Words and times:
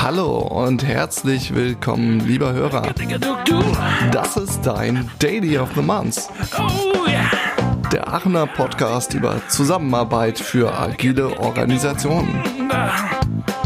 Hallo 0.00 0.38
und 0.38 0.84
herzlich 0.84 1.54
willkommen, 1.54 2.20
lieber 2.20 2.52
Hörer. 2.52 2.94
Das 4.12 4.36
ist 4.36 4.62
dein 4.62 5.10
Daily 5.18 5.58
of 5.58 5.70
the 5.74 5.80
Month. 5.82 6.28
Der 7.90 8.06
Aachener 8.06 8.46
Podcast 8.46 9.14
über 9.14 9.40
Zusammenarbeit 9.48 10.38
für 10.38 10.72
agile 10.72 11.38
Organisationen. 11.40 12.42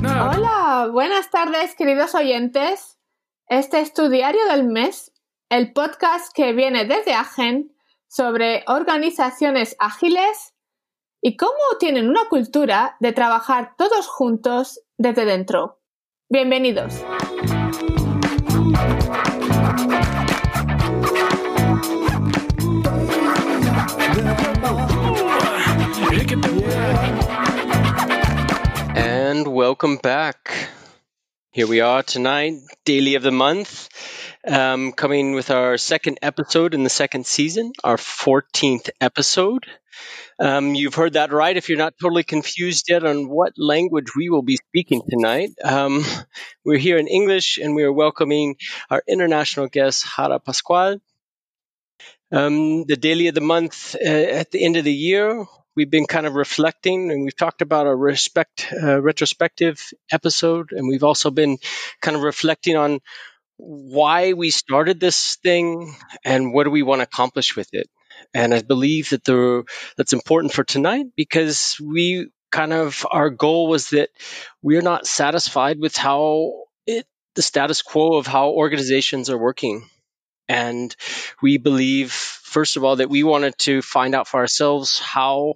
Hola, 0.03 0.89
buenas 0.93 1.29
tardes, 1.31 1.75
queridos 1.77 2.15
oyentes. 2.15 2.99
Este 3.49 3.81
es 3.81 3.93
tu 3.93 4.09
diario 4.09 4.41
del 4.51 4.65
mes, 4.65 5.13
el 5.49 5.73
podcast 5.73 6.33
que 6.35 6.53
viene 6.53 6.85
desde 6.85 7.15
Aachen 7.15 7.71
sobre 8.09 8.63
organizaciones 8.67 9.77
ágiles 9.79 10.55
y 11.21 11.37
cómo 11.37 11.53
tienen 11.79 12.09
una 12.09 12.29
cultura 12.29 12.97
de 13.01 13.13
trabajar 13.13 13.75
todos 13.77 14.07
juntos 14.07 14.81
desde 14.97 15.25
dentro. 15.25 15.81
Bienvenidos. 16.29 17.03
And 28.95 29.49
welcome 29.49 29.97
back. 29.97 30.71
Here 31.51 31.67
we 31.67 31.81
are 31.81 32.03
tonight, 32.03 32.55
Daily 32.85 33.17
of 33.17 33.23
the 33.23 33.33
Month, 33.33 33.89
um, 34.47 34.93
coming 34.93 35.35
with 35.35 35.51
our 35.51 35.77
second 35.77 36.19
episode 36.23 36.75
in 36.75 36.85
the 36.85 36.91
second 36.91 37.27
season, 37.27 37.73
our 37.83 37.97
14th 37.97 38.91
episode. 39.01 39.67
Um, 40.41 40.75
you've 40.75 40.95
heard 40.95 41.15
that 41.15 41.33
right. 41.33 41.57
If 41.57 41.69
you're 41.69 41.79
not 41.79 41.95
totally 42.01 42.23
confused 42.23 42.89
yet 42.89 43.05
on 43.05 43.29
what 43.29 43.55
language 43.57 44.15
we 44.17 44.29
will 44.29 44.43
be 44.43 44.57
speaking 44.57 45.03
tonight, 45.09 45.51
um, 45.65 46.05
we're 46.65 46.79
here 46.79 46.99
in 46.99 47.09
English 47.09 47.59
and 47.59 47.75
we 47.75 47.83
are 47.83 47.93
welcoming 47.93 48.57
our 48.89 49.03
international 49.09 49.67
guest, 49.67 50.07
Hara 50.07 50.39
Pascual. 50.39 51.01
Um, 52.31 52.85
the 52.85 52.97
daily 52.97 53.27
of 53.29 53.35
the 53.35 53.41
month 53.41 53.97
uh, 53.97 54.09
at 54.09 54.51
the 54.53 54.65
end 54.65 54.77
of 54.77 54.85
the 54.85 54.93
year, 54.93 55.45
we've 55.75 55.91
been 55.91 56.07
kind 56.07 56.27
of 56.27 56.35
reflecting 56.35 57.11
and 57.11 57.25
we've 57.25 57.37
talked 57.37 57.63
about 57.63 57.87
a 57.87 57.95
respect 57.95 58.69
uh, 58.73 59.01
retrospective 59.01 59.93
episode 60.13 60.71
and 60.73 60.87
we've 60.89 61.05
also 61.05 61.31
been 61.31 61.59
kind 62.01 62.17
of 62.17 62.23
reflecting 62.23 62.77
on 62.77 63.01
why 63.57 64.35
we 64.35 64.51
started 64.51 65.01
this 65.01 65.37
thing 65.43 65.95
and 66.25 66.53
what 66.53 66.65
do 66.65 66.71
we 66.71 66.83
want 66.83 67.01
to 67.01 67.05
accomplish 67.05 67.57
with 67.57 67.69
it 67.73 67.89
and 68.35 68.55
I 68.55 68.63
believe 68.63 69.11
that 69.11 69.25
the 69.25 69.65
that's 69.97 70.13
important 70.13 70.53
for 70.53 70.65
tonight 70.65 71.07
because 71.17 71.79
we 71.81 72.31
kind 72.51 72.73
of 72.73 73.07
our 73.11 73.31
goal 73.31 73.69
was 73.69 73.91
that 73.91 74.11
we're 74.63 74.83
not 74.83 75.07
satisfied 75.07 75.79
with 75.79 75.97
how 75.97 76.65
it 76.87 77.07
the 77.35 77.43
status 77.43 77.83
quo 77.83 78.17
of 78.17 78.27
how 78.27 78.51
organizations 78.51 79.31
are 79.31 79.39
working. 79.39 79.89
And 80.51 80.95
we 81.43 81.59
believe, 81.59 82.11
first 82.11 82.79
of 82.79 82.85
all, 82.85 82.97
that 82.97 83.11
we 83.11 83.23
wanted 83.23 83.59
to 83.59 83.83
find 83.83 84.15
out 84.15 84.27
for 84.27 84.41
ourselves 84.41 84.99
how 84.99 85.55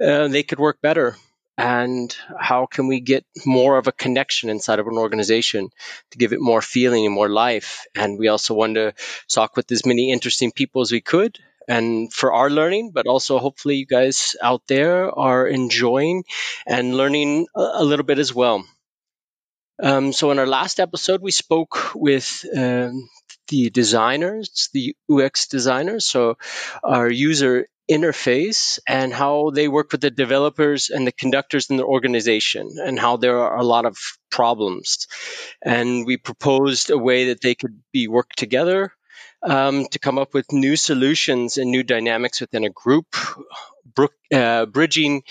uh, 0.00 0.28
they 0.28 0.42
could 0.42 0.60
work 0.60 0.82
better 0.82 1.16
and 1.56 2.14
how 2.38 2.66
can 2.66 2.88
we 2.88 3.00
get 3.00 3.24
more 3.46 3.78
of 3.78 3.86
a 3.86 3.92
connection 3.92 4.50
inside 4.50 4.80
of 4.80 4.86
an 4.86 4.98
organization 4.98 5.70
to 6.10 6.18
give 6.18 6.32
it 6.32 6.40
more 6.40 6.60
feeling 6.60 7.06
and 7.06 7.14
more 7.14 7.28
life. 7.28 7.86
And 7.94 8.18
we 8.18 8.28
also 8.28 8.54
wanted 8.54 8.96
to 8.96 9.04
talk 9.32 9.56
with 9.56 9.70
as 9.72 9.86
many 9.86 10.12
interesting 10.12 10.52
people 10.52 10.82
as 10.82 10.92
we 10.92 11.00
could 11.00 11.38
and 11.68 12.12
for 12.12 12.32
our 12.32 12.50
learning, 12.50 12.92
but 12.92 13.06
also 13.06 13.38
hopefully 13.38 13.76
you 13.76 13.86
guys 13.86 14.36
out 14.42 14.62
there 14.68 15.10
are 15.10 15.46
enjoying 15.46 16.24
and 16.66 16.96
learning 16.96 17.46
a, 17.54 17.84
little 17.84 18.04
bit 18.04 18.18
as 18.18 18.34
well. 18.34 18.64
Um, 19.82 20.12
so 20.12 20.30
in 20.30 20.38
our 20.38 20.46
last 20.46 20.78
episode, 20.78 21.20
we 21.20 21.32
spoke 21.32 21.94
with 21.94 22.44
um, 22.56 23.08
the 23.48 23.70
designers, 23.70 24.68
the 24.72 24.94
UX 25.10 25.48
designers, 25.48 26.06
so 26.06 26.36
our 26.82 27.10
user 27.10 27.66
interface 27.90 28.78
and 28.88 29.12
how 29.12 29.50
they 29.50 29.68
work 29.68 29.92
with 29.92 30.00
the 30.00 30.10
developers 30.10 30.88
and 30.88 31.06
the 31.06 31.12
conductors 31.12 31.68
in 31.68 31.76
the 31.76 31.84
organization 31.84 32.76
and 32.82 32.98
how 32.98 33.16
there 33.16 33.38
are 33.38 33.58
a 33.58 33.64
lot 33.64 33.84
of 33.84 33.96
problems. 34.30 35.06
And 35.62 36.06
we 36.06 36.16
proposed 36.16 36.90
a 36.90 36.96
way 36.96 37.26
that 37.26 37.42
they 37.42 37.54
could 37.54 37.82
be 37.92 38.08
worked 38.08 38.38
together 38.38 38.92
um, 39.42 39.86
to 39.86 39.98
come 39.98 40.18
up 40.18 40.34
with 40.34 40.52
new 40.52 40.76
solutions 40.76 41.58
and 41.58 41.70
new 41.70 41.82
dynamics 41.82 42.40
within 42.40 42.64
a 42.64 42.70
group, 42.70 43.06
uh, 44.32 44.66
bridging 44.66 45.22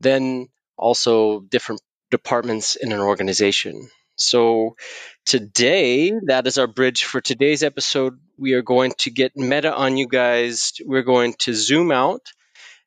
then 0.00 0.48
also 0.76 1.40
different 1.40 1.80
departments 2.10 2.76
in 2.76 2.92
an 2.92 3.00
organization. 3.00 3.88
So 4.16 4.76
today, 5.24 6.12
that 6.26 6.46
is 6.46 6.58
our 6.58 6.66
bridge 6.66 7.04
for 7.04 7.20
today's 7.20 7.62
episode. 7.62 8.18
We 8.36 8.52
are 8.52 8.62
going 8.62 8.92
to 8.98 9.10
get 9.10 9.36
meta 9.36 9.74
on 9.74 9.96
you 9.96 10.06
guys. 10.06 10.72
We're 10.84 11.02
going 11.02 11.34
to 11.40 11.54
zoom 11.54 11.90
out 11.90 12.20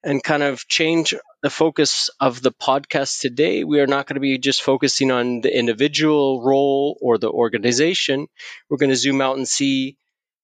and 0.04 0.24
kind 0.24 0.44
of 0.44 0.68
change 0.68 1.16
the 1.42 1.50
focus 1.50 2.10
of 2.20 2.42
the 2.42 2.52
podcast 2.52 3.22
today. 3.22 3.64
We 3.64 3.80
are 3.80 3.88
not 3.88 4.06
going 4.06 4.16
to 4.16 4.22
be 4.22 4.38
just 4.38 4.62
focusing 4.62 5.10
on 5.12 5.42
the 5.42 5.56
individual 5.58 6.44
role 6.44 6.98
or 7.02 7.18
the 7.18 7.30
organization. 7.30 8.28
We're 8.70 8.78
going 8.78 8.92
to 8.92 8.96
zoom 8.96 9.20
out 9.20 9.38
and 9.38 9.48
see 9.48 9.98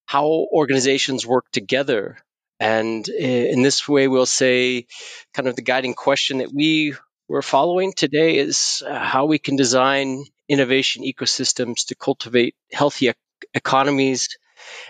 how 0.05 0.25
organizations 0.51 1.25
work 1.25 1.45
together. 1.51 2.17
And 2.59 3.07
in 3.09 3.63
this 3.63 3.87
way, 3.87 4.07
we'll 4.07 4.25
say 4.25 4.85
kind 5.33 5.47
of 5.47 5.55
the 5.55 5.63
guiding 5.63 5.95
question 5.95 6.39
that 6.39 6.53
we 6.53 6.95
were 7.27 7.41
following 7.41 7.93
today 7.93 8.37
is 8.37 8.83
uh, 8.85 8.99
how 8.99 9.25
we 9.25 9.39
can 9.39 9.55
design 9.55 10.25
innovation 10.49 11.03
ecosystems 11.03 11.87
to 11.87 11.95
cultivate 11.95 12.55
healthy 12.71 13.11
economies 13.53 14.27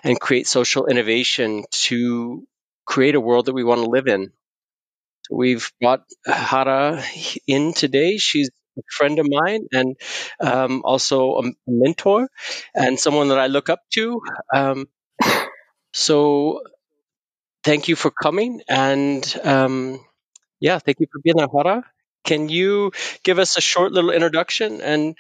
and 0.04 0.20
create 0.20 0.48
social 0.48 0.88
innovation 0.88 1.64
to 1.72 2.46
create 2.86 3.16
a 3.16 3.22
world 3.22 3.46
that 3.46 3.54
we 3.54 3.64
want 3.64 3.82
to 3.84 3.90
live 3.90 4.08
in. 4.08 4.32
So 5.28 5.36
we've 5.36 5.72
brought 5.80 6.04
Hara 6.26 7.04
in 7.48 7.74
today. 7.74 8.18
She's 8.18 8.50
a 8.78 8.82
friend 8.90 9.20
of 9.20 9.28
mine 9.30 9.68
and 9.72 9.96
um, 10.40 10.82
also 10.84 11.40
a 11.40 11.52
mentor 11.68 12.28
and 12.74 13.00
someone 13.00 13.30
that 13.30 13.40
I 13.40 13.48
look 13.48 13.70
up 13.70 13.82
to. 13.94 14.22
Um, 14.54 14.88
so 15.94 16.62
thank 17.64 17.88
you 17.88 17.96
for 17.96 18.12
coming. 18.12 18.62
And 18.70 19.24
um, 19.44 20.00
yeah, 20.60 20.80
thank 20.80 21.00
you 21.00 21.08
for 21.12 21.20
being 21.24 21.38
there, 21.38 21.48
Hara. 21.52 21.84
Can 22.24 22.50
you 22.50 22.92
give 23.24 23.40
us 23.40 23.58
a 23.58 23.62
short 23.62 23.92
little 23.92 24.12
introduction? 24.12 24.82
And 24.82 25.18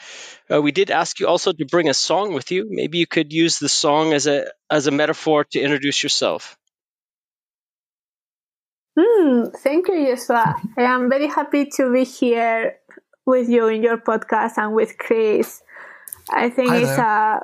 uh, 0.51 0.61
we 0.61 0.71
did 0.71 0.91
ask 0.91 1.19
you 1.19 1.27
also 1.27 1.51
to 1.51 1.65
bring 1.65 1.89
a 1.89 1.93
song 1.93 2.33
with 2.33 2.51
you. 2.51 2.67
Maybe 2.69 2.99
you 2.99 3.07
could 3.07 3.33
use 3.33 3.59
the 3.59 3.69
song 3.69 4.13
as 4.13 4.27
a 4.27 4.45
as 4.69 4.87
a 4.87 4.91
metaphor 4.91 5.45
to 5.45 5.59
introduce 5.59 6.03
yourself. 6.03 6.57
Mm, 8.97 9.53
thank 9.57 9.87
you, 9.87 10.15
Joshua. 10.15 10.55
I 10.77 10.83
am 10.83 11.09
very 11.09 11.27
happy 11.27 11.65
to 11.77 11.91
be 11.91 12.03
here 12.03 12.77
with 13.25 13.49
you 13.49 13.67
in 13.67 13.83
your 13.83 13.97
podcast 13.97 14.57
and 14.57 14.73
with 14.73 14.97
Chris. 14.97 15.61
I 16.31 16.49
think 16.49 16.69
Hi 16.69 16.79
it's 16.79 16.97
there. 16.97 16.99
a 16.99 17.41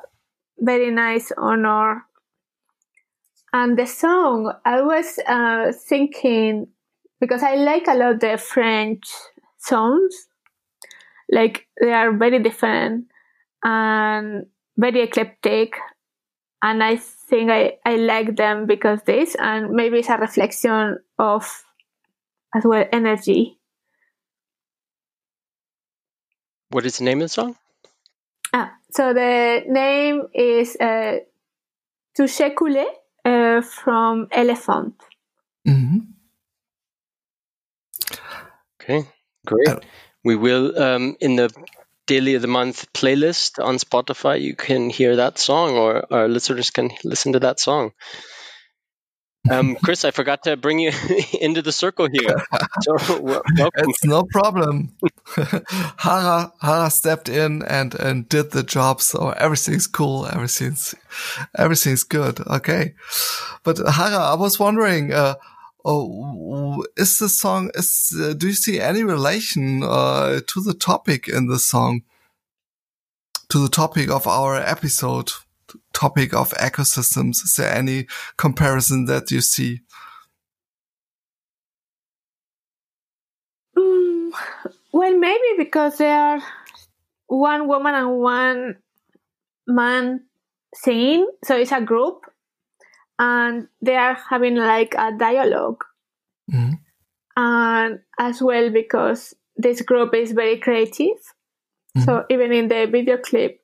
very 0.60 0.92
nice 0.92 1.32
honor 1.38 2.04
and 3.54 3.78
the 3.78 3.86
song, 3.86 4.54
I 4.66 4.82
was 4.82 5.20
uh, 5.28 5.72
thinking 5.72 6.68
because 7.20 7.44
I 7.44 7.56
like 7.56 7.88
a 7.88 7.96
lot 7.96 8.20
the 8.20 8.38
French 8.38 9.08
songs, 9.58 10.28
like 11.32 11.68
they 11.80 11.94
are 11.94 12.12
very 12.12 12.40
different 12.40 13.06
and 13.64 14.48
very 14.78 15.02
eclectic, 15.02 15.76
and 16.62 16.84
I 16.84 16.98
think 16.98 17.50
I, 17.50 17.78
I 17.86 17.96
like 17.96 18.36
them 18.36 18.66
because 18.66 19.02
this, 19.04 19.36
and 19.40 19.72
maybe 19.72 20.00
it's 20.00 20.10
a 20.10 20.18
reflection 20.18 21.00
of 21.18 21.64
as 22.54 22.64
well 22.66 22.86
energy. 22.92 23.58
What 26.70 26.86
is 26.86 26.98
the 26.98 27.06
name 27.06 27.22
of 27.22 27.26
the 27.26 27.30
song? 27.30 27.56
Ah, 28.54 28.74
so 28.92 29.14
the 29.14 29.64
name 29.68 30.28
is 30.34 30.76
uh, 30.76 31.20
Toucher 32.14 32.50
Couler 32.52 32.86
uh, 33.58 33.62
from 33.62 34.28
Elephant. 34.32 34.96
Mm-hmm. 35.68 36.00
Okay, 38.82 39.08
great. 39.46 39.68
Uh, 39.68 39.80
we 40.24 40.36
will 40.36 40.78
um, 40.82 41.16
in 41.20 41.36
the 41.36 41.52
daily 42.06 42.36
of 42.36 42.42
the 42.42 42.48
month 42.48 42.92
playlist 42.94 43.64
on 43.64 43.78
Spotify. 43.78 44.42
You 44.42 44.56
can 44.56 44.90
hear 44.90 45.18
that 45.18 45.38
song, 45.38 45.76
or 45.76 46.06
our 46.12 46.28
listeners 46.28 46.70
can 46.70 46.92
listen 47.04 47.34
to 47.34 47.40
that 47.40 47.60
song. 47.60 47.92
Um, 49.52 49.76
Chris, 49.84 50.06
I 50.06 50.12
forgot 50.12 50.44
to 50.44 50.58
bring 50.58 50.80
you 50.80 50.92
into 51.42 51.62
the 51.62 51.72
circle 51.72 52.08
here. 52.12 52.36
So, 52.82 53.42
It's 53.78 54.06
no 54.06 54.24
problem. 54.24 54.96
Hara 55.98 56.52
Hara 56.62 56.90
stepped 56.90 57.30
in 57.30 57.64
and 57.64 57.96
and 57.96 58.28
did 58.30 58.52
the 58.52 58.64
job, 58.64 59.02
so 59.02 59.30
everything's 59.32 59.88
cool. 59.88 60.26
Everything's 60.28 60.96
everything's 61.58 62.04
good. 62.04 62.40
Okay, 62.48 62.96
but 63.64 63.78
Hara, 63.78 64.18
I 64.18 64.36
was 64.36 64.60
wondering, 64.60 65.14
uh, 65.14 65.36
oh, 65.86 66.86
is 66.96 67.20
the 67.20 67.30
song 67.30 67.72
is 67.76 68.14
uh, 68.20 68.34
do 68.34 68.48
you 68.48 68.54
see 68.54 68.80
any 68.80 69.04
relation 69.04 69.84
uh, 69.84 70.42
to 70.46 70.62
the 70.62 70.74
topic 70.74 71.28
in 71.28 71.48
the 71.48 71.60
song 71.60 72.02
to 73.50 73.60
the 73.60 73.70
topic 73.70 74.10
of 74.10 74.28
our 74.28 74.56
episode 74.56 75.32
topic 75.98 76.32
of 76.34 76.52
ecosystems 76.52 77.44
is 77.44 77.56
there 77.58 77.74
any 77.74 78.06
comparison 78.38 79.06
that 79.06 79.32
you 79.32 79.42
see 79.42 79.82
mm, 83.76 84.32
well 84.94 85.18
maybe 85.18 85.52
because 85.58 85.98
they 85.98 86.12
are 86.12 86.40
one 87.26 87.68
woman 87.68 87.96
and 87.96 88.20
one 88.20 88.76
man 89.66 90.22
singing 90.76 91.28
so 91.44 91.58
it's 91.58 91.72
a 91.72 91.82
group 91.82 92.26
and 93.18 93.68
they 93.82 93.96
are 93.96 94.18
having 94.30 94.56
like 94.56 94.94
a 94.96 95.12
dialog 95.18 95.82
mm-hmm. 96.52 96.74
and 97.36 98.00
as 98.20 98.40
well 98.40 98.70
because 98.70 99.34
this 99.56 99.82
group 99.82 100.14
is 100.14 100.32
very 100.32 100.58
creative 100.60 101.18
mm-hmm. 101.98 102.04
so 102.04 102.24
even 102.30 102.54
in 102.54 102.68
the 102.68 102.86
video 102.86 103.18
clip 103.18 103.60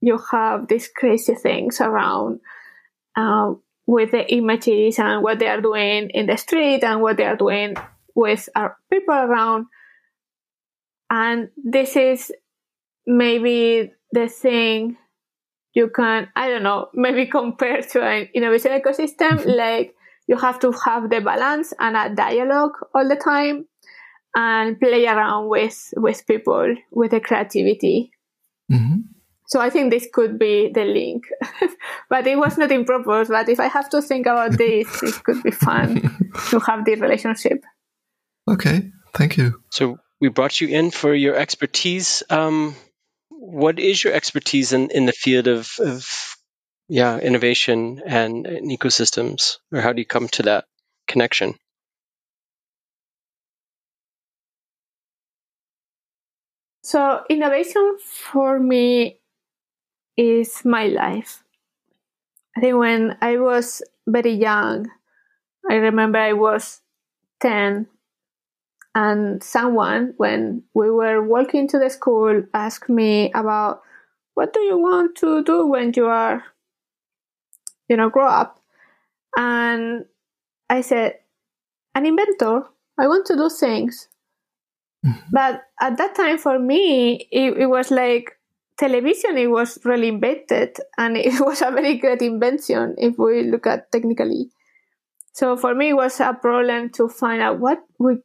you 0.00 0.18
have 0.30 0.68
these 0.68 0.88
crazy 0.88 1.34
things 1.34 1.80
around 1.80 2.40
uh, 3.16 3.54
with 3.86 4.10
the 4.10 4.32
images 4.32 4.98
and 4.98 5.22
what 5.22 5.38
they 5.38 5.48
are 5.48 5.60
doing 5.60 6.10
in 6.10 6.26
the 6.26 6.36
street 6.36 6.82
and 6.82 7.00
what 7.00 7.16
they 7.16 7.24
are 7.24 7.36
doing 7.36 7.76
with 8.14 8.48
our 8.54 8.76
people 8.90 9.14
around 9.14 9.66
and 11.10 11.50
this 11.56 11.96
is 11.96 12.32
maybe 13.06 13.92
the 14.12 14.28
thing 14.28 14.96
you 15.74 15.88
can 15.88 16.28
i 16.34 16.48
don't 16.48 16.62
know 16.62 16.88
maybe 16.94 17.26
compare 17.26 17.82
to 17.82 18.02
an 18.02 18.28
innovation 18.34 18.72
ecosystem 18.72 19.38
mm-hmm. 19.38 19.50
like 19.50 19.94
you 20.26 20.36
have 20.36 20.58
to 20.58 20.72
have 20.84 21.08
the 21.10 21.20
balance 21.20 21.72
and 21.78 21.96
a 21.96 22.12
dialogue 22.14 22.72
all 22.94 23.08
the 23.08 23.16
time 23.16 23.66
and 24.34 24.80
play 24.80 25.06
around 25.06 25.48
with 25.48 25.92
with 25.96 26.26
people 26.26 26.74
with 26.90 27.12
the 27.12 27.20
creativity 27.20 28.10
mm-hmm. 28.70 29.00
So 29.46 29.60
i 29.60 29.70
think 29.70 29.90
this 29.90 30.08
could 30.12 30.38
be 30.38 30.70
the 30.72 30.84
link. 30.84 31.24
But 32.10 32.26
it 32.26 32.38
was 32.38 32.56
not 32.56 32.70
in 32.70 32.84
purpose 32.84 33.28
but 33.28 33.48
if 33.48 33.60
i 33.60 33.68
have 33.68 33.88
to 33.90 34.02
think 34.02 34.26
about 34.26 34.58
this 34.58 35.02
it 35.02 35.22
could 35.24 35.42
be 35.42 35.50
fun 35.50 36.00
to 36.50 36.58
have 36.60 36.84
this 36.84 37.00
relationship. 37.00 37.62
Okay 38.48 38.92
thank 39.16 39.36
you. 39.36 39.62
So 39.70 39.98
we 40.20 40.28
brought 40.28 40.60
you 40.60 40.68
in 40.68 40.90
for 40.90 41.14
your 41.14 41.34
expertise. 41.34 42.22
Um, 42.30 42.74
what 43.30 43.78
is 43.78 44.02
your 44.02 44.12
expertise 44.12 44.72
in, 44.72 44.90
in 44.90 45.06
the 45.06 45.12
field 45.12 45.48
of, 45.48 45.70
of 45.78 46.36
yeah 46.88 47.18
innovation 47.18 48.02
and, 48.04 48.46
and 48.46 48.70
ecosystems, 48.70 49.56
or 49.72 49.80
how 49.80 49.92
do 49.92 50.00
you 50.00 50.06
come 50.06 50.28
to 50.28 50.42
that 50.44 50.64
connection? 51.06 51.54
So 56.82 57.22
innovation 57.28 57.98
for 57.98 58.60
me 58.60 59.18
is 60.16 60.64
my 60.64 60.86
life. 60.86 61.42
I 62.56 62.60
think 62.60 62.76
when 62.76 63.16
I 63.20 63.38
was 63.38 63.82
very 64.06 64.32
young, 64.32 64.90
I 65.70 65.74
remember 65.74 66.18
I 66.18 66.32
was 66.32 66.80
10 67.40 67.86
and 68.96 69.42
someone, 69.42 70.14
when 70.16 70.62
we 70.72 70.90
were 70.90 71.22
walking 71.22 71.68
to 71.68 71.78
the 71.78 71.90
school, 71.90 72.42
asked 72.54 72.88
me 72.88 73.30
about 73.34 73.82
what 74.32 74.54
do 74.54 74.60
you 74.60 74.78
want 74.78 75.16
to 75.16 75.44
do 75.44 75.66
when 75.66 75.92
you 75.94 76.06
are, 76.06 76.42
you 77.90 77.96
know, 77.98 78.08
grow 78.08 78.26
up. 78.26 78.58
And 79.36 80.06
I 80.70 80.80
said, 80.80 81.16
an 81.94 82.06
inventor. 82.06 82.62
I 82.98 83.06
want 83.06 83.26
to 83.26 83.36
do 83.36 83.50
things. 83.50 84.08
Mm-hmm. 85.04 85.28
But 85.30 85.64
at 85.78 85.98
that 85.98 86.14
time, 86.14 86.38
for 86.38 86.58
me, 86.58 87.28
it, 87.30 87.58
it 87.58 87.66
was 87.66 87.90
like 87.90 88.35
television. 88.78 89.38
It 89.38 89.50
was 89.50 89.78
really 89.84 90.08
invented, 90.08 90.76
and 90.98 91.16
it 91.16 91.40
was 91.40 91.62
a 91.62 91.70
very 91.70 91.96
good 91.98 92.22
invention 92.22 92.94
if 92.98 93.18
we 93.18 93.44
look 93.44 93.66
at 93.66 93.90
technically. 93.92 94.50
So 95.32 95.56
for 95.56 95.74
me, 95.74 95.90
it 95.90 95.96
was 95.96 96.18
a 96.20 96.32
problem 96.32 96.90
to 96.90 97.08
find 97.08 97.42
out 97.42 97.60
what 97.60 97.78
we 97.98 98.18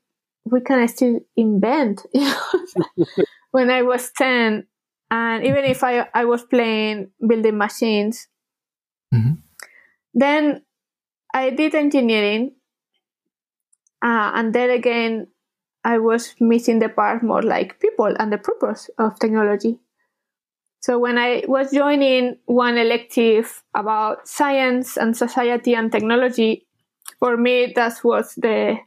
we 0.45 0.61
can 0.61 0.87
still 0.87 1.19
invent. 1.35 2.05
when 3.51 3.69
I 3.69 3.81
was 3.83 4.11
10, 4.17 4.65
and 5.11 5.45
even 5.45 5.65
if 5.65 5.83
I, 5.83 6.07
I 6.13 6.25
was 6.25 6.43
playing 6.43 7.11
building 7.27 7.57
machines, 7.57 8.27
mm-hmm. 9.13 9.33
then 10.13 10.63
I 11.33 11.49
did 11.51 11.75
engineering. 11.75 12.55
Uh, 14.01 14.31
and 14.33 14.55
then 14.55 14.71
again, 14.71 15.27
I 15.83 15.99
was 15.99 16.33
missing 16.39 16.79
the 16.79 16.89
part 16.89 17.23
more 17.23 17.41
like 17.41 17.79
people 17.79 18.13
and 18.17 18.31
the 18.31 18.37
purpose 18.37 18.89
of 18.97 19.19
technology. 19.19 19.79
So 20.81 20.97
when 20.97 21.19
I 21.19 21.43
was 21.47 21.71
joining 21.71 22.37
one 22.45 22.77
elective 22.77 23.63
about 23.75 24.27
science 24.27 24.97
and 24.97 25.15
society 25.15 25.75
and 25.75 25.91
technology, 25.91 26.65
for 27.19 27.37
me 27.37 27.71
that 27.75 28.03
was 28.03 28.33
the 28.35 28.77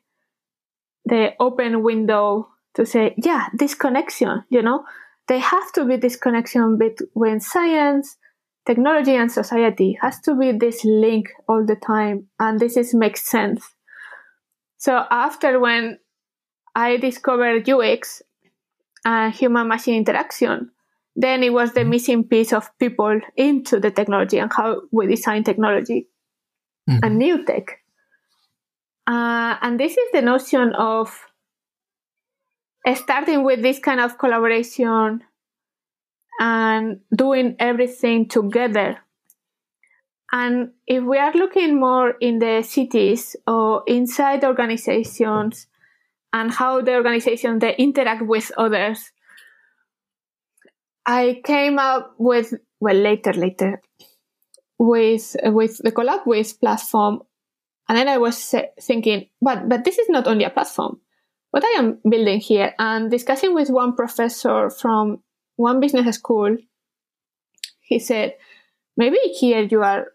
the 1.05 1.35
open 1.39 1.83
window 1.85 2.49
to 2.75 2.85
say, 2.85 3.15
yeah, 3.17 3.47
this 3.55 3.75
connection, 3.75 4.43
you 4.49 4.63
know, 4.63 4.85
they 5.29 5.39
have 5.39 5.71
to 5.73 5.85
be 5.85 5.97
this 5.97 6.17
connection 6.17 6.79
between 6.79 7.39
science, 7.39 8.17
technology, 8.67 9.15
and 9.15 9.31
society. 9.31 9.97
has 10.01 10.19
to 10.23 10.35
be 10.35 10.51
this 10.51 10.85
link 10.85 11.29
all 11.49 11.65
the 11.65 11.77
time, 11.77 12.27
and 12.41 12.59
this 12.59 12.77
is 12.77 12.93
makes 12.93 13.23
sense. 13.23 13.65
So 14.79 15.05
after 15.11 15.61
when 15.61 15.99
I 16.75 16.97
discovered 16.97 17.69
UX 17.69 18.23
and 19.05 19.33
human 19.33 19.69
machine 19.69 19.97
interaction, 19.97 20.71
then 21.17 21.43
it 21.43 21.53
was 21.53 21.73
the 21.73 21.85
missing 21.85 22.25
piece 22.25 22.53
of 22.53 22.71
people 22.79 23.21
into 23.37 23.79
the 23.79 23.91
technology 23.91 24.39
and 24.39 24.53
how 24.53 24.83
we 24.91 25.07
design 25.07 25.45
technology 25.45 26.09
mm-hmm. 26.89 27.01
and 27.03 27.19
new 27.19 27.45
tech. 27.45 27.79
Uh, 29.07 29.57
and 29.61 29.79
this 29.79 29.93
is 29.93 30.13
the 30.13 30.23
notion 30.23 30.73
of 30.75 31.27
starting 32.95 33.45
with 33.45 33.63
this 33.63 33.79
kind 33.79 34.01
of 34.01 34.19
collaboration 34.19 35.23
and 36.41 37.01
doing 37.15 37.57
everything 37.59 38.29
together. 38.29 38.99
And 40.33 40.73
if 40.87 41.05
we 41.05 41.19
are 41.19 41.33
looking 41.33 41.79
more 41.79 42.11
in 42.21 42.41
the 42.41 42.63
cities 42.63 43.37
or 43.47 43.85
inside 43.87 44.43
organizations 44.43 45.69
and 46.33 46.51
how 46.51 46.81
the 46.81 46.95
organization 46.95 47.61
they 47.61 47.77
interact 47.77 48.23
with 48.23 48.51
others, 48.59 49.13
I 51.07 51.41
came 51.45 51.79
up 51.79 52.15
with 52.19 52.55
well 52.81 52.97
later 52.97 53.33
later 53.33 53.81
with 54.79 55.37
with 55.45 55.79
the 55.79 55.93
collab 55.93 56.27
with 56.27 56.59
platform 56.61 57.23
and 57.89 57.99
then 57.99 58.09
I 58.09 58.19
was 58.19 58.55
thinking, 58.81 59.29
but, 59.41 59.69
but 59.69 59.85
this 59.85 59.99
is 59.99 60.09
not 60.09 60.27
only 60.27 60.45
a 60.45 60.51
platform. 60.51 61.01
What 61.51 61.65
I 61.65 61.79
am 61.79 61.99
building 62.09 62.41
here 62.41 62.75
and 62.79 63.11
discussing 63.11 63.55
with 63.55 63.69
one 63.71 63.95
professor 63.95 64.71
from 64.71 65.23
one 65.57 65.81
business 65.81 66.17
school, 66.17 66.57
he 67.81 67.99
said, 67.99 68.35
maybe 68.97 69.19
here 69.39 69.63
you 69.63 69.83
are, 69.83 70.09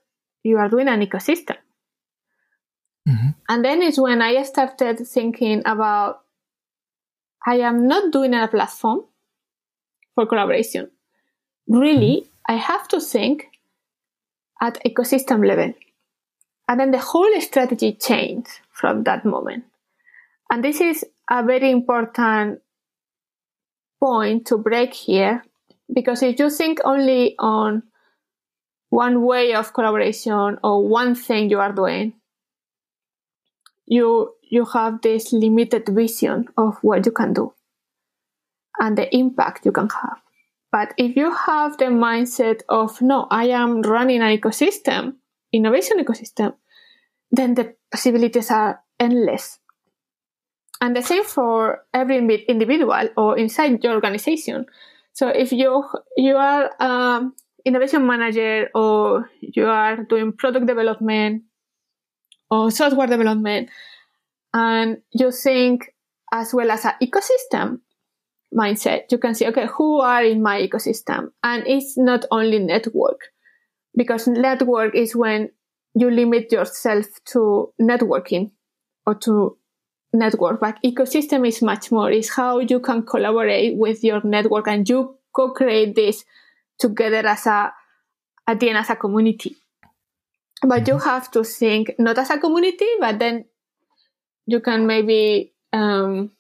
you 0.44 0.58
are 0.58 0.68
doing 0.68 0.88
an 0.88 1.02
ecosystem. 1.02 1.58
Mm-hmm. 3.08 3.30
And 3.48 3.66
then 3.66 3.82
is 3.82 4.00
when 4.00 4.22
I 4.22 4.42
started 4.44 5.00
thinking 5.08 5.62
about, 5.66 6.22
I 7.48 7.60
am 7.60 7.88
not 7.88 8.12
doing 8.12 8.34
a 8.34 8.48
platform 8.48 9.06
for 10.20 10.26
collaboration. 10.26 10.92
Really. 11.70 12.30
I 12.46 12.56
have 12.58 12.90
to 12.90 13.00
think 13.00 13.46
at 14.62 14.84
ecosystem 14.84 15.48
level. 15.48 15.74
And 16.68 16.80
then 16.80 16.92
the 16.92 17.00
whole 17.00 17.40
strategy 17.40 17.94
changed 17.94 18.50
from 18.70 19.04
that 19.04 19.24
moment. 19.24 19.64
And 20.52 20.62
this 20.62 20.82
is 20.82 21.06
a 21.30 21.42
very 21.44 21.72
important 21.72 22.60
point 24.02 24.48
to 24.48 24.58
break 24.58 24.94
here 24.94 25.44
because 25.94 26.22
if 26.22 26.38
you 26.38 26.50
think 26.50 26.80
only 26.84 27.36
on 27.40 27.84
one 28.90 29.24
way 29.24 29.54
of 29.54 29.74
collaboration 29.74 30.58
or 30.64 30.86
one 30.86 31.16
thing 31.16 31.50
you 31.50 31.60
are 31.60 31.72
doing, 31.72 32.14
you 33.86 34.34
you 34.42 34.66
have 34.66 35.02
this 35.02 35.32
limited 35.32 35.88
vision 35.88 36.48
of 36.58 36.78
what 36.82 37.06
you 37.06 37.12
can 37.12 37.34
do 37.34 37.54
and 38.80 38.98
the 38.98 39.14
impact 39.16 39.66
you 39.66 39.72
can 39.72 39.90
have. 39.90 40.20
But 40.72 40.94
if 40.98 41.16
you 41.16 41.34
have 41.34 41.78
the 41.78 41.86
mindset 41.86 42.62
of 42.70 43.02
no, 43.02 43.28
I 43.32 43.46
am 43.46 43.82
running 43.82 44.22
an 44.22 44.38
ecosystem 44.38 45.16
innovation 45.52 45.98
ecosystem, 46.00 46.54
then 47.32 47.56
the 47.56 47.76
possibilities 47.92 48.52
are 48.52 48.82
endless. 49.00 49.60
And 50.82 50.96
the 50.96 51.02
same 51.02 51.26
for 51.26 51.86
every 51.94 52.18
individual 52.48 53.10
or 53.18 53.38
inside 53.38 53.84
your 53.84 53.94
organization. 53.94 54.66
So 55.14 55.28
if 55.28 55.52
you 55.52 55.84
you 56.16 56.36
are 56.36 56.72
an 56.80 57.34
innovation 57.66 58.08
manager 58.08 58.70
or 58.74 59.30
you 59.42 59.66
are 59.66 60.04
doing 60.04 60.32
product 60.34 60.68
development 60.68 61.44
or 62.50 62.72
software 62.72 63.08
development, 63.08 63.70
and 64.54 65.02
you 65.12 65.32
think 65.32 65.94
as 66.32 66.54
well 66.54 66.72
as 66.72 66.86
an 66.86 66.94
ecosystem 67.04 67.82
mindset, 68.54 69.12
you 69.12 69.18
can 69.18 69.36
say, 69.36 69.48
okay, 69.48 69.68
who 69.68 70.00
are 70.00 70.24
in 70.24 70.42
my 70.42 70.60
ecosystem? 70.62 71.32
And 71.44 71.66
it's 71.68 71.98
not 71.98 72.26
only 72.32 72.60
network, 72.60 73.22
because 73.96 74.28
network 74.28 74.96
is 74.96 75.16
when 75.16 75.50
you 75.96 76.10
limit 76.10 76.52
yourself 76.52 77.06
to 77.26 77.74
networking 77.82 78.52
or 79.06 79.16
to 79.16 79.58
network. 80.14 80.60
But 80.60 80.78
ecosystem 80.84 81.48
is 81.48 81.62
much 81.62 81.92
more, 81.92 82.12
is 82.12 82.30
how 82.30 82.60
you 82.60 82.80
can 82.80 83.06
collaborate 83.06 83.78
with 83.78 84.04
your 84.04 84.22
network 84.24 84.68
and 84.68 84.88
you 84.88 85.18
co-create 85.36 85.96
this 85.96 86.26
together 86.80 87.28
as 87.28 87.46
a, 87.46 87.74
at 88.48 88.60
the 88.60 88.70
end 88.70 88.78
as 88.78 88.90
a 88.90 88.96
community. 88.96 89.56
But 90.62 90.88
you 90.88 90.98
have 90.98 91.32
to 91.32 91.44
think 91.44 91.92
not 92.00 92.18
as 92.18 92.30
a 92.30 92.38
community, 92.38 92.88
but 93.00 93.20
then 93.20 93.46
you 94.46 94.60
can 94.60 94.88
maybe 94.88 95.54
um, 95.72 96.32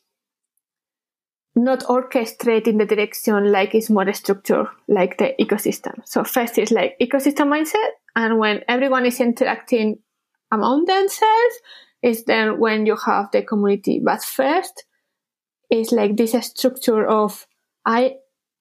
not 1.56 1.82
orchestrate 1.82 2.68
in 2.68 2.78
the 2.78 2.86
direction 2.86 3.52
like 3.52 3.76
it's 3.76 3.90
more 3.90 4.12
structured, 4.14 4.68
like 4.88 5.18
the 5.18 5.34
ecosystem. 5.40 6.02
So 6.06 6.24
first 6.24 6.58
is 6.58 6.72
like 6.72 6.96
ecosystem 7.02 7.48
mindset, 7.48 7.90
and 8.16 8.40
when 8.40 8.62
everyone 8.68 9.06
is 9.06 9.20
interacting 9.20 10.00
among 10.52 10.86
themselves, 10.86 11.56
is 12.02 12.24
then 12.26 12.60
when 12.60 12.86
you 12.86 12.96
have 12.96 13.32
the 13.32 13.44
community. 13.44 14.02
But 14.04 14.24
first 14.24 14.86
is 15.70 15.92
like 15.92 16.18
this 16.18 16.34
structure 16.48 17.06
of 17.06 17.46
I 17.86 18.16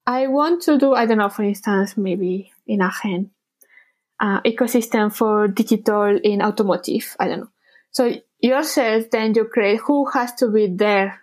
I 0.06 0.26
want 0.26 0.62
to 0.62 0.78
do 0.78 0.94
I 0.94 1.06
don't 1.06 1.18
know 1.18 1.28
for 1.28 1.42
instance 1.42 1.96
maybe 1.96 2.52
in 2.66 2.82
Aachen 2.82 3.30
uh, 4.20 4.40
ecosystem 4.42 5.14
for 5.14 5.48
digital 5.48 6.18
in 6.22 6.42
automotive 6.42 7.16
I 7.18 7.28
don't 7.28 7.40
know. 7.40 7.50
So 7.90 8.12
yourself 8.40 9.10
then 9.10 9.34
you 9.34 9.44
create 9.44 9.80
who 9.86 10.10
has 10.10 10.34
to 10.34 10.48
be 10.50 10.66
there 10.66 11.22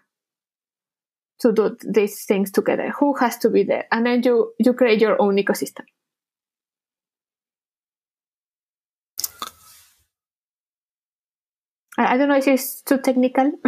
to 1.40 1.52
do 1.52 1.76
these 1.88 2.26
things 2.26 2.52
together. 2.52 2.92
Who 3.00 3.16
has 3.18 3.38
to 3.40 3.50
be 3.50 3.64
there? 3.64 3.86
And 3.92 4.06
then 4.06 4.24
you 4.24 4.54
you 4.60 4.74
create 4.74 5.02
your 5.02 5.22
own 5.22 5.36
ecosystem 5.38 5.86
I 11.98 12.18
don't 12.18 12.28
know 12.28 12.36
if 12.36 12.48
it's 12.48 12.82
too 12.82 12.98
technical. 12.98 13.54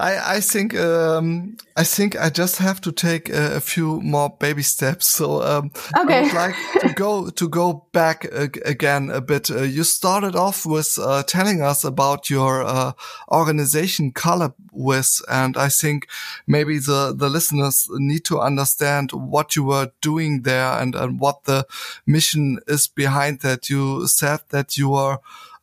I, 0.00 0.36
I 0.36 0.40
think 0.40 0.74
um, 0.74 1.58
I 1.76 1.84
think 1.84 2.18
I 2.18 2.30
just 2.30 2.56
have 2.56 2.80
to 2.82 2.92
take 2.92 3.28
a, 3.28 3.56
a 3.56 3.60
few 3.60 4.00
more 4.00 4.30
baby 4.30 4.62
steps. 4.62 5.06
So 5.06 5.42
um, 5.42 5.70
okay. 5.98 6.20
I 6.20 6.22
would 6.22 6.32
like 6.32 6.54
to 6.80 6.92
go 6.96 7.28
to 7.28 7.48
go 7.48 7.86
back 7.92 8.24
again 8.24 9.10
a 9.10 9.20
bit. 9.20 9.50
Uh, 9.50 9.62
you 9.62 9.84
started 9.84 10.36
off 10.36 10.64
with 10.64 10.98
uh, 10.98 11.22
telling 11.24 11.60
us 11.60 11.84
about 11.84 12.30
your 12.30 12.62
uh, 12.64 12.92
organization 13.30 14.12
with, 14.72 15.20
and 15.28 15.56
I 15.56 15.68
think 15.68 16.08
maybe 16.46 16.78
the 16.78 17.14
the 17.14 17.28
listeners 17.28 17.88
need 17.90 18.24
to 18.24 18.40
understand 18.40 19.12
what 19.12 19.54
you 19.54 19.64
were 19.64 19.90
doing 20.00 20.42
there 20.42 20.80
and, 20.80 20.94
and 20.94 21.20
what 21.20 21.44
the 21.44 21.66
mission 22.06 22.58
is 22.66 22.86
behind 22.86 23.40
that. 23.40 23.68
You 23.68 24.06
said 24.06 24.40
that 24.48 24.78
you 24.78 24.88
were 24.88 25.18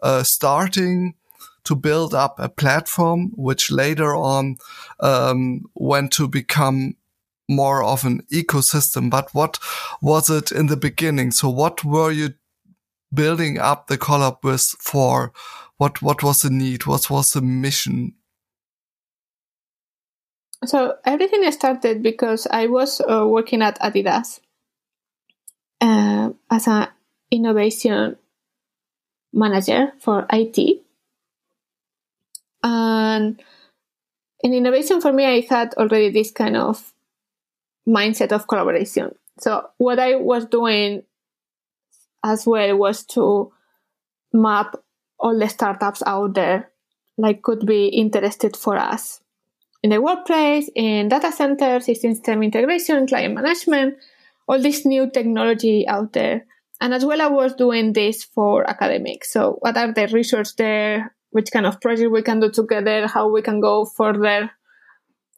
uh, 0.06 0.22
starting 0.24 1.16
to 1.64 1.76
build 1.76 2.14
up 2.14 2.40
a 2.40 2.48
platform, 2.48 3.32
which 3.36 3.72
later 3.72 4.16
on 4.16 4.58
um, 5.00 5.64
went 5.74 6.12
to 6.14 6.28
become 6.28 6.96
more 7.50 7.84
of 7.84 8.06
an 8.06 8.22
ecosystem. 8.32 9.10
But 9.10 9.34
what 9.34 9.58
was 10.02 10.30
it 10.30 10.52
in 10.52 10.68
the 10.68 10.78
beginning? 10.78 11.32
So 11.32 11.50
what 11.50 11.84
were 11.84 12.12
you 12.12 12.36
building 13.12 13.58
up 13.58 13.88
the 13.88 13.98
collab 13.98 14.44
with 14.44 14.76
for? 14.80 15.34
What 15.78 16.02
what 16.02 16.22
was 16.24 16.44
the 16.44 16.52
need? 16.52 16.86
What 16.86 17.10
was 17.10 17.34
the 17.34 17.42
mission? 17.42 18.14
So 20.66 20.96
everything 21.04 21.52
started 21.52 22.04
because 22.04 22.48
I 22.50 22.68
was 22.68 23.02
uh, 23.02 23.26
working 23.28 23.62
at 23.62 23.80
Adidas 23.80 24.40
uh, 25.82 26.30
as 26.50 26.68
an 26.68 26.88
innovation 27.32 28.18
manager 29.36 29.92
for 30.00 30.26
IT. 30.32 30.82
And 32.64 33.42
in 34.42 34.54
innovation 34.54 35.02
for 35.02 35.14
me, 35.14 35.26
I 35.26 35.42
had 35.48 35.76
already 35.76 36.10
this 36.10 36.32
kind 36.32 36.58
of 36.58 36.94
mindset 37.88 38.32
of 38.32 38.48
collaboration. 38.48 39.14
So 39.40 39.68
what 39.78 40.00
I 40.00 40.16
was 40.16 40.46
doing 40.46 41.04
as 42.24 42.48
well 42.48 42.76
was 42.78 43.04
to 43.06 43.52
map 44.34 44.76
all 45.20 45.38
the 45.38 45.48
startups 45.48 46.02
out 46.06 46.34
there 46.34 46.72
like 47.18 47.42
could 47.44 47.66
be 47.66 47.88
interested 47.88 48.58
for 48.58 48.78
us 48.78 49.22
in 49.84 49.92
the 49.92 50.02
workplace, 50.02 50.70
in 50.74 51.10
data 51.10 51.32
centers, 51.32 51.86
system 51.86 52.42
integration, 52.42 53.06
client 53.06 53.36
management, 53.36 53.98
all 54.48 54.60
this 54.60 54.86
new 54.86 55.10
technology 55.10 55.88
out 55.88 56.14
there 56.14 56.46
and 56.82 56.94
as 56.94 57.06
well, 57.06 57.22
I 57.22 57.28
was 57.28 57.54
doing 57.54 57.94
this 57.94 58.24
for 58.24 58.70
academics. 58.70 59.32
So, 59.32 59.58
what 59.60 59.78
are 59.78 59.94
the 59.94 60.08
research 60.08 60.56
there? 60.56 61.16
Which 61.32 61.52
kind 61.52 61.66
of 61.66 61.82
project 61.82 62.12
we 62.12 62.22
can 62.22 62.40
do 62.40 62.50
together? 62.50 63.08
How 63.08 63.30
we 63.30 63.42
can 63.42 63.60
go 63.60 63.86
further? 63.86 64.52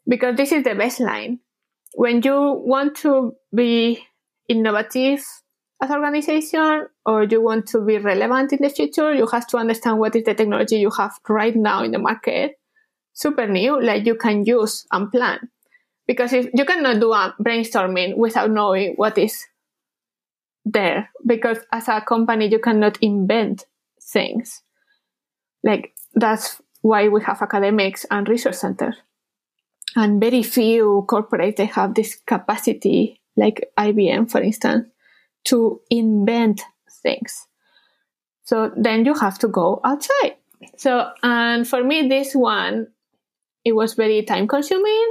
Because 0.06 0.36
this 0.36 0.52
is 0.52 0.64
the 0.64 0.70
baseline. 0.70 1.38
When 1.94 2.22
you 2.22 2.62
want 2.64 2.96
to 2.98 3.34
be 3.54 4.04
innovative 4.48 5.24
as 5.82 5.90
organization 5.90 6.86
or 7.06 7.24
you 7.24 7.42
want 7.42 7.66
to 7.68 7.80
be 7.84 7.98
relevant 7.98 8.52
in 8.52 8.58
the 8.62 8.70
future, 8.70 9.14
you 9.14 9.26
have 9.26 9.46
to 9.48 9.58
understand 9.58 9.98
what 9.98 10.16
is 10.16 10.24
the 10.24 10.34
technology 10.34 10.76
you 10.76 10.90
have 10.90 11.12
right 11.28 11.54
now 11.54 11.82
in 11.82 11.92
the 11.92 11.98
market, 11.98 12.52
super 13.12 13.46
new, 13.46 13.80
like 13.80 14.06
you 14.06 14.16
can 14.16 14.44
use 14.44 14.86
and 14.90 15.10
plan. 15.10 15.38
Because 16.06 16.32
if 16.32 16.48
you 16.54 16.64
cannot 16.64 17.00
do 17.00 17.12
a 17.12 17.34
brainstorming 17.40 18.16
without 18.16 18.50
knowing 18.50 18.94
what 18.96 19.18
is 19.18 19.44
there. 20.72 21.10
Because 21.26 21.58
as 21.72 21.88
a 21.88 22.00
company 22.00 22.48
you 22.50 22.58
cannot 22.58 22.98
invent 23.02 23.66
things. 24.00 24.62
Like 25.62 25.94
that's 26.14 26.60
why 26.82 27.08
we 27.08 27.22
have 27.22 27.42
academics 27.42 28.06
and 28.10 28.28
research 28.28 28.54
centers. 28.54 28.96
And 29.96 30.20
very 30.20 30.42
few 30.42 31.06
corporates 31.08 31.56
they 31.56 31.66
have 31.66 31.94
this 31.94 32.16
capacity 32.26 33.20
like 33.36 33.70
IBM 33.78 34.30
for 34.30 34.40
instance 34.40 34.88
to 35.46 35.80
invent 35.90 36.62
things. 37.02 37.46
So 38.44 38.70
then 38.76 39.04
you 39.04 39.14
have 39.14 39.38
to 39.40 39.48
go 39.48 39.80
outside. 39.84 40.36
So 40.76 41.10
and 41.22 41.66
for 41.66 41.82
me 41.82 42.08
this 42.08 42.34
one 42.34 42.88
it 43.64 43.72
was 43.72 43.94
very 43.94 44.22
time 44.22 44.46
consuming 44.46 45.10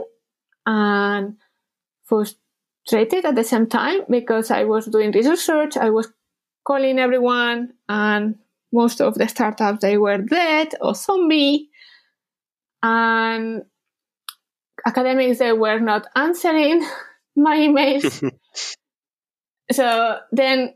and 0.66 1.38
first 2.06 2.38
frustrated 2.88 3.25
at 3.25 3.36
the 3.36 3.44
same 3.44 3.67
time 3.67 4.01
because 4.10 4.51
I 4.51 4.63
was 4.63 4.86
doing 4.86 5.12
this 5.12 5.27
research, 5.27 5.77
I 5.77 5.89
was 5.89 6.08
calling 6.65 7.00
everyone, 7.00 7.74
and 7.89 8.36
most 8.72 9.01
of 9.01 9.15
the 9.15 9.27
startups 9.27 9.82
they 9.82 9.98
were 9.98 10.17
dead 10.20 10.74
or 10.82 10.96
zombie, 10.96 11.70
and 12.82 13.63
academics 14.86 15.39
they 15.39 15.53
were 15.53 15.79
not 15.79 16.08
answering 16.15 16.86
my 17.36 17.58
emails. 17.58 18.32
so 19.72 20.20
then, 20.32 20.74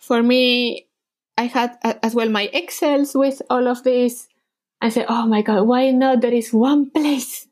for 0.00 0.22
me, 0.22 0.88
I 1.38 1.44
had 1.44 1.78
as 2.02 2.14
well 2.14 2.28
my 2.28 2.50
Excels 2.52 3.14
with 3.14 3.40
all 3.50 3.68
of 3.68 3.84
this. 3.84 4.26
I 4.82 4.88
said, 4.88 5.06
"Oh 5.08 5.26
my 5.26 5.42
god, 5.42 5.66
why 5.66 5.90
not? 5.90 6.22
There 6.22 6.34
is 6.34 6.52
one 6.52 6.90
place 6.90 7.46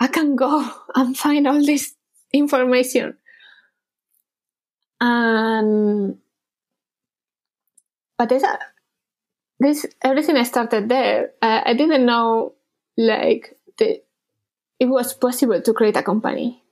I 0.00 0.08
can 0.08 0.36
go 0.36 0.68
and 0.94 1.16
find 1.16 1.46
all 1.46 1.64
this 1.64 1.95
information. 2.32 3.16
And 5.00 6.18
but 8.18 8.28
this, 8.28 8.44
this 9.60 9.86
everything 10.02 10.36
I 10.36 10.44
started 10.44 10.88
there. 10.88 11.32
Uh, 11.42 11.62
I 11.64 11.74
didn't 11.74 12.06
know 12.06 12.54
like 12.96 13.58
the, 13.78 14.02
it 14.80 14.86
was 14.86 15.12
possible 15.14 15.60
to 15.60 15.72
create 15.72 15.96
a 15.96 16.02
company 16.02 16.62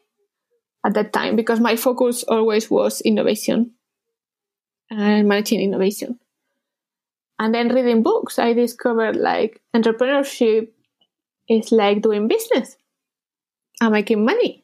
at 0.84 0.94
that 0.94 1.12
time 1.12 1.36
because 1.36 1.60
my 1.60 1.76
focus 1.76 2.24
always 2.24 2.70
was 2.70 3.00
innovation 3.00 3.72
and 4.90 5.28
managing 5.28 5.60
innovation. 5.60 6.18
And 7.38 7.54
then 7.54 7.74
reading 7.74 8.02
books, 8.02 8.38
I 8.38 8.52
discovered 8.52 9.16
like 9.16 9.60
entrepreneurship 9.74 10.68
is 11.48 11.72
like 11.72 12.00
doing 12.00 12.28
business 12.28 12.76
and 13.80 13.92
making 13.92 14.24
money. 14.24 14.63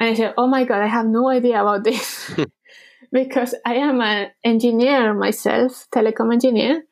And 0.00 0.08
I 0.08 0.14
said, 0.14 0.34
Oh 0.38 0.46
my 0.46 0.64
God, 0.64 0.80
I 0.80 0.86
have 0.86 1.06
no 1.06 1.28
idea 1.28 1.60
about 1.60 1.84
this 1.84 2.34
because 3.12 3.54
I 3.64 3.74
am 3.74 4.00
an 4.00 4.30
engineer 4.44 5.14
myself, 5.14 5.86
telecom 5.94 6.32
engineer, 6.32 6.84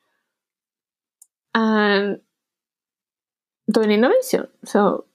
and 1.55 2.21
doing 3.73 3.91
innovation. 3.91 4.49
So, 4.65 5.07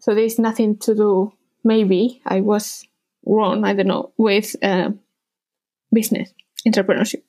so 0.00 0.14
there's 0.14 0.38
nothing 0.38 0.78
to 0.78 0.94
do. 0.94 1.32
Maybe 1.62 2.20
I 2.26 2.40
was 2.42 2.86
wrong. 3.24 3.64
I 3.64 3.72
don't 3.72 3.86
know 3.86 4.12
with 4.18 4.54
uh, 4.62 4.90
business 5.92 6.32
entrepreneurship. 6.66 7.22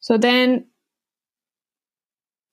So 0.00 0.18
then 0.18 0.66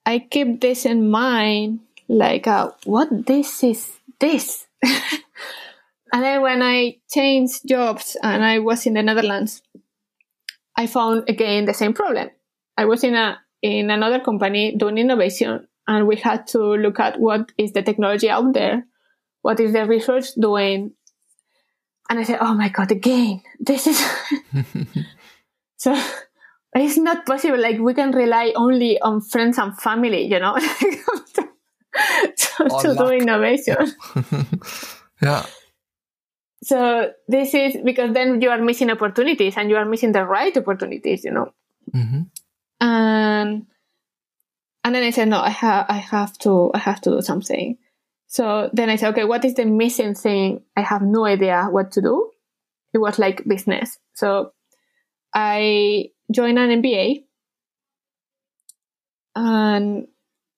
I 0.05 0.19
keep 0.19 0.61
this 0.61 0.85
in 0.85 1.09
mind, 1.09 1.79
like, 2.07 2.47
uh, 2.47 2.71
what 2.85 3.25
this 3.25 3.63
is 3.63 3.91
this. 4.19 4.67
and 6.13 6.23
then 6.23 6.41
when 6.43 6.61
I 6.61 6.97
changed 7.11 7.67
jobs 7.67 8.15
and 8.21 8.45
I 8.45 8.59
was 8.59 8.85
in 8.85 8.93
the 8.93 9.01
Netherlands, 9.01 9.63
I 10.77 10.85
found 10.85 11.27
again 11.27 11.65
the 11.65 11.73
same 11.73 11.93
problem. 11.93 12.29
I 12.77 12.85
was 12.85 13.03
in 13.03 13.15
a 13.15 13.39
in 13.63 13.89
another 13.89 14.19
company 14.19 14.75
doing 14.77 14.99
innovation, 14.99 15.67
and 15.87 16.07
we 16.07 16.17
had 16.17 16.45
to 16.47 16.59
look 16.59 16.99
at 16.99 17.19
what 17.19 17.51
is 17.57 17.73
the 17.73 17.81
technology 17.81 18.29
out 18.29 18.53
there, 18.53 18.85
what 19.41 19.59
is 19.59 19.73
the 19.73 19.87
research 19.87 20.35
doing, 20.39 20.91
and 22.11 22.19
I 22.19 22.23
said, 22.23 22.37
"Oh 22.39 22.53
my 22.53 22.69
god, 22.69 22.91
again, 22.91 23.41
this 23.59 23.87
is." 23.87 23.99
so 25.77 25.99
it's 26.75 26.97
not 26.97 27.25
possible. 27.25 27.59
Like 27.59 27.79
we 27.79 27.95
can 27.95 28.11
rely 28.11 28.53
only 28.55 29.01
on 29.01 29.21
friends 29.21 29.57
and 29.57 29.75
family, 29.75 30.27
you 30.27 30.39
know, 30.39 30.57
to, 31.95 32.69
to 32.81 32.95
do 32.95 33.07
innovation. 33.09 33.93
yeah. 35.21 35.43
So 36.63 37.11
this 37.27 37.53
is 37.53 37.77
because 37.83 38.13
then 38.13 38.41
you 38.41 38.49
are 38.49 38.61
missing 38.61 38.89
opportunities 38.89 39.55
and 39.57 39.69
you 39.69 39.75
are 39.75 39.85
missing 39.85 40.13
the 40.13 40.25
right 40.25 40.55
opportunities, 40.55 41.23
you 41.23 41.31
know. 41.31 41.53
Mm-hmm. 41.93 42.21
And 42.79 43.65
and 44.85 44.95
then 44.95 45.03
I 45.03 45.09
said, 45.11 45.27
no, 45.27 45.39
I 45.39 45.49
have 45.49 45.85
I 45.89 45.97
have 45.97 46.37
to 46.39 46.71
I 46.73 46.79
have 46.79 47.01
to 47.01 47.11
do 47.11 47.21
something. 47.21 47.77
So 48.27 48.69
then 48.73 48.89
I 48.89 48.95
said, 48.95 49.09
okay, 49.09 49.25
what 49.25 49.45
is 49.45 49.53
the 49.55 49.65
missing 49.65 50.15
thing? 50.15 50.61
I 50.75 50.81
have 50.81 51.01
no 51.01 51.25
idea 51.25 51.67
what 51.69 51.91
to 51.93 52.01
do. 52.01 52.31
It 52.93 52.97
was 52.97 53.19
like 53.19 53.45
business. 53.45 53.97
So 54.13 54.53
I 55.33 56.09
joined 56.31 56.57
an 56.59 56.81
MBA. 56.81 57.25
And 59.35 60.07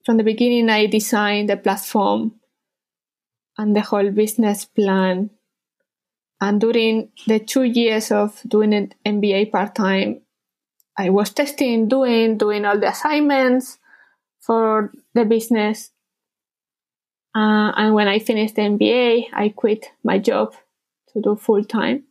from 0.06 0.18
the 0.18 0.24
beginning, 0.24 0.70
I 0.70 0.86
designed 0.86 1.50
the 1.50 1.58
platform 1.58 2.36
and 3.58 3.76
the 3.76 3.82
whole 3.82 4.12
business 4.12 4.66
plan. 4.66 5.32
And 6.42 6.60
during 6.60 7.10
the 7.28 7.40
two 7.40 7.64
years 7.64 8.12
of 8.12 8.42
doing 8.48 8.74
an 8.74 8.94
MBA 9.06 9.52
part 9.52 9.76
time, 9.76 10.22
I 10.98 11.10
was 11.10 11.32
testing, 11.32 11.88
doing, 11.88 12.38
doing 12.38 12.66
all 12.66 12.80
the 12.80 12.90
assignments 12.90 13.78
for 14.40 14.92
the 15.14 15.26
business. 15.26 15.92
Uh, 17.36 17.72
and 17.76 17.94
when 17.94 18.08
I 18.08 18.20
finished 18.20 18.56
the 18.56 18.62
MBA, 18.62 19.26
I 19.34 19.50
quit 19.50 19.88
my 20.04 20.20
job 20.20 20.56
to 21.14 21.22
do 21.22 21.36
full 21.36 21.64
time. 21.64 22.04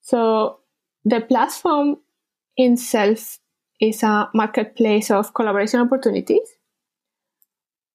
So 0.00 0.60
the 1.04 1.20
platform 1.20 1.98
itself 2.56 3.38
is 3.80 4.02
a 4.02 4.30
marketplace 4.34 5.10
of 5.10 5.34
collaboration 5.34 5.80
opportunities. 5.80 6.57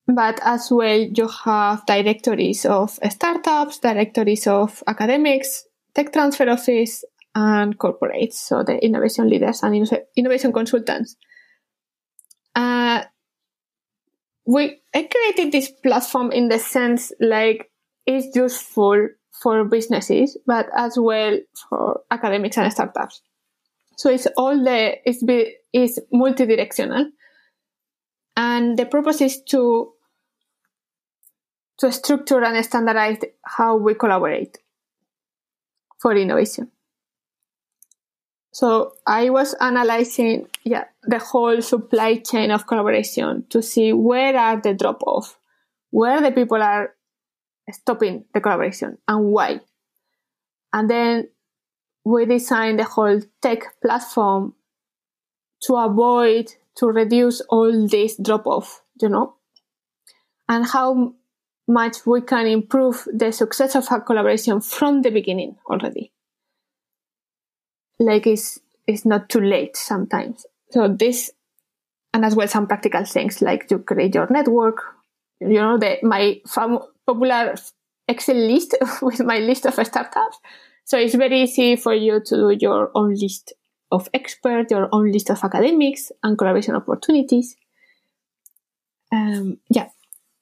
But 0.07 0.39
as 0.43 0.69
well, 0.69 0.99
you 0.99 1.27
have 1.45 1.85
directories 1.85 2.65
of 2.65 2.99
startups, 3.09 3.79
directories 3.79 4.47
of 4.47 4.83
academics, 4.85 5.65
tech 5.95 6.11
transfer 6.11 6.49
office, 6.49 7.05
and 7.35 7.77
corporates, 7.77 8.33
so 8.33 8.63
the 8.63 8.77
innovation 8.83 9.29
leaders 9.29 9.63
and 9.63 9.89
innovation 10.15 10.53
consultants. 10.53 11.15
Uh, 12.55 13.03
we 14.45 14.81
I 14.93 15.09
created 15.09 15.51
this 15.51 15.71
platform 15.71 16.31
in 16.31 16.49
the 16.49 16.59
sense 16.59 17.11
like 17.19 17.71
it's 18.05 18.35
useful 18.35 19.07
for 19.41 19.65
businesses, 19.65 20.37
but 20.45 20.67
as 20.77 20.97
well 20.99 21.39
for 21.69 22.01
academics 22.11 22.57
and 22.57 22.71
startups. 22.71 23.21
So 23.97 24.09
it's 24.09 24.27
all 24.37 24.63
the 24.63 24.95
it's 25.05 25.23
it's 25.71 25.99
multi-directional, 26.11 27.09
and 28.35 28.77
the 28.77 28.85
purpose 28.85 29.21
is 29.21 29.41
to 29.43 29.93
to 31.79 31.91
structure 31.91 32.43
and 32.43 32.63
standardize 32.63 33.17
how 33.43 33.75
we 33.75 33.93
collaborate 33.95 34.57
for 35.99 36.15
innovation. 36.15 36.71
So 38.51 38.93
I 39.07 39.29
was 39.31 39.55
analyzing 39.55 40.47
yeah 40.63 40.85
the 41.03 41.19
whole 41.19 41.61
supply 41.61 42.17
chain 42.17 42.51
of 42.51 42.67
collaboration 42.67 43.45
to 43.49 43.61
see 43.61 43.93
where 43.93 44.37
are 44.37 44.61
the 44.61 44.73
drop 44.73 45.01
off, 45.05 45.39
where 45.89 46.21
the 46.21 46.31
people 46.31 46.61
are 46.61 46.93
stopping 47.71 48.25
the 48.33 48.41
collaboration 48.41 48.97
and 49.07 49.25
why. 49.25 49.61
And 50.71 50.89
then 50.89 51.29
we 52.05 52.25
designed 52.25 52.79
the 52.79 52.83
whole 52.83 53.21
tech 53.41 53.79
platform 53.81 54.53
to 55.61 55.75
avoid 55.75 56.53
to 56.77 56.87
reduce 56.87 57.41
all 57.49 57.87
this 57.87 58.17
drop 58.17 58.47
off, 58.47 58.81
you 59.01 59.09
know, 59.09 59.35
and 60.49 60.65
how 60.65 61.13
much 61.67 62.05
we 62.05 62.21
can 62.21 62.47
improve 62.47 63.07
the 63.13 63.31
success 63.31 63.75
of 63.75 63.89
our 63.89 64.01
collaboration 64.01 64.59
from 64.59 65.01
the 65.01 65.09
beginning 65.09 65.55
already. 65.69 66.11
Like 67.99 68.27
it's 68.27 68.59
it's 68.87 69.05
not 69.05 69.29
too 69.29 69.39
late 69.39 69.77
sometimes. 69.77 70.45
So 70.71 70.87
this 70.87 71.31
and 72.13 72.25
as 72.25 72.35
well 72.35 72.47
some 72.47 72.67
practical 72.67 73.05
things 73.05 73.41
like 73.41 73.67
to 73.69 73.79
create 73.79 74.15
your 74.15 74.27
network. 74.29 74.81
You 75.39 75.61
know, 75.61 75.77
the 75.77 75.97
my 76.03 76.41
fam- 76.47 76.79
popular 77.05 77.55
Excel 78.07 78.35
list 78.35 78.75
with 79.01 79.21
my 79.21 79.39
list 79.39 79.65
of 79.65 79.73
startups 79.73 80.39
so 80.85 80.97
it's 80.97 81.15
very 81.15 81.43
easy 81.43 81.75
for 81.75 81.93
you 81.93 82.19
to 82.19 82.35
do 82.35 82.57
your 82.59 82.91
own 82.93 83.13
list 83.15 83.53
of 83.93 84.09
experts, 84.13 84.71
your 84.71 84.89
own 84.91 85.11
list 85.11 85.29
of 85.29 85.43
academics 85.43 86.11
and 86.23 86.37
collaboration 86.37 86.75
opportunities. 86.75 87.55
Um, 89.11 89.59
yeah. 89.69 89.89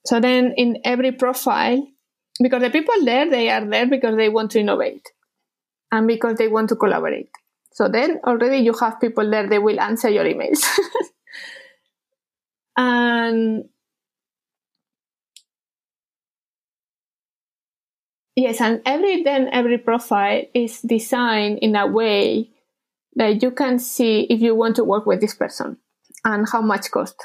So 0.05 0.19
then 0.19 0.53
in 0.55 0.79
every 0.85 1.11
profile, 1.11 1.85
because 2.41 2.61
the 2.61 2.69
people 2.69 2.95
there, 3.03 3.29
they 3.29 3.49
are 3.49 3.65
there 3.65 3.87
because 3.87 4.15
they 4.15 4.29
want 4.29 4.51
to 4.51 4.59
innovate 4.59 5.11
and 5.91 6.07
because 6.07 6.37
they 6.37 6.47
want 6.47 6.69
to 6.69 6.75
collaborate. 6.77 7.29
So 7.73 7.89
then 7.89 8.19
already 8.25 8.63
you 8.63 8.73
have 8.79 8.99
people 9.01 9.29
there, 9.29 9.47
they 9.47 9.59
will 9.59 9.79
answer 9.79 10.09
your 10.09 10.23
emails. 10.23 10.63
and 12.77 13.65
Yes, 18.33 18.61
and 18.61 18.81
every 18.85 19.23
then 19.23 19.49
every 19.51 19.77
profile 19.77 20.43
is 20.53 20.79
designed 20.81 21.59
in 21.59 21.75
a 21.75 21.85
way 21.85 22.49
that 23.15 23.41
you 23.41 23.51
can 23.51 23.79
see 23.79 24.21
if 24.29 24.41
you 24.41 24.55
want 24.55 24.75
to 24.77 24.83
work 24.83 25.05
with 25.05 25.21
this 25.21 25.35
person 25.35 25.77
and 26.23 26.47
how 26.49 26.61
much 26.61 26.91
cost. 26.91 27.15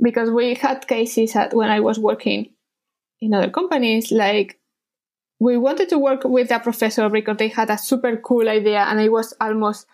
Because 0.00 0.30
we 0.30 0.54
had 0.54 0.88
cases 0.88 1.36
at 1.36 1.54
when 1.54 1.70
I 1.70 1.80
was 1.80 1.98
working 1.98 2.54
in 3.20 3.34
other 3.34 3.50
companies, 3.50 4.10
like 4.10 4.58
we 5.38 5.56
wanted 5.56 5.88
to 5.90 5.98
work 5.98 6.22
with 6.24 6.50
a 6.50 6.58
professor 6.58 7.08
because 7.08 7.36
they 7.36 7.48
had 7.48 7.70
a 7.70 7.78
super 7.78 8.16
cool 8.16 8.48
idea 8.48 8.80
and 8.80 9.00
it 9.00 9.10
was 9.10 9.34
almost 9.40 9.86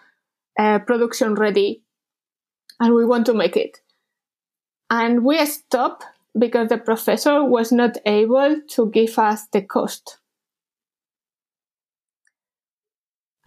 uh, 0.58 0.78
production 0.80 1.34
ready, 1.34 1.82
and 2.80 2.94
we 2.94 3.04
want 3.04 3.26
to 3.26 3.34
make 3.34 3.56
it. 3.56 3.78
And 4.90 5.24
we 5.24 5.44
stopped 5.46 6.04
because 6.38 6.68
the 6.68 6.78
professor 6.78 7.44
was 7.44 7.70
not 7.70 7.96
able 8.06 8.60
to 8.70 8.90
give 8.90 9.18
us 9.18 9.46
the 9.52 9.62
cost. 9.62 10.18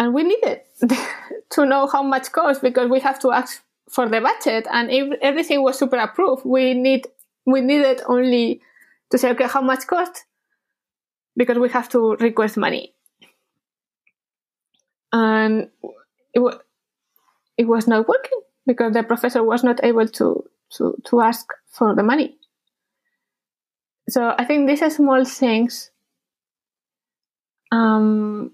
And 0.02 0.14
we 0.14 0.24
needed 0.24 0.62
to 1.52 1.66
know 1.66 1.88
how 1.88 2.04
much 2.04 2.34
cost 2.34 2.62
because 2.62 2.90
we 2.90 3.00
have 3.02 3.20
to 3.20 3.32
ask 3.32 3.64
for 3.90 4.10
the 4.10 4.20
budget 4.20 4.68
and 4.72 4.90
if 4.90 5.18
everything 5.22 5.62
was 5.62 5.78
super 5.78 5.98
approved, 5.98 6.44
we 6.46 6.74
need 6.74 7.08
we 7.46 7.62
needed 7.62 8.02
only 8.08 8.62
to 9.12 9.18
say 9.18 9.30
okay 9.32 9.48
how 9.48 9.62
much 9.62 9.86
cost 9.88 10.26
because 11.38 11.60
we 11.60 11.70
have 11.70 11.88
to 11.90 12.16
request 12.16 12.58
money. 12.58 12.94
And 15.14 15.70
it, 16.34 16.40
w- 16.40 16.60
it 17.58 17.68
was 17.68 17.88
not 17.88 18.08
working 18.08 18.42
because 18.66 18.94
the 18.94 19.04
professor 19.04 19.44
was 19.44 19.64
not 19.64 19.84
able 19.84 20.08
to, 20.08 20.44
to, 20.78 20.98
to 21.06 21.22
ask 21.22 21.46
for 21.70 21.96
the 21.96 22.04
money 22.04 22.38
so 24.12 24.36
I 24.38 24.44
think 24.46 24.68
these 24.68 24.82
are 24.82 24.90
small 24.90 25.24
things. 25.24 25.92
Um, 27.72 28.52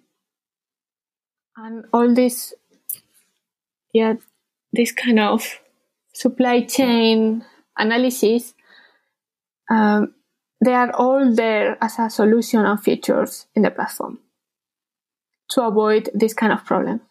and 1.57 1.85
all 1.91 2.13
this, 2.13 2.53
yeah, 3.91 4.13
this 4.71 4.91
kind 4.91 5.19
of 5.19 5.59
supply 6.13 6.61
chain 6.61 7.43
analysis, 7.77 8.53
um, 9.69 10.13
they 10.63 10.73
are 10.73 10.91
all 10.91 11.33
there 11.33 11.77
as 11.81 11.99
a 11.99 12.09
solution 12.09 12.65
and 12.65 12.81
features 12.81 13.47
in 13.55 13.63
the 13.63 13.71
platform 13.71 14.19
to 15.49 15.65
avoid 15.65 16.09
this 16.13 16.33
kind 16.33 16.53
of 16.53 16.63
problem. 16.63 17.01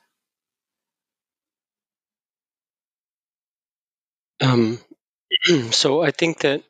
Um, 4.40 4.78
so 5.70 6.02
I 6.02 6.10
think 6.10 6.40
that 6.40 6.62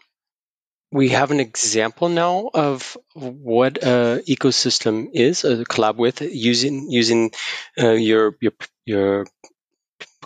we 0.92 1.08
have 1.10 1.30
an 1.30 1.40
example 1.40 2.08
now 2.08 2.48
of 2.52 2.96
what 3.14 3.78
a 3.82 4.22
ecosystem 4.28 5.08
is 5.12 5.44
a 5.44 5.64
collab 5.64 5.96
with 5.96 6.20
using 6.22 6.90
using 6.90 7.32
uh, 7.78 7.90
your 7.90 8.36
your 8.40 8.52
your 8.84 9.26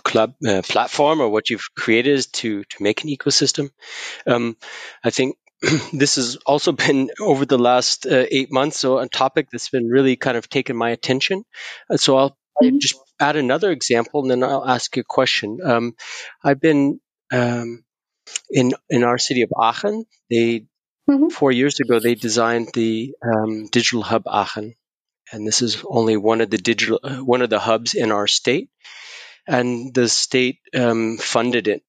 club 0.03 0.33
uh, 0.47 0.61
platform 0.61 1.21
or 1.21 1.29
what 1.29 1.49
you've 1.49 1.73
created 1.75 2.13
is 2.13 2.27
to 2.27 2.63
to 2.65 2.83
make 2.83 3.03
an 3.03 3.09
ecosystem. 3.09 3.69
Um, 4.27 4.57
I 5.03 5.09
think 5.09 5.37
this 5.93 6.15
has 6.15 6.37
also 6.45 6.71
been 6.85 7.09
over 7.19 7.45
the 7.45 7.57
last 7.57 8.05
uh, 8.05 8.25
eight 8.29 8.51
months, 8.51 8.79
so 8.79 8.99
a 8.99 9.07
topic 9.07 9.47
that's 9.51 9.69
been 9.69 9.87
really 9.87 10.15
kind 10.15 10.37
of 10.37 10.49
taken 10.49 10.75
my 10.75 10.91
attention. 10.91 11.43
Uh, 11.89 11.97
so 11.97 12.17
I'll 12.17 12.37
mm-hmm. 12.61 12.77
just 12.79 12.95
add 13.19 13.35
another 13.35 13.71
example, 13.71 14.21
and 14.21 14.31
then 14.31 14.43
I'll 14.43 14.67
ask 14.67 14.95
you 14.95 15.01
a 15.01 15.05
question. 15.05 15.59
Um, 15.63 15.95
I've 16.43 16.59
been 16.59 16.99
um, 17.31 17.83
in 18.49 18.73
in 18.89 19.03
our 19.03 19.17
city 19.17 19.41
of 19.43 19.51
Aachen. 19.57 20.05
They 20.29 20.65
mm-hmm. 21.09 21.29
four 21.29 21.51
years 21.51 21.79
ago 21.79 21.99
they 21.99 22.15
designed 22.15 22.69
the 22.73 23.13
um, 23.21 23.67
digital 23.67 24.01
hub 24.01 24.23
Aachen, 24.27 24.75
and 25.31 25.47
this 25.47 25.61
is 25.61 25.83
only 25.85 26.17
one 26.17 26.41
of 26.41 26.49
the 26.49 26.57
digital 26.57 26.99
uh, 27.03 27.17
one 27.17 27.41
of 27.41 27.49
the 27.49 27.59
hubs 27.59 27.93
in 27.93 28.11
our 28.11 28.27
state 28.27 28.69
and 29.47 29.93
the 29.93 30.07
state 30.07 30.59
um, 30.75 31.17
funded 31.17 31.67
it 31.67 31.83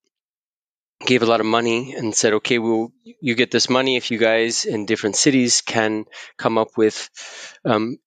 gave 1.04 1.22
a 1.22 1.26
lot 1.26 1.40
of 1.40 1.46
money 1.46 1.94
and 1.94 2.14
said 2.14 2.34
okay 2.34 2.58
well 2.58 2.92
you 3.04 3.34
get 3.34 3.50
this 3.50 3.68
money 3.68 3.96
if 3.96 4.10
you 4.10 4.18
guys 4.18 4.64
in 4.64 4.86
different 4.86 5.16
cities 5.16 5.60
can 5.60 6.04
come 6.36 6.58
up 6.58 6.76
with 6.76 7.10
um, 7.64 7.98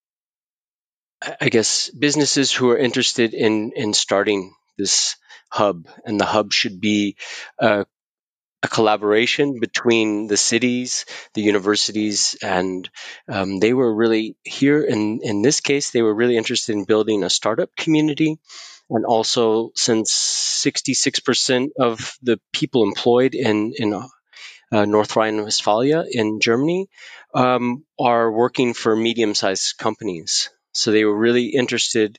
i 1.41 1.49
guess 1.49 1.89
businesses 1.89 2.51
who 2.51 2.69
are 2.69 2.77
interested 2.77 3.33
in 3.33 3.71
in 3.75 3.93
starting 3.93 4.53
this 4.77 5.17
hub 5.49 5.87
and 6.05 6.19
the 6.19 6.25
hub 6.25 6.53
should 6.53 6.79
be 6.79 7.15
a 7.59 7.85
a 8.65 8.67
collaboration 8.67 9.59
between 9.59 10.25
the 10.25 10.37
cities, 10.37 11.05
the 11.35 11.43
universities, 11.43 12.35
and 12.41 12.89
um, 13.29 13.59
they 13.59 13.73
were 13.73 13.93
really 13.93 14.35
here 14.43 14.81
in 14.81 15.19
in 15.21 15.43
this 15.43 15.59
case. 15.61 15.91
They 15.91 16.01
were 16.01 16.15
really 16.21 16.35
interested 16.35 16.73
in 16.73 16.85
building 16.93 17.23
a 17.23 17.29
startup 17.29 17.69
community, 17.75 18.39
and 18.89 19.05
also 19.05 19.69
since 19.75 20.11
66% 20.65 21.69
of 21.79 22.17
the 22.23 22.39
people 22.51 22.83
employed 22.83 23.35
in 23.35 23.73
in 23.77 23.93
uh, 23.93 24.85
North 24.85 25.15
Rhine-Westphalia 25.15 26.03
in 26.09 26.39
Germany 26.39 26.87
um, 27.35 27.85
are 27.99 28.31
working 28.31 28.73
for 28.73 28.95
medium-sized 28.95 29.77
companies. 29.77 30.49
So 30.73 30.91
they 30.91 31.05
were 31.05 31.17
really 31.27 31.47
interested 31.61 32.17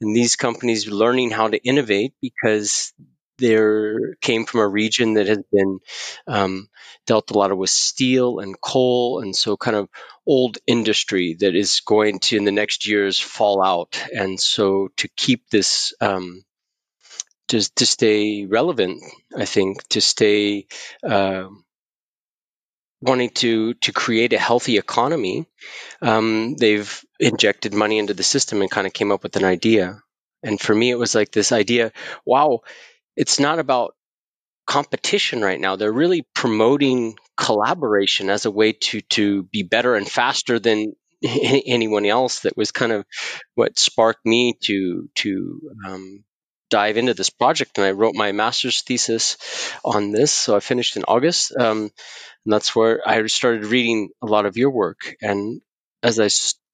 in 0.00 0.12
these 0.12 0.34
companies 0.36 0.88
learning 0.88 1.30
how 1.30 1.48
to 1.48 1.64
innovate 1.72 2.14
because 2.20 2.92
there 3.38 4.14
came 4.20 4.46
from 4.46 4.60
a 4.60 4.68
region 4.68 5.14
that 5.14 5.26
has 5.28 5.42
been 5.52 5.78
um, 6.26 6.68
dealt 7.06 7.30
a 7.30 7.38
lot 7.38 7.50
of 7.52 7.58
with 7.58 7.70
steel 7.70 8.38
and 8.40 8.60
coal, 8.60 9.20
and 9.20 9.34
so 9.34 9.56
kind 9.56 9.76
of 9.76 9.88
old 10.26 10.58
industry 10.66 11.36
that 11.40 11.54
is 11.54 11.80
going 11.80 12.20
to 12.20 12.36
in 12.36 12.44
the 12.44 12.52
next 12.52 12.86
years 12.86 13.18
fall 13.18 13.62
out. 13.62 14.02
And 14.14 14.40
so 14.40 14.88
to 14.98 15.08
keep 15.16 15.48
this 15.50 15.92
um, 16.00 16.44
to 17.48 17.60
to 17.76 17.86
stay 17.86 18.46
relevant, 18.46 19.02
I 19.36 19.44
think 19.44 19.86
to 19.88 20.00
stay 20.00 20.66
uh, 21.02 21.48
wanting 23.00 23.30
to 23.30 23.74
to 23.74 23.92
create 23.92 24.32
a 24.32 24.38
healthy 24.38 24.78
economy, 24.78 25.46
um, 26.02 26.56
they've 26.56 27.04
injected 27.20 27.74
money 27.74 27.98
into 27.98 28.14
the 28.14 28.22
system 28.22 28.62
and 28.62 28.70
kind 28.70 28.86
of 28.86 28.92
came 28.92 29.12
up 29.12 29.22
with 29.22 29.36
an 29.36 29.44
idea. 29.44 30.00
And 30.42 30.60
for 30.60 30.74
me, 30.74 30.90
it 30.90 30.98
was 30.98 31.14
like 31.14 31.32
this 31.32 31.52
idea: 31.52 31.92
wow 32.26 32.60
it's 33.16 33.38
not 33.38 33.58
about 33.58 33.94
competition 34.66 35.42
right 35.42 35.60
now. 35.60 35.76
They're 35.76 35.92
really 35.92 36.26
promoting 36.34 37.16
collaboration 37.36 38.30
as 38.30 38.46
a 38.46 38.50
way 38.50 38.72
to 38.72 39.00
to 39.02 39.44
be 39.44 39.62
better 39.62 39.94
and 39.94 40.08
faster 40.08 40.58
than 40.58 40.94
anyone 41.22 42.06
else. 42.06 42.40
That 42.40 42.56
was 42.56 42.72
kind 42.72 42.92
of 42.92 43.04
what 43.54 43.78
sparked 43.78 44.24
me 44.24 44.54
to 44.62 45.08
to 45.16 45.60
um, 45.86 46.24
dive 46.70 46.96
into 46.96 47.14
this 47.14 47.30
project. 47.30 47.78
And 47.78 47.86
I 47.86 47.92
wrote 47.92 48.14
my 48.14 48.32
master's 48.32 48.82
thesis 48.82 49.36
on 49.84 50.12
this. 50.12 50.32
So 50.32 50.56
I 50.56 50.60
finished 50.60 50.96
in 50.96 51.04
August, 51.04 51.54
um, 51.56 51.90
and 52.44 52.52
that's 52.52 52.74
where 52.74 53.06
I 53.06 53.26
started 53.26 53.66
reading 53.66 54.10
a 54.22 54.26
lot 54.26 54.46
of 54.46 54.56
your 54.56 54.70
work. 54.70 55.14
And 55.20 55.60
as 56.02 56.18
I 56.20 56.28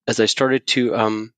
as 0.09 0.21
I 0.21 0.27
started 0.27 0.67
to 0.69 0.95
um, 0.97 1.33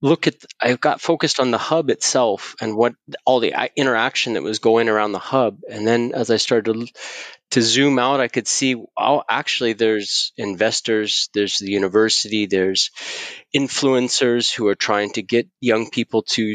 look 0.00 0.26
at 0.26 0.34
I 0.60 0.74
got 0.74 1.00
focused 1.00 1.40
on 1.40 1.50
the 1.50 1.58
hub 1.58 1.90
itself 1.90 2.54
and 2.60 2.76
what 2.76 2.94
all 3.24 3.40
the 3.40 3.70
interaction 3.76 4.34
that 4.34 4.42
was 4.42 4.58
going 4.58 4.88
around 4.88 5.12
the 5.12 5.18
hub. 5.18 5.60
And 5.68 5.86
then 5.86 6.12
as 6.14 6.30
I 6.30 6.36
started 6.36 6.72
to, 6.72 6.86
to 7.52 7.62
zoom 7.62 7.98
out 7.98 8.20
I 8.20 8.28
could 8.28 8.46
see 8.46 8.76
oh 8.96 9.22
actually 9.28 9.72
there's 9.72 10.32
investors 10.36 11.30
there's 11.34 11.58
the 11.58 11.70
university 11.70 12.46
there's 12.46 12.90
influencers 13.56 14.52
who 14.54 14.68
are 14.68 14.74
trying 14.74 15.10
to 15.12 15.22
get 15.22 15.48
young 15.60 15.90
people 15.90 16.22
to 16.22 16.54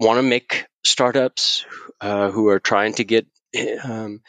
want 0.00 0.18
to 0.18 0.22
make 0.22 0.66
startups 0.84 1.64
uh, 2.00 2.30
who 2.30 2.48
are 2.48 2.58
trying 2.58 2.94
to 2.94 3.04
get 3.04 3.26
um, 3.84 4.20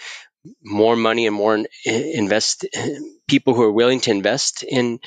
more 0.63 0.95
money 0.95 1.25
and 1.27 1.35
more 1.35 1.63
invest 1.85 2.65
people 3.27 3.53
who 3.53 3.63
are 3.63 3.71
willing 3.71 4.01
to 4.01 4.11
invest 4.11 4.63
in 4.63 4.99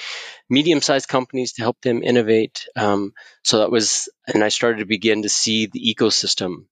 medium-sized 0.49 1.09
companies 1.09 1.53
to 1.55 1.63
help 1.63 1.81
them 1.83 2.03
innovate. 2.03 2.67
Um, 2.77 3.13
so 3.43 3.59
that 3.59 3.71
was, 3.71 4.09
and 4.27 4.43
I 4.43 4.49
started 4.49 4.79
to 4.79 4.87
begin 4.87 5.23
to 5.23 5.29
see 5.29 5.67
the 5.67 5.95
ecosystem. 5.95 6.67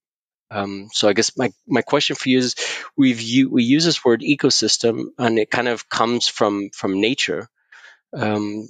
Um, 0.51 0.89
so 0.93 1.09
I 1.09 1.15
guess 1.15 1.37
my, 1.37 1.51
my 1.67 1.83
question 1.83 2.17
for 2.17 2.29
you 2.29 2.39
is, 2.39 2.55
we've 2.97 3.19
we 3.51 3.65
use 3.65 3.85
this 3.85 4.05
word 4.05 4.21
ecosystem, 4.21 5.07
and 5.19 5.39
it 5.39 5.51
kind 5.51 5.69
of 5.69 5.89
comes 5.89 6.29
from 6.29 6.71
from 6.73 7.01
nature. 7.01 7.49
Um, 8.13 8.69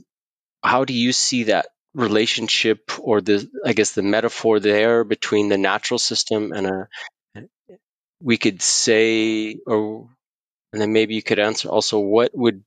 how 0.63 0.85
do 0.85 0.95
you 0.95 1.13
see 1.13 1.45
that 1.45 1.67
relationship, 1.93 2.93
or 2.99 3.21
the 3.21 3.47
I 3.67 3.75
guess 3.75 3.93
the 3.93 4.03
metaphor 4.03 4.61
there 4.61 5.05
between 5.05 5.49
the 5.49 5.59
natural 5.59 5.99
system 5.99 6.53
and 6.53 6.67
a 6.67 6.89
we 8.21 8.39
could 8.39 8.63
say, 8.63 9.59
or 9.67 10.09
and 10.75 10.83
then 10.83 10.93
maybe 10.93 11.15
you 11.15 11.23
could 11.23 11.39
answer 11.39 11.69
also 11.69 12.01
what 12.01 12.33
would 12.35 12.65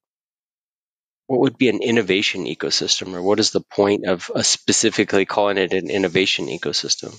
what 1.26 1.42
would 1.42 1.58
be 1.58 1.68
an 1.68 1.82
innovation 1.82 2.46
ecosystem, 2.46 3.14
or 3.14 3.22
what 3.22 3.38
is 3.38 3.52
the 3.52 3.60
point 3.60 4.06
of 4.08 4.32
uh, 4.34 4.42
specifically 4.42 5.26
calling 5.26 5.58
it 5.58 5.74
an 5.74 5.90
innovation 5.90 6.48
ecosystem? 6.48 7.14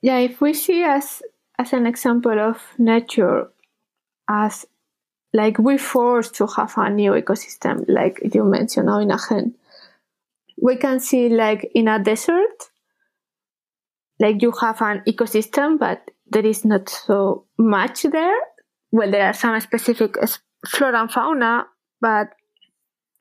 Yeah, 0.00 0.16
if 0.20 0.40
we 0.40 0.54
see 0.54 0.82
as 0.82 1.22
as 1.58 1.74
an 1.74 1.86
example 1.86 2.40
of 2.40 2.56
nature 2.78 3.50
as 4.30 4.64
like 5.34 5.58
we 5.58 5.76
forced 5.76 6.34
to 6.36 6.46
have 6.46 6.72
a 6.78 6.88
new 6.88 7.12
ecosystem, 7.12 7.84
like 7.86 8.18
you 8.32 8.44
mentioned 8.44 8.86
now 8.86 9.00
in 9.00 9.12
Aachen, 9.12 9.54
we 10.56 10.76
can 10.76 11.00
see 11.00 11.28
like 11.28 11.70
in 11.74 11.86
a 11.86 12.02
desert 12.02 12.70
like 14.22 14.40
you 14.40 14.52
have 14.60 14.80
an 14.80 15.02
ecosystem, 15.06 15.78
but 15.78 16.10
there 16.32 16.46
is 16.46 16.64
not 16.64 16.88
so 16.88 17.44
much 17.58 18.02
there. 18.02 18.38
Well, 18.90 19.10
there 19.10 19.26
are 19.26 19.34
some 19.34 19.58
specific 19.60 20.16
flora 20.66 21.00
and 21.00 21.10
fauna, 21.10 21.66
but 22.00 22.28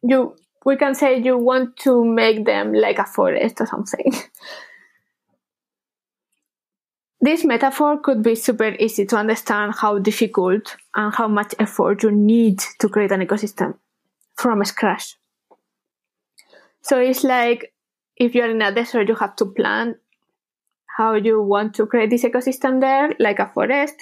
you 0.01 0.35
we 0.65 0.77
can 0.77 0.93
say 0.93 1.19
you 1.19 1.37
want 1.37 1.75
to 1.77 2.05
make 2.05 2.45
them 2.45 2.73
like 2.73 2.99
a 2.99 3.05
forest 3.05 3.59
or 3.59 3.65
something. 3.65 4.13
this 7.21 7.43
metaphor 7.43 7.99
could 7.99 8.21
be 8.21 8.35
super 8.35 8.75
easy 8.79 9.05
to 9.07 9.15
understand 9.15 9.73
how 9.75 9.97
difficult 9.97 10.75
and 10.95 11.15
how 11.15 11.27
much 11.27 11.55
effort 11.59 12.03
you 12.03 12.11
need 12.11 12.59
to 12.79 12.89
create 12.89 13.11
an 13.11 13.25
ecosystem 13.25 13.75
from 14.35 14.63
scratch. 14.65 15.15
So 16.83 16.99
it's 16.99 17.23
like 17.23 17.73
if 18.17 18.35
you're 18.35 18.51
in 18.51 18.61
a 18.61 18.71
desert, 18.71 19.07
you 19.07 19.15
have 19.15 19.35
to 19.37 19.45
plant 19.45 19.97
how 21.01 21.15
you 21.15 21.41
want 21.41 21.73
to 21.75 21.87
create 21.87 22.11
this 22.11 22.23
ecosystem 22.23 22.79
there, 22.79 23.15
like 23.19 23.39
a 23.39 23.47
forest. 23.47 23.95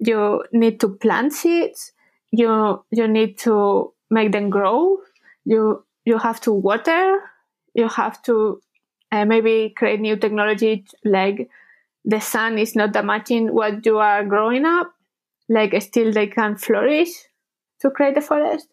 You 0.00 0.44
need 0.52 0.80
to 0.80 0.88
plant 0.88 1.32
seeds. 1.32 1.92
You 2.32 2.84
you 2.90 3.06
need 3.06 3.38
to 3.46 3.92
make 4.10 4.32
them 4.32 4.50
grow. 4.50 4.98
You 5.44 5.84
you 6.04 6.18
have 6.18 6.40
to 6.42 6.52
water. 6.52 7.20
You 7.74 7.88
have 7.88 8.20
to 8.22 8.60
uh, 9.12 9.24
maybe 9.24 9.72
create 9.76 10.00
new 10.00 10.16
technology 10.16 10.84
like 11.04 11.48
the 12.04 12.20
sun 12.20 12.58
is 12.58 12.74
not 12.74 12.92
damaging 12.92 13.54
what 13.54 13.86
you 13.86 13.98
are 13.98 14.24
growing 14.24 14.64
up. 14.64 14.92
Like 15.48 15.80
still 15.82 16.12
they 16.12 16.26
can 16.26 16.56
flourish 16.56 17.12
to 17.80 17.90
create 17.90 18.16
the 18.16 18.20
forest. 18.20 18.66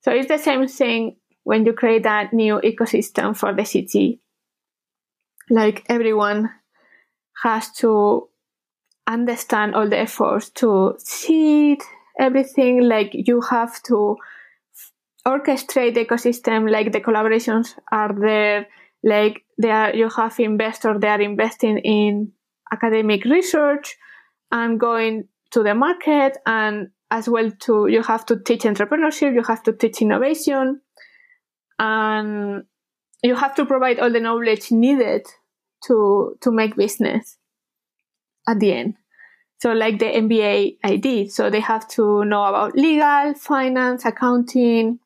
So 0.00 0.12
it's 0.12 0.28
the 0.28 0.38
same 0.38 0.66
thing 0.66 1.16
when 1.44 1.66
you 1.66 1.72
create 1.74 2.06
a 2.06 2.28
new 2.32 2.60
ecosystem 2.64 3.36
for 3.36 3.52
the 3.52 3.64
city. 3.64 4.20
Like 5.50 5.84
everyone 5.88 6.50
has 7.42 7.70
to 7.72 8.28
understand 9.06 9.74
all 9.74 9.88
the 9.88 9.98
efforts 9.98 10.50
to 10.50 10.94
see 10.98 11.78
everything 12.18 12.82
like 12.82 13.10
you 13.12 13.40
have 13.40 13.82
to 13.82 14.16
orchestrate 15.26 15.94
the 15.94 16.04
ecosystem 16.04 16.70
like 16.70 16.92
the 16.92 17.00
collaborations 17.00 17.74
are 17.92 18.14
there 18.18 18.66
like 19.02 19.44
they 19.58 19.70
are 19.70 19.94
you 19.94 20.08
have 20.08 20.38
investors 20.40 20.98
they 21.00 21.08
are 21.08 21.20
investing 21.20 21.78
in 21.78 22.32
academic 22.72 23.24
research 23.24 23.96
and 24.50 24.80
going 24.80 25.28
to 25.50 25.62
the 25.62 25.74
market 25.74 26.38
and 26.46 26.88
as 27.10 27.28
well 27.28 27.50
to 27.60 27.86
you 27.86 28.02
have 28.02 28.24
to 28.26 28.38
teach 28.40 28.62
entrepreneurship 28.62 29.34
you 29.34 29.42
have 29.42 29.62
to 29.62 29.72
teach 29.72 30.00
innovation 30.00 30.80
and 31.78 32.64
you 33.22 33.34
have 33.34 33.54
to 33.54 33.64
provide 33.66 33.98
all 33.98 34.10
the 34.10 34.20
knowledge 34.20 34.70
needed 34.70 35.26
to 35.84 36.36
to 36.40 36.50
make 36.50 36.76
business 36.76 37.38
at 38.48 38.60
the 38.60 38.72
end. 38.72 38.94
So 39.58 39.72
like 39.72 39.98
the 39.98 40.06
MBA 40.06 40.78
I 40.84 40.96
did. 40.96 41.32
So 41.32 41.48
they 41.50 41.60
have 41.60 41.88
to 41.88 42.24
know 42.24 42.44
about 42.44 42.76
legal, 42.76 43.34
finance, 43.34 44.04
accounting, 44.04 44.98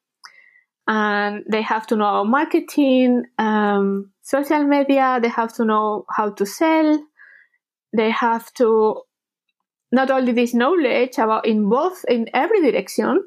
and 0.88 1.44
they 1.50 1.62
have 1.62 1.86
to 1.88 1.96
know 1.96 2.08
about 2.08 2.26
marketing, 2.26 3.24
um, 3.38 4.10
social 4.22 4.64
media. 4.64 5.20
They 5.22 5.28
have 5.28 5.52
to 5.54 5.64
know 5.64 6.04
how 6.10 6.30
to 6.30 6.44
sell. 6.44 7.00
They 7.96 8.10
have 8.10 8.52
to 8.54 9.02
not 9.92 10.10
only 10.10 10.32
this 10.32 10.54
knowledge 10.54 11.18
about 11.18 11.46
in 11.46 11.68
both 11.68 12.04
in 12.08 12.28
every 12.34 12.60
direction, 12.62 13.24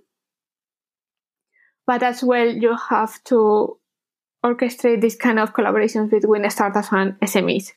but 1.86 2.04
as 2.04 2.24
well 2.24 2.48
you 2.48 2.76
have 2.90 3.24
to 3.26 3.78
orchestrate 4.44 5.02
this 5.02 5.16
kind 5.16 5.40
of 5.40 5.54
collaborations 5.54 6.10
between 6.10 6.50
startups 6.50 6.90
and 6.92 7.20
SMEs 7.22 7.72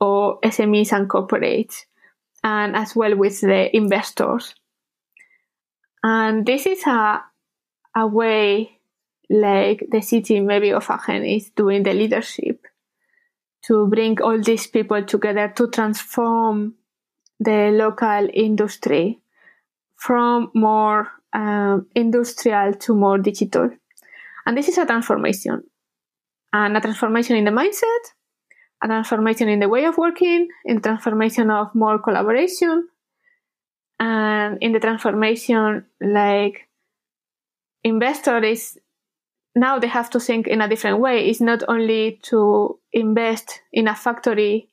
or 0.00 0.40
SMEs 0.40 0.92
and 0.92 1.08
corporates 1.08 1.84
and 2.42 2.76
as 2.76 2.94
well 2.96 3.16
with 3.16 3.40
the 3.40 3.74
investors. 3.76 4.54
And 6.02 6.46
this 6.46 6.66
is 6.66 6.86
a, 6.86 7.22
a 7.96 8.06
way 8.06 8.78
like 9.28 9.84
the 9.90 10.00
city 10.00 10.40
maybe 10.40 10.72
of 10.72 10.88
Aachen 10.88 11.24
is 11.24 11.50
doing 11.50 11.82
the 11.82 11.92
leadership 11.92 12.66
to 13.66 13.86
bring 13.88 14.20
all 14.22 14.40
these 14.40 14.68
people 14.68 15.02
together 15.04 15.52
to 15.56 15.68
transform 15.68 16.74
the 17.40 17.70
local 17.72 18.28
industry 18.32 19.18
from 19.96 20.50
more 20.54 21.08
um, 21.32 21.86
industrial 21.94 22.74
to 22.74 22.94
more 22.94 23.18
digital. 23.18 23.70
And 24.46 24.56
this 24.56 24.68
is 24.68 24.78
a 24.78 24.86
transformation. 24.86 25.64
And 26.52 26.76
a 26.76 26.80
transformation 26.80 27.36
in 27.36 27.44
the 27.44 27.50
mindset, 27.50 28.12
a 28.82 28.86
transformation 28.86 29.48
in 29.48 29.60
the 29.60 29.68
way 29.68 29.84
of 29.84 29.98
working, 29.98 30.48
in 30.64 30.80
transformation 30.80 31.50
of 31.50 31.74
more 31.74 31.98
collaboration, 31.98 32.88
and 33.98 34.58
in 34.60 34.72
the 34.72 34.80
transformation 34.80 35.86
like 36.00 36.68
investor 37.84 38.42
is 38.42 38.78
now 39.54 39.78
they 39.78 39.86
have 39.86 40.10
to 40.10 40.20
think 40.20 40.46
in 40.46 40.60
a 40.60 40.68
different 40.68 41.00
way. 41.00 41.28
It's 41.28 41.40
not 41.40 41.62
only 41.66 42.20
to 42.24 42.78
invest 42.92 43.62
in 43.72 43.88
a 43.88 43.94
factory, 43.94 44.68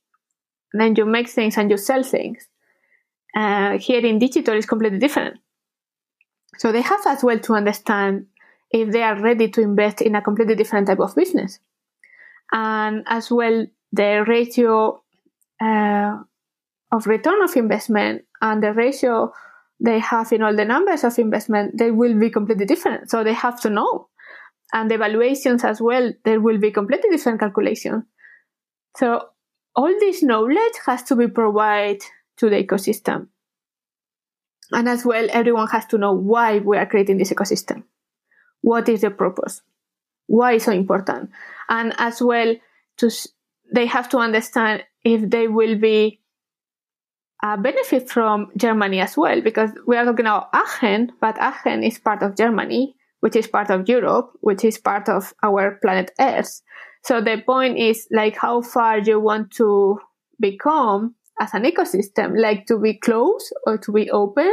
then 0.74 0.96
you 0.96 1.06
make 1.06 1.30
things 1.30 1.58
and 1.58 1.72
you 1.72 1.78
sell 1.78 2.04
things. 2.04 2.48
Uh, 3.36 3.78
here 3.78 4.06
in 4.06 4.20
digital 4.20 4.56
is 4.56 4.66
completely 4.66 5.00
different. 5.00 5.40
So 6.58 6.72
they 6.72 6.82
have 6.82 7.00
as 7.08 7.24
well 7.24 7.40
to 7.40 7.54
understand 7.54 8.28
if 8.74 8.92
they 8.92 9.04
are 9.04 9.22
ready 9.22 9.48
to 9.50 9.62
invest 9.62 10.02
in 10.02 10.16
a 10.16 10.22
completely 10.22 10.56
different 10.56 10.88
type 10.88 11.00
of 11.00 11.16
business. 11.16 11.60
And 12.52 13.04
as 13.08 13.32
well, 13.32 13.66
the 13.92 14.26
ratio 14.28 15.04
uh, 15.62 16.18
of 16.92 17.08
return 17.08 17.42
of 17.44 17.56
investment 17.56 18.24
and 18.42 18.62
the 18.62 18.74
ratio 18.74 19.32
they 19.80 20.00
have 20.00 20.32
in 20.34 20.42
all 20.42 20.56
the 20.56 20.66
numbers 20.66 21.04
of 21.04 21.18
investment, 21.20 21.78
they 21.78 21.92
will 21.92 22.20
be 22.20 22.30
completely 22.30 22.66
different. 22.66 23.10
So 23.10 23.24
they 23.24 23.34
have 23.34 23.62
to 23.62 23.70
know 23.70 24.08
and 24.74 24.90
the 24.90 24.96
evaluations 24.96 25.64
as 25.64 25.80
well, 25.80 26.12
there 26.26 26.42
will 26.42 26.58
be 26.58 26.72
completely 26.72 27.10
different 27.12 27.40
calculation. 27.40 28.06
So 28.98 29.22
all 29.76 29.94
this 30.00 30.24
knowledge 30.24 30.74
has 30.86 31.04
to 31.04 31.16
be 31.16 31.28
provided 31.28 32.02
to 32.38 32.50
the 32.50 32.64
ecosystem. 32.64 33.28
And 34.72 34.90
as 34.90 35.06
well, 35.06 35.28
everyone 35.32 35.68
has 35.68 35.86
to 35.88 36.00
know 36.00 36.14
why 36.14 36.58
we 36.60 36.78
are 36.78 36.88
creating 36.88 37.18
this 37.18 37.32
ecosystem. 37.32 37.84
What 38.64 38.90
is 38.90 39.02
the 39.02 39.12
purpose? 39.12 39.62
Why 40.26 40.54
is 40.54 40.64
so 40.64 40.72
important? 40.72 41.30
And 41.70 41.94
as 41.98 42.22
well, 42.22 42.56
to, 42.98 43.12
they 43.72 43.86
have 43.86 44.10
to 44.10 44.18
understand 44.18 44.84
if 45.04 45.30
they 45.30 45.48
will 45.48 45.78
be 45.78 46.20
a 47.44 47.58
benefit 47.58 48.10
from 48.10 48.52
Germany 48.58 49.00
as 49.02 49.16
well, 49.16 49.42
because 49.42 49.70
we 49.86 49.98
are 49.98 50.06
talking 50.06 50.26
about 50.26 50.50
Aachen, 50.54 51.12
but 51.22 51.38
Aachen 51.40 51.84
is 51.84 52.00
part 52.00 52.24
of 52.24 52.36
Germany 52.36 52.96
which 53.24 53.38
is 53.38 53.48
part 53.48 53.72
of 53.72 53.88
Europe, 53.88 54.32
which 54.42 54.66
is 54.66 54.78
part 54.78 55.08
of 55.08 55.34
our 55.42 55.80
planet 55.82 56.12
Earth. 56.20 56.62
So 57.06 57.22
the 57.22 57.42
point 57.46 57.80
is 57.80 58.06
like 58.12 58.36
how 58.36 58.62
far 58.62 59.00
you 59.00 59.18
want 59.18 59.50
to 59.52 59.98
become 60.42 61.16
as 61.40 61.54
an 61.54 61.64
ecosystem, 61.64 62.38
like 62.38 62.66
to 62.66 62.78
be 62.78 63.00
closed 63.00 63.54
or 63.66 63.78
to 63.78 63.94
be 63.94 64.12
open, 64.12 64.52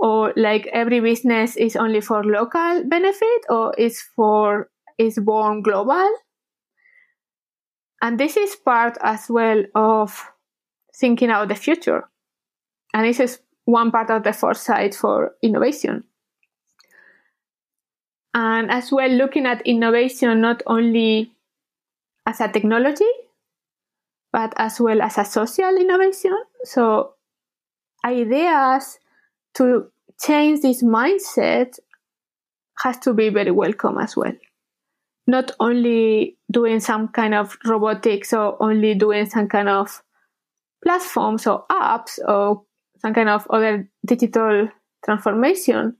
or 0.00 0.32
like 0.36 0.66
every 0.72 1.00
business 1.00 1.56
is 1.56 1.76
only 1.76 2.00
for 2.00 2.24
local 2.24 2.84
benefit 2.84 3.44
or 3.48 3.74
is 3.76 4.00
for 4.16 4.70
is 4.98 5.18
born 5.18 5.62
global. 5.62 6.08
And 8.02 8.18
this 8.18 8.36
is 8.36 8.56
part 8.56 8.96
as 9.02 9.28
well 9.28 9.62
of 9.74 10.32
thinking 10.94 11.30
out 11.30 11.48
the 11.48 11.54
future. 11.54 12.08
And 12.94 13.06
this 13.06 13.20
is 13.20 13.40
one 13.66 13.90
part 13.90 14.10
of 14.10 14.24
the 14.24 14.32
foresight 14.32 14.94
for 14.94 15.32
innovation 15.42 16.04
and 18.34 18.70
as 18.70 18.92
well 18.92 19.10
looking 19.10 19.46
at 19.46 19.66
innovation 19.66 20.40
not 20.40 20.62
only 20.66 21.32
as 22.26 22.40
a 22.40 22.48
technology 22.48 23.10
but 24.32 24.52
as 24.56 24.80
well 24.80 25.02
as 25.02 25.18
a 25.18 25.24
social 25.24 25.76
innovation 25.76 26.36
so 26.64 27.14
ideas 28.04 28.98
to 29.54 29.90
change 30.22 30.60
this 30.60 30.82
mindset 30.82 31.78
has 32.82 32.98
to 32.98 33.14
be 33.14 33.28
very 33.28 33.50
welcome 33.50 33.98
as 33.98 34.16
well 34.16 34.32
not 35.30 35.52
only 35.60 36.36
doing 36.50 36.80
some 36.80 37.08
kind 37.08 37.34
of 37.34 37.56
robotics 37.64 38.32
or 38.32 38.60
only 38.60 38.94
doing 38.94 39.26
some 39.26 39.48
kind 39.48 39.68
of 39.68 40.02
platforms 40.82 41.46
or 41.46 41.64
apps 41.70 42.18
or 42.26 42.64
some 43.00 43.14
kind 43.14 43.28
of 43.28 43.46
other 43.50 43.88
digital 44.04 44.68
transformation 45.04 45.96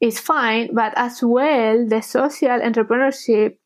is 0.00 0.18
fine, 0.18 0.74
but 0.74 0.92
as 0.96 1.22
well, 1.22 1.86
the 1.86 2.02
social 2.02 2.48
entrepreneurship 2.48 3.56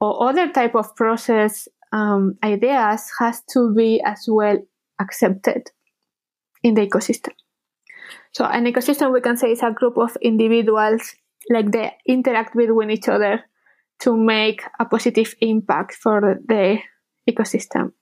or 0.00 0.28
other 0.28 0.50
type 0.50 0.74
of 0.74 0.94
process 0.96 1.68
um, 1.92 2.36
ideas 2.42 3.08
has 3.20 3.42
to 3.52 3.72
be 3.72 4.02
as 4.04 4.24
well 4.28 4.58
accepted 5.00 5.70
in 6.62 6.74
the 6.74 6.86
ecosystem. 6.86 7.32
So 8.32 8.44
an 8.44 8.64
ecosystem 8.64 9.12
we 9.12 9.20
can 9.20 9.36
say 9.36 9.52
is 9.52 9.62
a 9.62 9.70
group 9.70 9.96
of 9.98 10.16
individuals 10.20 11.14
like 11.50 11.70
they 11.70 11.92
interact 12.06 12.54
with 12.54 12.70
each 12.90 13.08
other 13.08 13.44
to 14.00 14.16
make 14.16 14.62
a 14.78 14.84
positive 14.84 15.34
impact 15.40 15.94
for 15.94 16.38
the 16.46 16.78
ecosystem. 17.28 17.92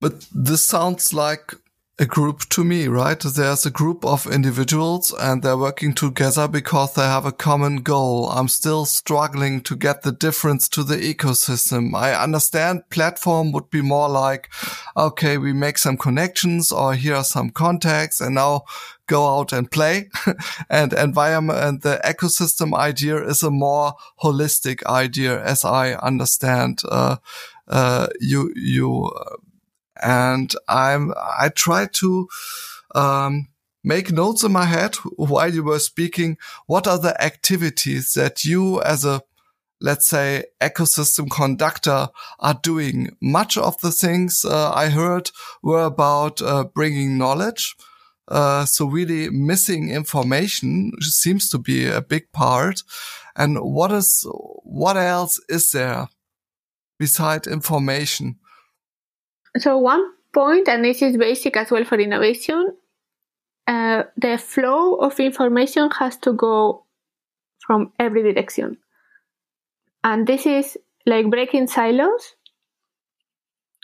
But 0.00 0.26
this 0.32 0.62
sounds 0.62 1.12
like 1.12 1.54
a 2.00 2.06
group 2.06 2.48
to 2.48 2.64
me, 2.64 2.88
right? 2.88 3.20
There's 3.20 3.66
a 3.66 3.70
group 3.70 4.06
of 4.06 4.26
individuals 4.26 5.12
and 5.20 5.42
they're 5.42 5.58
working 5.58 5.92
together 5.92 6.48
because 6.48 6.94
they 6.94 7.02
have 7.02 7.26
a 7.26 7.32
common 7.32 7.82
goal. 7.82 8.30
I'm 8.30 8.48
still 8.48 8.86
struggling 8.86 9.60
to 9.64 9.76
get 9.76 10.00
the 10.00 10.10
difference 10.10 10.66
to 10.70 10.82
the 10.82 10.96
ecosystem. 10.96 11.94
I 11.94 12.14
understand 12.14 12.88
platform 12.88 13.52
would 13.52 13.68
be 13.68 13.82
more 13.82 14.08
like, 14.08 14.48
okay, 14.96 15.36
we 15.36 15.52
make 15.52 15.76
some 15.76 15.98
connections 15.98 16.72
or 16.72 16.94
here 16.94 17.16
are 17.16 17.24
some 17.24 17.50
contacts 17.50 18.18
and 18.22 18.34
now 18.34 18.62
go 19.06 19.38
out 19.38 19.52
and 19.52 19.70
play 19.70 20.08
and 20.70 20.94
environment 20.94 21.58
and 21.58 21.82
the 21.82 22.00
ecosystem 22.02 22.74
idea 22.74 23.22
is 23.22 23.42
a 23.42 23.50
more 23.50 23.92
holistic 24.22 24.82
idea 24.86 25.38
as 25.44 25.66
I 25.66 25.92
understand, 25.96 26.80
uh, 26.90 27.16
uh, 27.68 28.06
you, 28.20 28.54
you, 28.56 29.04
uh, 29.04 29.36
and 30.02 30.54
I'm 30.68 31.12
I 31.16 31.50
try 31.54 31.86
to 31.86 32.28
um, 32.94 33.48
make 33.84 34.12
notes 34.12 34.42
in 34.42 34.52
my 34.52 34.64
head 34.64 34.96
while 35.16 35.52
you 35.52 35.62
were 35.62 35.78
speaking. 35.78 36.36
What 36.66 36.86
are 36.86 36.98
the 36.98 37.20
activities 37.22 38.12
that 38.14 38.44
you, 38.44 38.82
as 38.82 39.04
a 39.04 39.22
let's 39.80 40.08
say 40.08 40.44
ecosystem 40.60 41.30
conductor, 41.30 42.08
are 42.38 42.60
doing? 42.62 43.16
Much 43.20 43.56
of 43.56 43.80
the 43.80 43.92
things 43.92 44.44
uh, 44.44 44.72
I 44.72 44.88
heard 44.88 45.30
were 45.62 45.84
about 45.84 46.42
uh, 46.42 46.64
bringing 46.64 47.16
knowledge. 47.16 47.74
Uh, 48.28 48.64
so 48.64 48.86
really 48.86 49.28
missing 49.30 49.90
information 49.90 50.92
seems 51.00 51.48
to 51.50 51.58
be 51.58 51.86
a 51.86 52.00
big 52.00 52.30
part. 52.32 52.82
And 53.34 53.58
what 53.58 53.90
is, 53.90 54.24
what 54.62 54.96
else 54.96 55.40
is 55.48 55.72
there 55.72 56.08
beside 56.98 57.46
information? 57.46 58.36
So 59.56 59.78
one 59.78 60.04
point, 60.32 60.68
and 60.68 60.84
this 60.84 61.02
is 61.02 61.16
basic 61.16 61.56
as 61.56 61.70
well 61.70 61.84
for 61.84 61.98
innovation, 61.98 62.76
uh, 63.66 64.04
the 64.16 64.38
flow 64.38 64.96
of 64.96 65.18
information 65.20 65.90
has 65.90 66.16
to 66.18 66.32
go 66.32 66.86
from 67.66 67.92
every 67.98 68.22
direction. 68.22 68.78
And 70.02 70.26
this 70.26 70.46
is 70.46 70.78
like 71.06 71.30
breaking 71.30 71.66
silos. 71.66 72.34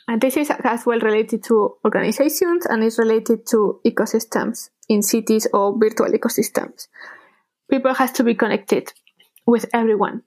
And 0.09 0.21
this 0.21 0.37
is 0.37 0.51
as 0.51 0.87
well 0.87 1.01
related 1.01 1.43
to 1.45 1.77
organizations 1.85 2.65
and 2.67 2.83
is 2.83 2.99
related 2.99 3.47
to 3.49 3.81
ecosystems 3.85 4.71
in 4.89 5.03
cities 5.03 5.49
or 5.53 5.77
virtual 5.77 6.09
ecosystems. 6.09 6.87
People 7.69 7.95
has 7.95 8.13
to 8.13 8.25
be 8.25 8.35
connected 8.35 8.93
with 9.47 9.67
everyone. 9.75 10.23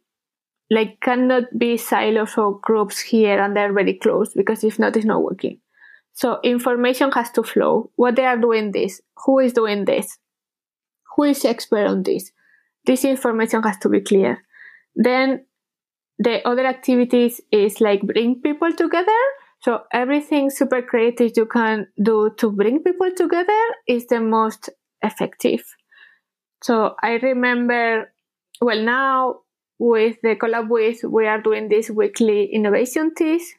Like 0.69 0.99
cannot 1.01 1.43
be 1.57 1.77
silos 1.77 2.37
or 2.37 2.59
groups 2.59 2.99
here 2.99 3.41
and 3.41 3.55
they're 3.55 3.73
very 3.73 3.95
close 3.95 4.33
because 4.33 4.63
if 4.63 4.77
not, 4.77 4.95
it's 4.95 5.05
not 5.05 5.23
working. 5.23 5.59
So 6.13 6.39
information 6.43 7.11
has 7.11 7.31
to 7.31 7.43
flow. 7.43 7.91
What 7.95 8.15
they 8.15 8.25
are 8.25 8.37
doing 8.37 8.71
this? 8.71 9.01
Who 9.25 9.39
is 9.39 9.53
doing 9.53 9.85
this? 9.85 10.17
Who 11.15 11.23
is 11.23 11.45
expert 11.45 11.87
on 11.87 12.03
this? 12.03 12.31
This 12.85 13.05
information 13.05 13.63
has 13.63 13.77
to 13.79 13.89
be 13.89 14.01
clear. 14.01 14.43
Then 14.95 15.45
the 16.17 16.47
other 16.47 16.65
activities 16.65 17.41
is 17.51 17.81
like 17.81 18.01
bring 18.01 18.41
people 18.41 18.71
together. 18.73 19.21
So 19.61 19.81
everything 19.91 20.49
super 20.49 20.81
creative 20.81 21.31
you 21.35 21.45
can 21.45 21.87
do 22.01 22.31
to 22.37 22.51
bring 22.51 22.83
people 22.83 23.11
together 23.15 23.61
is 23.87 24.07
the 24.07 24.19
most 24.19 24.69
effective. 25.01 25.63
So 26.61 26.95
I 27.01 27.13
remember, 27.13 28.11
well, 28.61 28.81
now 28.81 29.39
with 29.79 30.17
the 30.21 30.35
collab 30.35 30.67
with, 30.67 31.03
we 31.05 31.25
are 31.25 31.41
doing 31.41 31.69
this 31.69 31.89
weekly 31.89 32.45
innovation 32.53 33.13
teas 33.15 33.53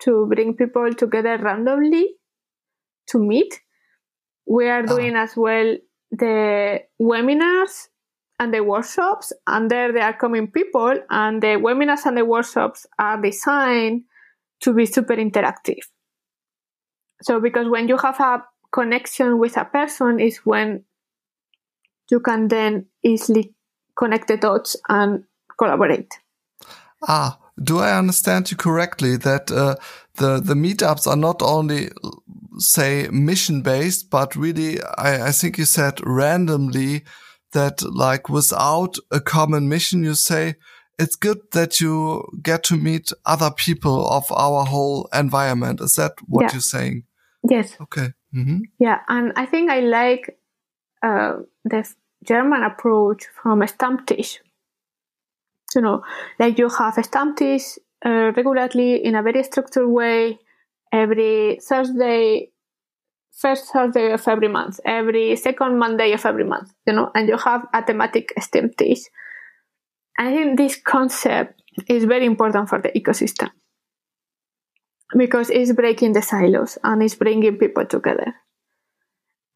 to 0.00 0.26
bring 0.26 0.56
people 0.56 0.92
together 0.94 1.36
randomly 1.36 2.14
to 3.08 3.18
meet. 3.18 3.60
We 4.46 4.68
are 4.68 4.82
ah. 4.82 4.86
doing 4.86 5.14
as 5.14 5.36
well 5.36 5.76
the 6.10 6.80
webinars 7.00 7.88
and 8.38 8.54
the 8.54 8.64
workshops, 8.64 9.34
and 9.46 9.70
there 9.70 9.92
they 9.92 10.00
are 10.00 10.16
coming 10.16 10.50
people, 10.50 10.94
and 11.10 11.42
the 11.42 11.58
webinars 11.60 12.06
and 12.06 12.16
the 12.16 12.24
workshops 12.24 12.86
are 12.98 13.20
designed 13.20 14.04
to 14.60 14.72
be 14.72 14.86
super 14.86 15.14
interactive. 15.14 15.84
So, 17.20 17.38
because 17.38 17.68
when 17.68 17.86
you 17.86 17.98
have 17.98 18.18
a 18.18 18.42
connection 18.72 19.38
with 19.38 19.58
a 19.58 19.66
person, 19.66 20.20
is 20.20 20.38
when 20.38 20.84
you 22.10 22.20
can 22.20 22.48
then 22.48 22.86
easily 23.04 23.54
connect 23.94 24.28
the 24.28 24.38
dots 24.38 24.74
and 24.88 25.24
collaborate. 25.60 26.12
Ah, 27.06 27.38
do 27.62 27.78
I 27.78 27.98
understand 27.98 28.50
you 28.50 28.56
correctly 28.56 29.16
that 29.16 29.50
uh, 29.50 29.76
the 30.14 30.40
the 30.40 30.54
meetups 30.54 31.06
are 31.06 31.16
not 31.16 31.42
only 31.42 31.90
say 32.58 33.08
mission 33.10 33.62
based, 33.62 34.10
but 34.10 34.36
really 34.36 34.80
I, 34.98 35.28
I 35.28 35.32
think 35.32 35.58
you 35.58 35.66
said 35.66 36.00
randomly 36.04 37.04
that 37.52 37.82
like 37.82 38.28
without 38.28 38.96
a 39.10 39.20
common 39.20 39.68
mission, 39.68 40.04
you 40.04 40.14
say 40.14 40.54
it's 40.98 41.16
good 41.16 41.38
that 41.52 41.80
you 41.80 42.24
get 42.42 42.62
to 42.64 42.76
meet 42.76 43.12
other 43.24 43.50
people 43.50 44.06
of 44.08 44.24
our 44.32 44.64
whole 44.64 45.08
environment. 45.12 45.80
Is 45.80 45.94
that 45.94 46.12
what 46.26 46.42
yeah. 46.42 46.52
you're 46.52 46.70
saying? 46.76 47.04
Yes. 47.50 47.76
Okay. 47.80 48.12
Mm 48.32 48.44
-hmm. 48.46 48.60
Yeah, 48.76 48.98
and 49.06 49.32
I 49.38 49.46
think 49.46 49.70
I 49.70 49.80
like 49.80 50.36
uh, 51.06 51.32
the 51.70 51.82
German 52.28 52.62
approach 52.62 53.22
from 53.42 53.62
a 53.62 53.66
Stammtisch 53.66 54.40
you 55.74 55.80
know, 55.80 56.02
like 56.38 56.58
you 56.58 56.68
have 56.68 56.94
Stammtisch 56.94 57.78
uh, 58.04 58.32
regularly 58.36 59.04
in 59.04 59.14
a 59.14 59.22
very 59.22 59.42
structured 59.42 59.88
way 59.88 60.38
every 60.92 61.58
Thursday, 61.62 62.50
first 63.32 63.72
Thursday 63.72 64.12
of 64.12 64.26
every 64.26 64.48
month, 64.48 64.80
every 64.84 65.36
second 65.36 65.78
Monday 65.78 66.12
of 66.12 66.24
every 66.26 66.44
month, 66.44 66.72
you 66.86 66.92
know, 66.92 67.10
and 67.14 67.28
you 67.28 67.36
have 67.36 67.66
a 67.72 67.84
thematic 67.84 68.32
Stammtisch. 68.38 69.02
I 70.18 70.32
think 70.32 70.56
this 70.58 70.76
concept 70.76 71.62
is 71.88 72.04
very 72.04 72.26
important 72.26 72.68
for 72.68 72.80
the 72.80 72.90
ecosystem 72.90 73.50
because 75.16 75.50
it's 75.50 75.72
breaking 75.72 76.12
the 76.12 76.22
silos 76.22 76.78
and 76.84 77.02
it's 77.02 77.14
bringing 77.14 77.56
people 77.56 77.86
together. 77.86 78.34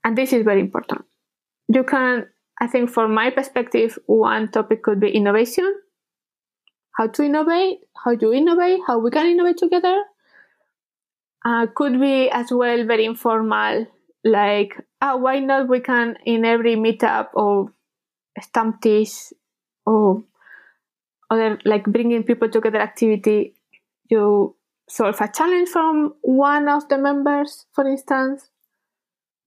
And 0.04 0.16
this 0.16 0.32
is 0.32 0.44
very 0.44 0.60
important. 0.60 1.02
You 1.68 1.84
can, 1.84 2.26
I 2.60 2.66
think, 2.66 2.90
from 2.90 3.14
my 3.14 3.30
perspective, 3.30 3.98
one 4.06 4.50
topic 4.50 4.82
could 4.82 5.00
be 5.00 5.10
innovation 5.10 5.74
how 6.96 7.06
to 7.08 7.22
innovate, 7.22 7.80
how 8.04 8.12
you 8.12 8.32
innovate, 8.32 8.80
how 8.86 8.98
we 8.98 9.10
can 9.10 9.26
innovate 9.26 9.58
together. 9.58 10.02
Uh, 11.44 11.66
could 11.74 12.00
be 12.00 12.30
as 12.30 12.50
well 12.50 12.86
very 12.86 13.04
informal, 13.04 13.86
like, 14.24 14.74
ah, 15.02 15.16
why 15.16 15.38
not 15.38 15.68
we 15.68 15.80
can 15.80 16.16
in 16.24 16.44
every 16.44 16.74
meetup 16.76 17.28
or 17.34 17.70
Stammtisch 18.40 19.32
or 19.86 20.24
other 21.30 21.58
like 21.64 21.84
bringing 21.84 22.22
people 22.22 22.48
together 22.48 22.80
activity, 22.80 23.54
you 24.08 24.56
solve 24.88 25.20
a 25.20 25.28
challenge 25.28 25.68
from 25.68 26.14
one 26.22 26.68
of 26.68 26.88
the 26.88 26.98
members, 26.98 27.66
for 27.72 27.86
instance. 27.86 28.48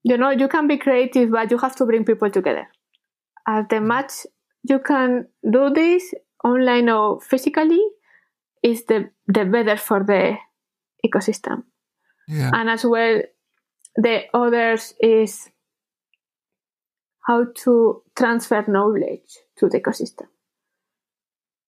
You 0.04 0.16
know, 0.16 0.30
you 0.30 0.48
can 0.48 0.66
be 0.68 0.78
creative, 0.78 1.30
but 1.30 1.50
you 1.50 1.58
have 1.58 1.76
to 1.76 1.84
bring 1.84 2.04
people 2.04 2.30
together. 2.30 2.68
As 3.46 3.64
the 3.68 3.80
much 3.80 4.26
you 4.62 4.78
can 4.78 5.26
do 5.50 5.70
this, 5.70 6.14
online 6.44 6.88
or 6.88 7.20
physically 7.20 7.82
is 8.62 8.84
the 8.84 9.10
the 9.26 9.44
better 9.44 9.76
for 9.76 10.04
the 10.04 10.36
ecosystem. 11.06 11.64
Yeah. 12.26 12.50
And 12.52 12.68
as 12.68 12.84
well, 12.84 13.22
the 13.96 14.22
others 14.34 14.94
is 15.00 15.50
how 17.26 17.46
to 17.64 18.02
transfer 18.16 18.64
knowledge 18.68 19.38
to 19.58 19.68
the 19.68 19.80
ecosystem. 19.80 20.26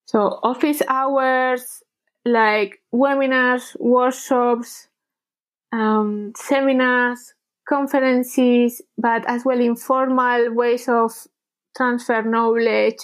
So 0.07 0.41
office 0.43 0.83
hours, 0.89 1.83
like 2.25 2.81
webinars, 2.93 3.79
workshops, 3.79 4.89
um, 5.73 6.33
seminars, 6.37 7.35
conferences, 7.69 8.83
but 8.99 9.25
as 9.29 9.45
well 9.45 9.61
informal 9.61 10.53
ways 10.53 10.89
of 10.89 11.13
transfer 11.77 12.23
knowledge 12.23 12.99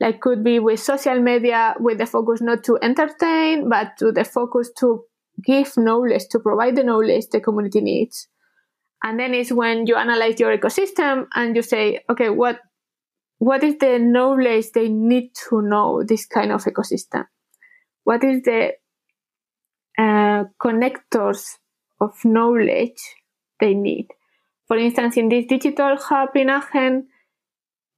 like 0.00 0.20
could 0.20 0.44
be 0.44 0.58
with 0.58 0.80
social 0.80 1.20
media 1.20 1.74
with 1.80 1.98
the 1.98 2.06
focus 2.06 2.40
not 2.40 2.62
to 2.64 2.78
entertain 2.82 3.68
but 3.68 3.96
to 3.98 4.12
the 4.12 4.24
focus 4.24 4.70
to 4.78 5.04
give 5.44 5.76
knowledge 5.76 6.22
to 6.30 6.38
provide 6.38 6.76
the 6.76 6.84
knowledge 6.84 7.26
the 7.30 7.40
community 7.40 7.80
needs. 7.80 8.28
And 9.02 9.18
then 9.18 9.34
it's 9.34 9.52
when 9.52 9.86
you 9.86 9.96
analyze 9.96 10.40
your 10.40 10.56
ecosystem 10.56 11.26
and 11.34 11.54
you 11.54 11.62
say 11.62 12.00
okay 12.10 12.30
what 12.30 12.58
what 13.38 13.62
is 13.62 13.78
the 13.78 13.98
knowledge 13.98 14.72
they 14.74 14.88
need 14.88 15.30
to 15.48 15.62
know 15.62 16.02
this 16.02 16.26
kind 16.26 16.50
of 16.50 16.64
ecosystem? 16.64 17.24
What 18.02 18.24
is 18.24 18.42
the 18.42 18.72
uh, 19.96 20.44
connectors 20.60 21.44
of 22.00 22.12
knowledge 22.24 22.98
they 23.60 23.74
need? 23.74 24.08
For 24.66 24.76
instance 24.76 25.16
in 25.16 25.28
this 25.28 25.46
digital 25.46 25.96
hub 25.96 26.30
in 26.34 26.50
aachen 26.50 27.08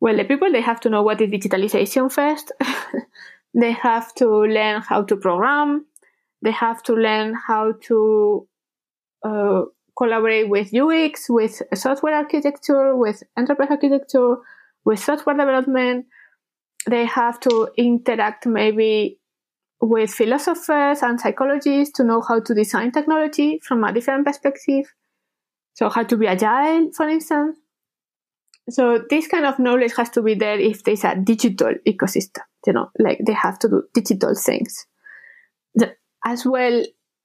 well, 0.00 0.16
the 0.16 0.24
people 0.24 0.50
they 0.50 0.62
have 0.62 0.80
to 0.80 0.90
know 0.90 1.02
what 1.02 1.20
is 1.20 1.30
digitalization 1.30 2.10
first. 2.10 2.52
they 3.54 3.72
have 3.72 4.14
to 4.14 4.28
learn 4.28 4.80
how 4.80 5.02
to 5.02 5.16
program. 5.16 5.86
They 6.42 6.52
have 6.52 6.82
to 6.84 6.94
learn 6.94 7.34
how 7.34 7.74
to 7.88 8.48
uh, 9.22 9.62
collaborate 9.96 10.48
with 10.48 10.74
UX, 10.74 11.28
with 11.28 11.60
software 11.74 12.14
architecture, 12.14 12.96
with 12.96 13.22
enterprise 13.36 13.68
architecture, 13.70 14.36
with 14.86 14.98
software 14.98 15.36
development. 15.36 16.06
They 16.88 17.04
have 17.04 17.38
to 17.40 17.68
interact 17.76 18.46
maybe 18.46 19.18
with 19.82 20.10
philosophers 20.10 21.02
and 21.02 21.20
psychologists 21.20 21.92
to 21.96 22.04
know 22.04 22.22
how 22.26 22.40
to 22.40 22.54
design 22.54 22.92
technology 22.92 23.60
from 23.62 23.84
a 23.84 23.92
different 23.92 24.26
perspective. 24.26 24.86
So 25.74 25.90
how 25.90 26.04
to 26.04 26.16
be 26.16 26.26
agile, 26.26 26.90
for 26.96 27.06
instance. 27.06 27.58
So 28.68 29.02
this 29.08 29.26
kind 29.26 29.46
of 29.46 29.58
knowledge 29.58 29.92
has 29.96 30.10
to 30.10 30.22
be 30.22 30.34
there 30.34 30.58
if 30.58 30.84
there's 30.84 31.04
a 31.04 31.16
digital 31.16 31.74
ecosystem, 31.86 32.42
you 32.66 32.72
know, 32.72 32.90
like 32.98 33.18
they 33.26 33.32
have 33.32 33.58
to 33.60 33.68
do 33.68 33.82
digital 33.94 34.34
things. 34.34 34.86
The, 35.74 35.94
as 36.24 36.44
well, 36.44 36.84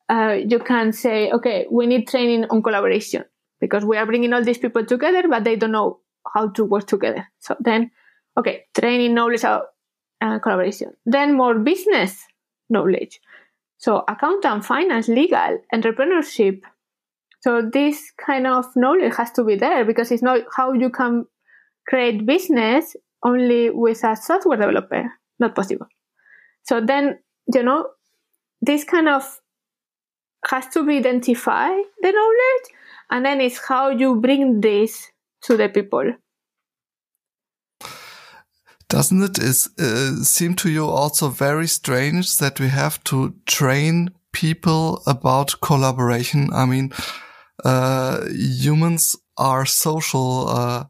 uh, 0.10 0.38
you 0.48 0.60
can 0.60 0.92
say, 0.92 1.32
okay, 1.32 1.66
we 1.70 1.88
need 1.88 2.08
training 2.08 2.46
on 2.50 2.64
collaboration 2.64 3.26
because 3.60 3.84
we 3.86 3.98
are 3.98 4.06
bringing 4.06 4.34
all 4.34 4.44
these 4.44 4.58
people 4.58 4.86
together, 4.86 5.24
but 5.30 5.44
they 5.44 5.56
don't 5.56 5.72
know 5.72 6.00
how 6.34 6.50
to 6.50 6.64
work 6.64 6.88
together. 6.88 7.28
So 7.40 7.56
then, 7.60 7.92
okay, 8.38 8.66
training 8.78 9.14
knowledge 9.14 9.44
of 9.44 9.64
uh, 10.22 10.40
collaboration. 10.40 10.94
Then 11.06 11.36
more 11.36 11.60
business 11.60 12.24
knowledge. 12.70 13.20
So 13.78 14.04
accountant, 14.08 14.66
finance, 14.66 15.08
legal, 15.08 15.60
entrepreneurship. 15.74 16.62
So 17.46 17.62
this 17.62 18.12
kind 18.18 18.48
of 18.48 18.66
knowledge 18.76 19.14
has 19.18 19.30
to 19.34 19.44
be 19.44 19.56
there 19.56 19.86
because 19.86 20.10
it's 20.10 20.24
not 20.24 20.40
how 20.58 20.74
you 20.74 20.90
can 20.90 21.26
create 21.88 22.26
business 22.26 22.96
only 23.24 23.70
with 23.70 24.04
a 24.04 24.16
software 24.16 24.58
developer. 24.58 25.12
Not 25.40 25.54
possible. 25.54 25.86
So 26.64 26.82
then, 26.82 27.20
you 27.54 27.62
know, 27.62 27.90
this 28.64 28.84
kind 28.84 29.08
of 29.08 29.24
has 30.50 30.68
to 30.70 30.84
be 30.88 30.98
identify 30.98 31.68
the 32.02 32.12
knowledge 32.12 32.66
and 33.12 33.24
then 33.24 33.42
it's 33.42 33.60
how 33.60 33.90
you 33.90 34.20
bring 34.20 34.62
this 34.62 35.12
to 35.44 35.56
the 35.56 35.70
people. 35.70 36.14
Doesn't 38.90 39.22
it 39.22 39.38
is, 39.38 39.70
uh, 39.78 40.24
seem 40.24 40.56
to 40.56 40.72
you 40.72 40.88
also 40.88 41.30
very 41.30 41.68
strange 41.68 42.38
that 42.40 42.60
we 42.60 42.70
have 42.70 43.04
to 43.04 43.36
train 43.46 44.10
people 44.32 45.04
about 45.06 45.62
collaboration? 45.62 46.50
I 46.52 46.66
mean, 46.66 46.92
uh, 47.66 48.26
humans 48.30 49.16
are 49.38 49.66
social 49.66 50.48
uh, 50.48 50.84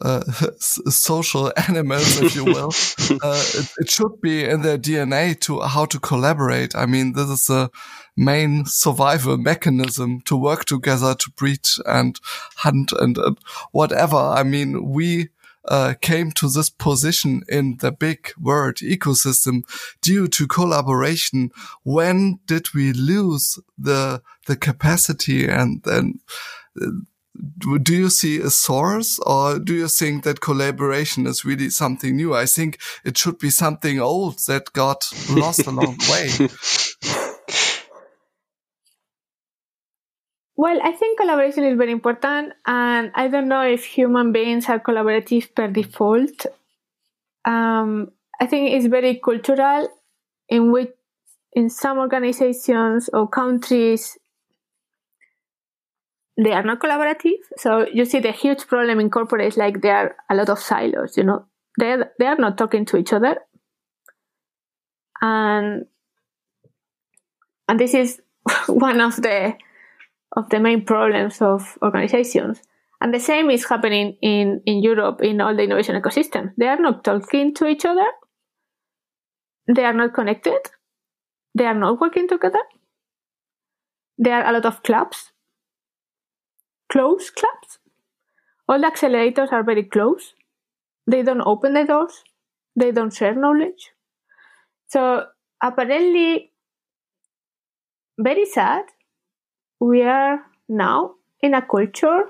uh, 0.00 0.22
social 0.58 1.52
animals, 1.68 2.20
if 2.20 2.34
you 2.34 2.44
will. 2.44 2.68
uh, 3.22 3.44
it, 3.54 3.70
it, 3.78 3.90
should 3.90 4.20
be 4.20 4.44
in 4.44 4.62
their 4.62 4.78
DNA 4.78 5.38
to 5.40 5.60
how 5.60 5.84
to 5.84 6.00
collaborate. 6.00 6.74
I 6.74 6.86
mean, 6.86 7.12
this 7.12 7.28
is 7.28 7.46
the 7.46 7.70
main 8.16 8.64
survival 8.64 9.36
mechanism 9.36 10.20
to 10.22 10.36
work 10.36 10.64
together, 10.64 11.14
to 11.14 11.30
breed 11.36 11.60
and 11.86 12.18
hunt 12.56 12.92
and, 12.92 13.18
and 13.18 13.38
whatever. 13.72 14.16
I 14.16 14.42
mean, 14.42 14.90
we 14.90 15.28
uh, 15.70 15.94
came 16.00 16.32
to 16.32 16.50
this 16.50 16.68
position 16.68 17.42
in 17.48 17.76
the 17.78 17.92
big 17.92 18.32
world 18.38 18.76
ecosystem 18.76 19.62
due 20.02 20.26
to 20.26 20.46
collaboration. 20.46 21.50
When 21.84 22.40
did 22.46 22.74
we 22.74 22.92
lose 22.92 23.58
the 23.78 24.22
the 24.46 24.56
capacity 24.56 25.48
and 25.48 25.82
then? 25.84 26.20
Uh, 26.80 26.88
do 27.82 27.94
you 27.94 28.10
see 28.10 28.38
a 28.40 28.50
source 28.50 29.18
or 29.20 29.58
do 29.58 29.72
you 29.72 29.88
think 29.88 30.24
that 30.24 30.40
collaboration 30.40 31.26
is 31.26 31.44
really 31.44 31.70
something 31.70 32.16
new? 32.16 32.34
I 32.34 32.44
think 32.44 32.78
it 33.02 33.16
should 33.16 33.38
be 33.38 33.50
something 33.50 33.98
old 34.00 34.40
that 34.46 34.72
got 34.72 35.06
lost 35.30 35.66
along 35.66 35.96
the 35.96 36.10
way. 36.10 37.16
Well, 40.60 40.78
I 40.82 40.92
think 40.92 41.18
collaboration 41.18 41.64
is 41.64 41.78
very 41.78 41.90
important, 41.90 42.52
and 42.66 43.10
I 43.14 43.28
don't 43.28 43.48
know 43.48 43.62
if 43.62 43.82
human 43.82 44.30
beings 44.30 44.68
are 44.68 44.78
collaborative 44.78 45.54
per 45.54 45.68
default. 45.68 46.44
Um, 47.46 48.10
I 48.38 48.44
think 48.44 48.70
it's 48.74 48.84
very 48.84 49.18
cultural, 49.24 49.88
in 50.50 50.70
which 50.70 50.90
in 51.54 51.70
some 51.70 51.96
organizations 51.96 53.08
or 53.10 53.26
countries 53.26 54.18
they 56.36 56.52
are 56.52 56.62
not 56.62 56.80
collaborative. 56.80 57.40
So 57.56 57.86
you 57.90 58.04
see 58.04 58.20
the 58.20 58.32
huge 58.32 58.66
problem 58.66 59.00
in 59.00 59.08
corporates, 59.08 59.56
like 59.56 59.80
there 59.80 59.96
are 59.96 60.16
a 60.28 60.34
lot 60.34 60.50
of 60.50 60.58
silos. 60.58 61.16
You 61.16 61.24
know, 61.24 61.46
they 61.78 61.96
they 62.18 62.26
are 62.26 62.36
not 62.36 62.58
talking 62.58 62.84
to 62.84 62.98
each 62.98 63.14
other, 63.14 63.36
and 65.22 65.86
and 67.66 67.80
this 67.80 67.94
is 67.94 68.20
one 68.66 69.00
of 69.00 69.16
the 69.16 69.54
of 70.36 70.48
the 70.50 70.60
main 70.60 70.84
problems 70.84 71.40
of 71.42 71.78
organizations. 71.82 72.60
And 73.00 73.14
the 73.14 73.20
same 73.20 73.50
is 73.50 73.66
happening 73.66 74.16
in, 74.20 74.60
in 74.66 74.82
Europe 74.82 75.22
in 75.22 75.40
all 75.40 75.56
the 75.56 75.62
innovation 75.62 76.00
ecosystem. 76.00 76.52
They 76.58 76.66
are 76.66 76.78
not 76.78 77.02
talking 77.02 77.54
to 77.54 77.66
each 77.66 77.84
other. 77.84 78.06
They 79.74 79.84
are 79.84 79.94
not 79.94 80.14
connected. 80.14 80.60
They 81.54 81.64
are 81.64 81.74
not 81.74 82.00
working 82.00 82.28
together. 82.28 82.62
There 84.18 84.34
are 84.34 84.50
a 84.50 84.52
lot 84.52 84.66
of 84.66 84.82
clubs, 84.82 85.32
close 86.92 87.30
clubs. 87.30 87.78
All 88.68 88.80
the 88.80 88.86
accelerators 88.86 89.50
are 89.50 89.62
very 89.62 89.82
close. 89.82 90.34
They 91.06 91.22
don't 91.22 91.40
open 91.40 91.72
the 91.74 91.84
doors. 91.84 92.22
They 92.76 92.92
don't 92.92 93.12
share 93.12 93.34
knowledge. 93.34 93.90
So 94.88 95.24
apparently, 95.62 96.52
very 98.18 98.44
sad 98.44 98.84
we 99.80 100.02
are 100.02 100.46
now 100.68 101.14
in 101.40 101.54
a 101.54 101.62
culture 101.62 102.24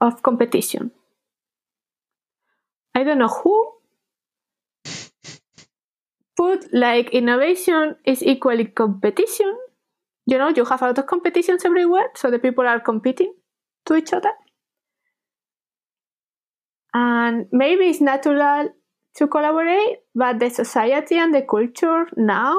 of 0.00 0.22
competition. 0.22 0.92
I 2.94 3.04
don't 3.04 3.18
know 3.18 3.28
who 3.28 3.72
put 6.36 6.72
like 6.72 7.10
innovation 7.10 7.96
is 8.04 8.22
equally 8.22 8.66
competition. 8.66 9.56
You 10.26 10.38
know, 10.38 10.48
you 10.48 10.64
have 10.64 10.82
a 10.82 10.86
lot 10.86 10.98
of 10.98 11.06
competitions 11.06 11.64
everywhere, 11.64 12.08
so 12.14 12.30
the 12.30 12.38
people 12.38 12.66
are 12.66 12.80
competing 12.80 13.34
to 13.86 13.96
each 13.96 14.12
other. 14.12 14.30
And 16.94 17.46
maybe 17.52 17.86
it's 17.86 18.00
natural 18.00 18.68
to 19.16 19.26
collaborate, 19.26 19.98
but 20.14 20.38
the 20.38 20.50
society 20.50 21.16
and 21.16 21.34
the 21.34 21.42
culture 21.42 22.06
now 22.16 22.56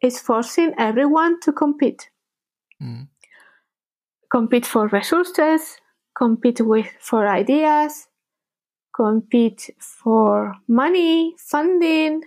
is 0.00 0.20
forcing 0.20 0.74
everyone 0.78 1.40
to 1.40 1.52
compete. 1.52 2.11
Mm. 2.82 3.08
Compete 4.30 4.66
for 4.66 4.88
resources, 4.88 5.76
compete 6.16 6.60
with 6.60 6.86
for 7.00 7.28
ideas, 7.28 8.08
compete 8.94 9.70
for 9.78 10.54
money, 10.68 11.34
funding, 11.38 12.22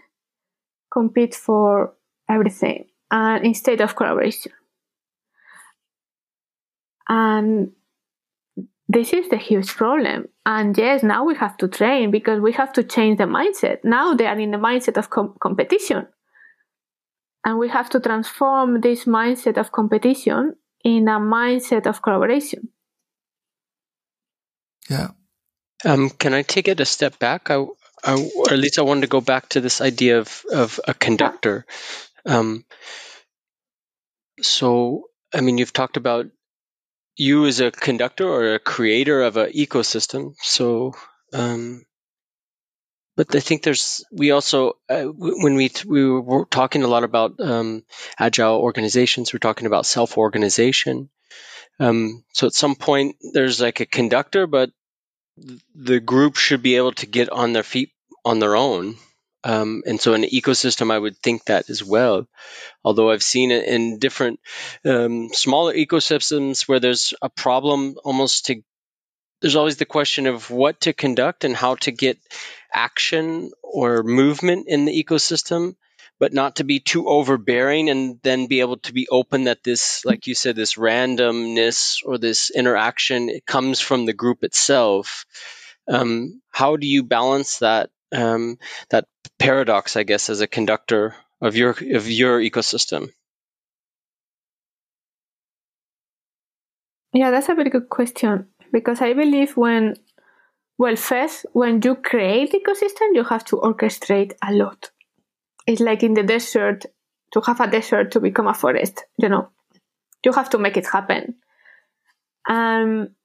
compete 0.92 1.36
for 1.36 1.94
everything, 2.30 2.86
and 3.12 3.46
instead 3.46 3.82
of 3.82 3.96
collaboration. 3.96 4.52
And 7.08 7.72
this 8.88 9.14
is 9.14 9.30
the 9.30 9.38
huge 9.38 9.70
problem. 9.70 10.28
And 10.46 10.78
yes, 10.78 11.04
now 11.04 11.24
we 11.24 11.36
have 11.36 11.58
to 11.58 11.68
train 11.68 12.12
because 12.12 12.40
we 12.40 12.52
have 12.54 12.72
to 12.74 12.84
change 12.84 13.18
the 13.18 13.26
mindset. 13.26 13.84
Now 13.84 14.14
they 14.14 14.28
are 14.28 14.40
in 14.40 14.52
the 14.52 14.58
mindset 14.58 14.98
of 14.98 15.10
com- 15.10 15.36
competition. 15.40 16.08
And 17.46 17.60
we 17.60 17.70
have 17.70 17.92
to 17.92 18.00
transform 18.00 18.82
this 18.82 19.06
mindset 19.06 19.58
of 19.58 19.72
competition 19.72 20.56
in 20.84 21.08
a 21.08 21.20
mindset 21.20 21.86
of 21.86 22.02
collaboration. 22.02 22.70
Yeah. 24.90 25.10
Um, 25.84 26.10
can 26.10 26.34
I 26.34 26.42
take 26.42 26.68
it 26.68 26.80
a 26.80 26.86
step 26.86 27.20
back? 27.20 27.52
I, 27.52 27.64
I, 28.04 28.30
or 28.36 28.52
at 28.52 28.58
least 28.58 28.80
I 28.80 28.82
wanted 28.82 29.02
to 29.02 29.08
go 29.08 29.22
back 29.22 29.50
to 29.50 29.62
this 29.62 29.80
idea 29.80 30.20
of, 30.20 30.44
of 30.52 30.80
a 30.88 30.96
conductor. 30.96 31.66
Um, 32.26 32.66
so, 34.42 35.10
I 35.34 35.42
mean, 35.42 35.60
you've 35.60 35.74
talked 35.74 35.98
about 35.98 36.26
you 37.16 37.46
as 37.46 37.60
a 37.60 37.72
conductor 37.72 38.28
or 38.28 38.56
a 38.56 38.60
creator 38.60 39.22
of 39.22 39.38
an 39.38 39.52
ecosystem. 39.52 40.34
So, 40.42 40.94
um, 41.32 41.86
but 43.16 43.34
I 43.36 43.40
think 43.40 43.64
there's 43.64 44.04
we 44.12 44.32
also 44.32 44.74
uh, 44.90 45.04
when 45.04 45.56
we 45.56 45.72
we 45.86 46.10
were 46.10 46.46
talking 46.46 46.84
a 46.84 46.88
lot 46.88 47.04
about 47.04 47.40
um, 47.40 47.84
agile 48.20 48.60
organizations, 48.60 49.34
we're 49.34 49.40
talking 49.40 49.68
about 49.68 49.86
self 49.86 50.18
organization. 50.18 51.10
Um, 51.80 52.24
so 52.34 52.48
at 52.48 52.54
some 52.54 52.76
point 52.76 53.18
there's 53.34 53.62
like 53.62 53.80
a 53.80 53.86
conductor, 53.86 54.48
but 54.48 54.72
the 55.76 56.00
group 56.00 56.38
should 56.38 56.62
be 56.62 56.78
able 56.78 56.94
to 56.94 57.06
get 57.06 57.30
on 57.30 57.54
their 57.54 57.64
feet 57.64 57.92
on 58.24 58.40
their 58.40 58.56
own. 58.56 58.96
Um, 59.44 59.84
and 59.86 60.02
so 60.02 60.14
an 60.14 60.24
ecosystem, 60.24 60.92
I 60.92 60.98
would 60.98 61.18
think 61.18 61.46
that 61.46 61.70
as 61.70 61.84
well. 61.84 62.28
Although 62.84 63.12
I've 63.12 63.22
seen 63.22 63.52
it 63.52 63.66
in 63.66 64.00
different 64.00 64.40
um, 64.84 65.30
smaller 65.32 65.74
ecosystems 65.74 66.68
where 66.68 66.80
there's 66.80 67.14
a 67.22 67.30
problem 67.30 67.96
almost 68.04 68.48
to 68.48 68.64
there's 69.46 69.56
always 69.56 69.78
the 69.78 69.86
question 69.86 70.26
of 70.26 70.50
what 70.50 70.82
to 70.82 70.92
conduct 70.92 71.44
and 71.44 71.56
how 71.56 71.76
to 71.76 71.92
get 71.92 72.18
action 72.74 73.52
or 73.62 74.02
movement 74.02 74.66
in 74.68 74.86
the 74.86 75.04
ecosystem, 75.04 75.76
but 76.20 76.34
not 76.34 76.56
to 76.56 76.64
be 76.64 76.80
too 76.80 77.08
overbearing 77.08 77.92
and 77.92 78.20
then 78.24 78.48
be 78.48 78.62
able 78.62 78.78
to 78.78 78.92
be 78.92 79.08
open 79.08 79.44
that 79.44 79.64
this, 79.64 80.04
like 80.04 80.26
you 80.26 80.34
said, 80.34 80.56
this 80.56 80.74
randomness 80.74 82.00
or 82.04 82.18
this 82.18 82.50
interaction 82.50 83.30
it 83.30 83.46
comes 83.46 83.80
from 83.80 84.08
the 84.08 84.14
group 84.14 84.44
itself. 84.44 85.28
Um, 85.88 86.42
how 86.50 86.76
do 86.76 86.88
you 86.88 87.04
balance 87.04 87.60
that 87.60 87.92
um, 88.12 88.58
that 88.90 89.06
paradox, 89.38 89.96
I 89.96 90.02
guess, 90.02 90.32
as 90.32 90.42
a 90.42 90.48
conductor 90.48 91.14
of 91.40 91.56
your 91.56 91.70
of 91.70 92.10
your 92.10 92.42
ecosystem? 92.42 93.12
Yeah, 97.14 97.30
that's 97.30 97.48
a 97.48 97.54
very 97.54 97.70
good 97.70 97.90
question 97.90 98.48
because 98.76 99.02
I 99.02 99.14
believe 99.14 99.56
when 99.56 99.96
well, 100.78 100.98
first, 100.98 101.46
when 101.54 101.80
you 101.82 101.96
create 101.96 102.52
ecosystem, 102.52 103.14
you 103.14 103.24
have 103.24 103.46
to 103.46 103.56
orchestrate 103.56 104.34
a 104.46 104.52
lot. 104.52 104.92
It's 105.66 105.80
like 105.80 106.04
in 106.04 106.14
the 106.14 106.24
desert, 106.24 106.86
to 107.32 107.40
have 107.48 107.62
a 107.62 107.72
desert 107.72 108.12
to 108.12 108.20
become 108.20 108.48
a 108.48 108.54
forest, 108.54 109.06
you 109.18 109.30
know. 109.30 109.48
You 110.26 110.34
have 110.34 110.50
to 110.50 110.58
make 110.58 110.76
it 110.76 110.88
happen. 110.88 111.36
Um, 112.50 113.16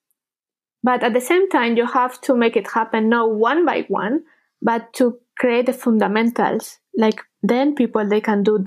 but 0.85 1.03
at 1.03 1.15
the 1.15 1.21
same 1.21 1.51
time, 1.51 1.77
you 1.77 1.87
have 1.87 2.21
to 2.21 2.37
make 2.37 2.57
it 2.57 2.71
happen 2.71 3.09
not 3.09 3.35
one 3.35 3.67
by 3.67 3.87
one, 3.89 4.23
but 4.63 4.93
to 4.95 5.19
create 5.37 5.67
the 5.67 5.73
fundamentals. 5.73 6.79
Like 6.97 7.23
then 7.43 7.75
people 7.75 8.09
they 8.09 8.21
can 8.21 8.45
do 8.45 8.63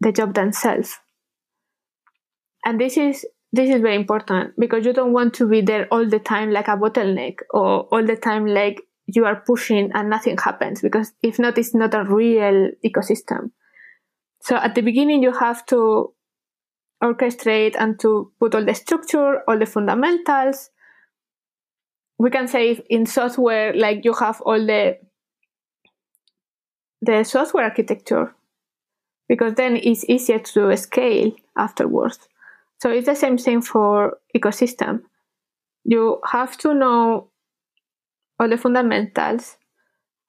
the 0.00 0.12
job 0.12 0.34
themselves. 0.34 0.98
And 2.66 2.78
this 2.78 2.98
is 2.98 3.24
this 3.52 3.68
is 3.68 3.82
very 3.82 3.96
important 3.96 4.54
because 4.58 4.86
you 4.86 4.92
don't 4.92 5.12
want 5.12 5.34
to 5.34 5.46
be 5.46 5.60
there 5.60 5.86
all 5.90 6.08
the 6.08 6.18
time 6.18 6.50
like 6.50 6.68
a 6.68 6.76
bottleneck 6.76 7.40
or 7.50 7.82
all 7.92 8.04
the 8.04 8.16
time 8.16 8.46
like 8.46 8.80
you 9.06 9.26
are 9.26 9.42
pushing 9.46 9.90
and 9.92 10.08
nothing 10.08 10.38
happens 10.38 10.80
because 10.80 11.12
if 11.22 11.38
not, 11.38 11.58
it's 11.58 11.74
not 11.74 11.94
a 11.94 12.04
real 12.04 12.70
ecosystem. 12.84 13.50
So 14.40 14.56
at 14.56 14.74
the 14.74 14.80
beginning, 14.80 15.22
you 15.22 15.32
have 15.32 15.66
to 15.66 16.14
orchestrate 17.02 17.76
and 17.78 17.98
to 18.00 18.32
put 18.40 18.54
all 18.54 18.64
the 18.64 18.74
structure, 18.74 19.42
all 19.48 19.58
the 19.58 19.66
fundamentals. 19.66 20.70
We 22.18 22.30
can 22.30 22.48
say 22.48 22.80
in 22.88 23.06
software, 23.06 23.74
like 23.74 24.04
you 24.04 24.14
have 24.14 24.40
all 24.42 24.64
the 24.64 24.98
the 27.02 27.24
software 27.24 27.64
architecture 27.64 28.34
because 29.28 29.54
then 29.54 29.76
it's 29.76 30.04
easier 30.08 30.38
to 30.38 30.76
scale 30.76 31.32
afterwards. 31.56 32.28
So 32.82 32.90
it's 32.90 33.06
the 33.06 33.14
same 33.14 33.38
thing 33.38 33.62
for 33.62 34.18
ecosystem. 34.36 35.02
You 35.84 36.18
have 36.26 36.58
to 36.58 36.74
know 36.74 37.30
all 38.40 38.48
the 38.48 38.56
fundamentals. 38.58 39.56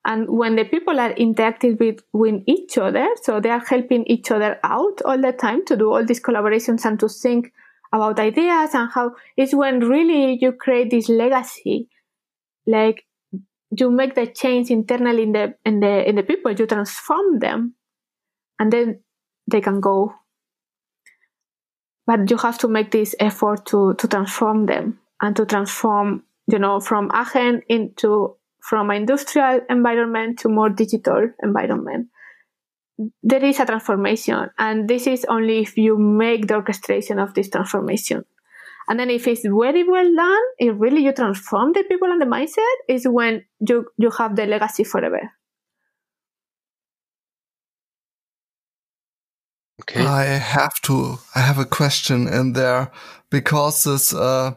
And 0.05 0.29
when 0.29 0.55
the 0.55 0.63
people 0.63 0.99
are 0.99 1.13
interacting 1.13 1.77
with, 1.79 2.01
with 2.13 2.43
each 2.45 2.77
other, 2.77 3.07
so 3.23 3.39
they 3.39 3.49
are 3.49 3.65
helping 3.67 4.05
each 4.05 4.29
other 4.29 4.59
out 4.63 5.01
all 5.03 5.19
the 5.19 5.31
time 5.31 5.65
to 5.65 5.75
do 5.75 5.91
all 5.91 6.05
these 6.05 6.21
collaborations 6.21 6.85
and 6.85 6.99
to 6.99 7.09
think 7.09 7.51
about 7.91 8.19
ideas 8.19 8.75
and 8.75 8.87
how 8.93 9.15
it's 9.35 9.55
when 9.55 9.79
really 9.79 10.37
you 10.39 10.51
create 10.51 10.91
this 10.91 11.09
legacy. 11.09 11.89
Like 12.67 13.03
you 13.75 13.89
make 13.89 14.13
the 14.13 14.27
change 14.27 14.69
internally 14.69 15.23
in 15.23 15.31
the 15.31 15.55
in 15.65 15.79
the 15.79 16.07
in 16.07 16.17
the 16.17 16.23
people, 16.23 16.51
you 16.51 16.67
transform 16.67 17.39
them 17.39 17.73
and 18.59 18.71
then 18.71 18.99
they 19.49 19.59
can 19.59 19.79
go. 19.79 20.13
But 22.05 22.29
you 22.29 22.37
have 22.37 22.57
to 22.59 22.67
make 22.67 22.91
this 22.91 23.15
effort 23.19 23.65
to 23.67 23.93
to 23.95 24.07
transform 24.07 24.65
them 24.65 24.99
and 25.21 25.35
to 25.35 25.45
transform, 25.45 26.23
you 26.47 26.59
know, 26.59 26.79
from 26.79 27.09
Aachen 27.11 27.61
into 27.69 28.35
from 28.61 28.89
an 28.89 28.97
industrial 28.97 29.61
environment 29.69 30.39
to 30.39 30.49
more 30.49 30.69
digital 30.69 31.29
environment. 31.41 32.07
There 33.23 33.43
is 33.43 33.59
a 33.59 33.65
transformation, 33.65 34.49
and 34.57 34.87
this 34.87 35.07
is 35.07 35.25
only 35.25 35.59
if 35.59 35.77
you 35.77 35.97
make 35.97 36.47
the 36.47 36.55
orchestration 36.55 37.19
of 37.19 37.33
this 37.33 37.49
transformation. 37.49 38.23
And 38.87 38.99
then 38.99 39.09
if 39.09 39.27
it's 39.27 39.45
very 39.45 39.83
well 39.83 40.15
done, 40.15 40.43
if 40.57 40.75
really 40.77 41.03
you 41.03 41.13
transform 41.13 41.71
the 41.73 41.83
people 41.83 42.09
and 42.11 42.21
the 42.21 42.25
mindset, 42.25 42.75
is 42.87 43.07
when 43.07 43.45
you, 43.59 43.87
you 43.97 44.11
have 44.11 44.35
the 44.35 44.45
legacy 44.45 44.83
forever. 44.83 45.31
Okay. 49.83 50.05
I 50.05 50.23
have 50.23 50.79
to, 50.81 51.19
I 51.35 51.39
have 51.39 51.59
a 51.59 51.65
question 51.65 52.27
in 52.27 52.53
there 52.53 52.91
because 53.29 53.83
this, 53.83 54.13
uh, 54.13 54.55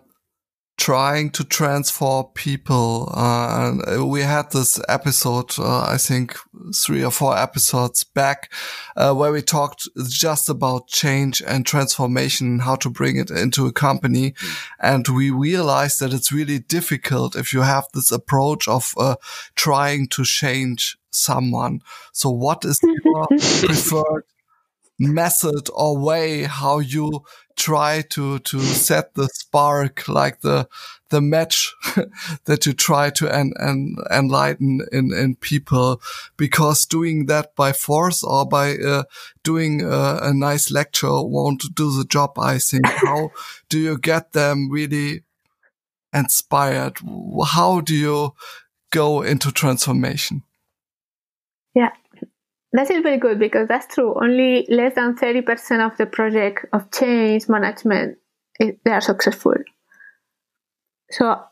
trying 0.77 1.31
to 1.31 1.43
transform 1.43 2.27
people. 2.35 3.11
Uh, 3.15 3.81
and 3.87 4.11
we 4.11 4.21
had 4.21 4.51
this 4.51 4.81
episode, 4.89 5.59
uh, 5.59 5.81
I 5.83 5.97
think 5.97 6.37
three 6.75 7.03
or 7.03 7.11
four 7.11 7.37
episodes 7.37 8.05
back, 8.05 8.53
uh, 8.97 9.15
where 9.15 9.33
we 9.33 9.43
talked 9.43 9.89
just 10.09 10.49
about 10.49 10.89
change 10.89 11.43
and 11.47 11.65
transformation, 11.65 12.61
how 12.61 12.77
to 12.77 12.91
bring 12.91 13.17
it 13.17 13.31
into 13.31 13.67
a 13.67 13.73
company. 13.73 14.33
Mm. 14.33 14.69
And 14.81 15.09
we 15.09 15.31
realized 15.31 16.01
that 16.01 16.13
it's 16.13 16.33
really 16.33 16.59
difficult 16.59 17.37
if 17.37 17.53
you 17.53 17.63
have 17.63 17.87
this 17.95 18.13
approach 18.13 18.69
of 18.69 18.93
uh, 18.99 19.17
trying 19.55 20.09
to 20.09 20.25
change 20.25 20.99
someone. 21.11 21.81
So 22.13 22.29
what 22.29 22.65
is 22.65 22.81
your 23.05 23.27
preferred 23.29 24.25
method 24.99 25.69
or 25.75 25.99
way 25.99 26.45
how 26.45 26.79
you 26.79 27.25
try 27.57 28.03
to 28.11 28.39
to 28.41 28.61
set 28.61 29.15
the 29.15 29.29
spark 29.29 30.07
like 30.09 30.41
the 30.41 30.69
the 31.11 31.21
match 31.21 31.75
that 32.45 32.67
you 32.67 32.73
try 32.73 33.11
to 33.11 33.29
en, 33.29 33.53
en, 33.61 33.97
enlighten 34.11 34.81
in 34.93 35.13
in 35.13 35.37
people. 35.37 36.01
Because 36.37 36.87
doing 36.87 37.27
that 37.27 37.55
by 37.57 37.73
force 37.73 38.25
or 38.25 38.47
by 38.47 38.77
uh, 38.77 39.05
doing 39.43 39.83
a, 39.83 40.19
a 40.23 40.35
nice 40.35 40.71
lecture 40.71 41.23
won't 41.23 41.75
do 41.75 41.97
the 41.97 42.05
job 42.05 42.39
i 42.39 42.59
think. 42.59 42.87
How 43.07 43.31
do 43.69 43.79
you 43.79 43.99
get 43.99 44.33
them 44.33 44.71
really 44.71 45.23
inspired? 46.13 46.99
How 47.47 47.81
do 47.81 47.95
you 47.95 48.35
go 48.91 49.23
into 49.23 49.53
transformation? 49.53 50.43
Yeah 51.75 51.91
that 52.77 52.91
is 52.91 53.03
very 53.03 53.19
good 53.19 53.39
because 53.39 53.69
that's 53.69 53.95
true. 53.95 54.15
Only 54.21 54.67
less 54.69 54.95
than 54.95 55.17
30% 55.17 55.87
of 55.87 55.97
the 55.97 56.07
project 56.07 56.67
of 56.73 56.91
change 56.91 57.49
management, 57.49 58.19
they 58.59 58.91
are 58.91 59.01
successful. 59.01 59.55
So 61.11 61.43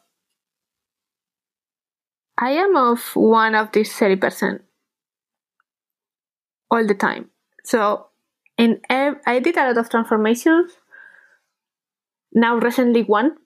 I 2.38 2.50
am 2.50 2.76
of 2.76 3.00
one 3.14 3.54
of 3.54 3.70
these 3.72 3.92
30% 3.92 4.60
all 6.70 6.86
the 6.86 6.94
time. 6.94 7.30
So 7.64 8.06
in 8.58 8.80
ev- 8.90 9.20
I 9.26 9.38
did 9.38 9.56
a 9.56 9.66
lot 9.68 9.78
of 9.78 9.88
transformations. 9.88 10.72
Now 12.32 12.56
recently 12.56 13.02
one. 13.04 13.36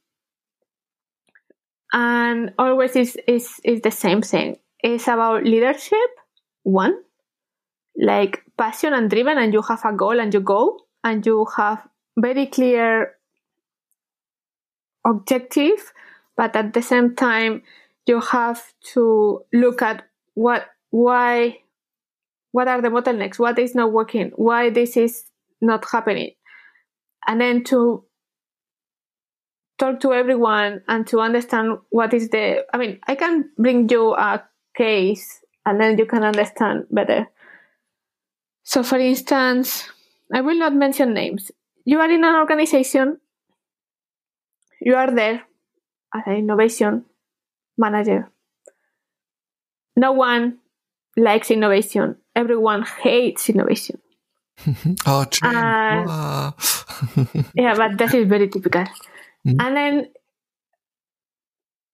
And 1.92 2.52
always 2.58 2.96
is, 2.96 3.16
is, 3.26 3.60
is 3.64 3.80
the 3.82 3.90
same 3.90 4.22
thing. 4.22 4.56
It's 4.80 5.08
about 5.08 5.44
leadership, 5.44 6.10
one 6.62 7.02
like 7.98 8.42
passion 8.56 8.92
and 8.92 9.10
driven 9.10 9.38
and 9.38 9.52
you 9.52 9.62
have 9.62 9.84
a 9.84 9.92
goal 9.92 10.20
and 10.20 10.32
you 10.32 10.40
go 10.40 10.78
and 11.04 11.26
you 11.26 11.46
have 11.56 11.86
very 12.16 12.46
clear 12.46 13.14
objective 15.04 15.92
but 16.36 16.54
at 16.54 16.72
the 16.74 16.82
same 16.82 17.14
time 17.14 17.62
you 18.06 18.20
have 18.20 18.72
to 18.94 19.42
look 19.52 19.82
at 19.82 20.04
what 20.34 20.66
why 20.90 21.58
what 22.52 22.66
are 22.66 22.80
the 22.80 22.88
bottlenecks? 22.88 23.38
What 23.38 23.58
is 23.58 23.74
not 23.74 23.92
working? 23.92 24.32
Why 24.36 24.70
this 24.70 24.96
is 24.96 25.24
not 25.60 25.84
happening? 25.92 26.30
And 27.26 27.40
then 27.40 27.62
to 27.64 28.04
talk 29.78 30.00
to 30.00 30.12
everyone 30.12 30.82
and 30.88 31.06
to 31.06 31.20
understand 31.20 31.78
what 31.90 32.12
is 32.12 32.30
the 32.30 32.64
i 32.74 32.76
mean 32.76 32.98
i 33.06 33.14
can 33.14 33.48
bring 33.56 33.88
you 33.88 34.12
a 34.14 34.42
case 34.76 35.40
and 35.64 35.80
then 35.80 35.96
you 35.96 36.04
can 36.04 36.24
understand 36.24 36.84
better 36.90 37.26
so, 38.68 38.82
for 38.82 38.98
instance, 38.98 39.88
I 40.30 40.42
will 40.42 40.58
not 40.58 40.74
mention 40.74 41.14
names. 41.14 41.50
You 41.86 42.00
are 42.00 42.10
in 42.10 42.22
an 42.22 42.34
organization, 42.34 43.18
you 44.78 44.94
are 44.94 45.10
there 45.10 45.40
as 46.14 46.22
an 46.26 46.34
innovation 46.34 47.06
manager. 47.78 48.28
No 49.96 50.12
one 50.12 50.58
likes 51.16 51.50
innovation, 51.50 52.16
everyone 52.36 52.82
hates 52.82 53.48
innovation. 53.48 54.02
oh, 55.06 55.24
uh, 55.42 56.50
yeah, 57.54 57.74
but 57.74 57.96
that 57.96 58.12
is 58.12 58.28
very 58.28 58.48
typical. 58.48 58.82
Mm-hmm. 59.46 59.60
And 59.60 59.76
then 59.78 60.08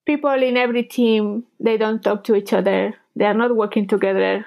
people 0.04 0.42
in 0.42 0.56
every 0.56 0.82
team 0.82 1.44
they 1.60 1.76
don't 1.76 2.02
talk 2.02 2.24
to 2.24 2.34
each 2.34 2.52
other. 2.52 2.94
They 3.14 3.26
are 3.26 3.34
not 3.34 3.54
working 3.54 3.86
together 3.86 4.44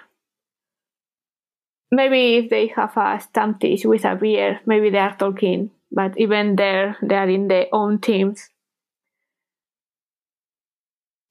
maybe 1.91 2.37
if 2.37 2.49
they 2.49 2.67
have 2.67 2.95
a 2.97 3.19
Stammtisch 3.19 3.85
with 3.85 4.05
a 4.05 4.15
beer, 4.15 4.59
maybe 4.65 4.89
they 4.89 4.97
are 4.97 5.15
talking, 5.15 5.71
but 5.91 6.17
even 6.17 6.55
there, 6.55 6.97
they 7.01 7.15
are 7.15 7.29
in 7.29 7.47
their 7.47 7.67
own 7.71 7.99
teams. 7.99 8.49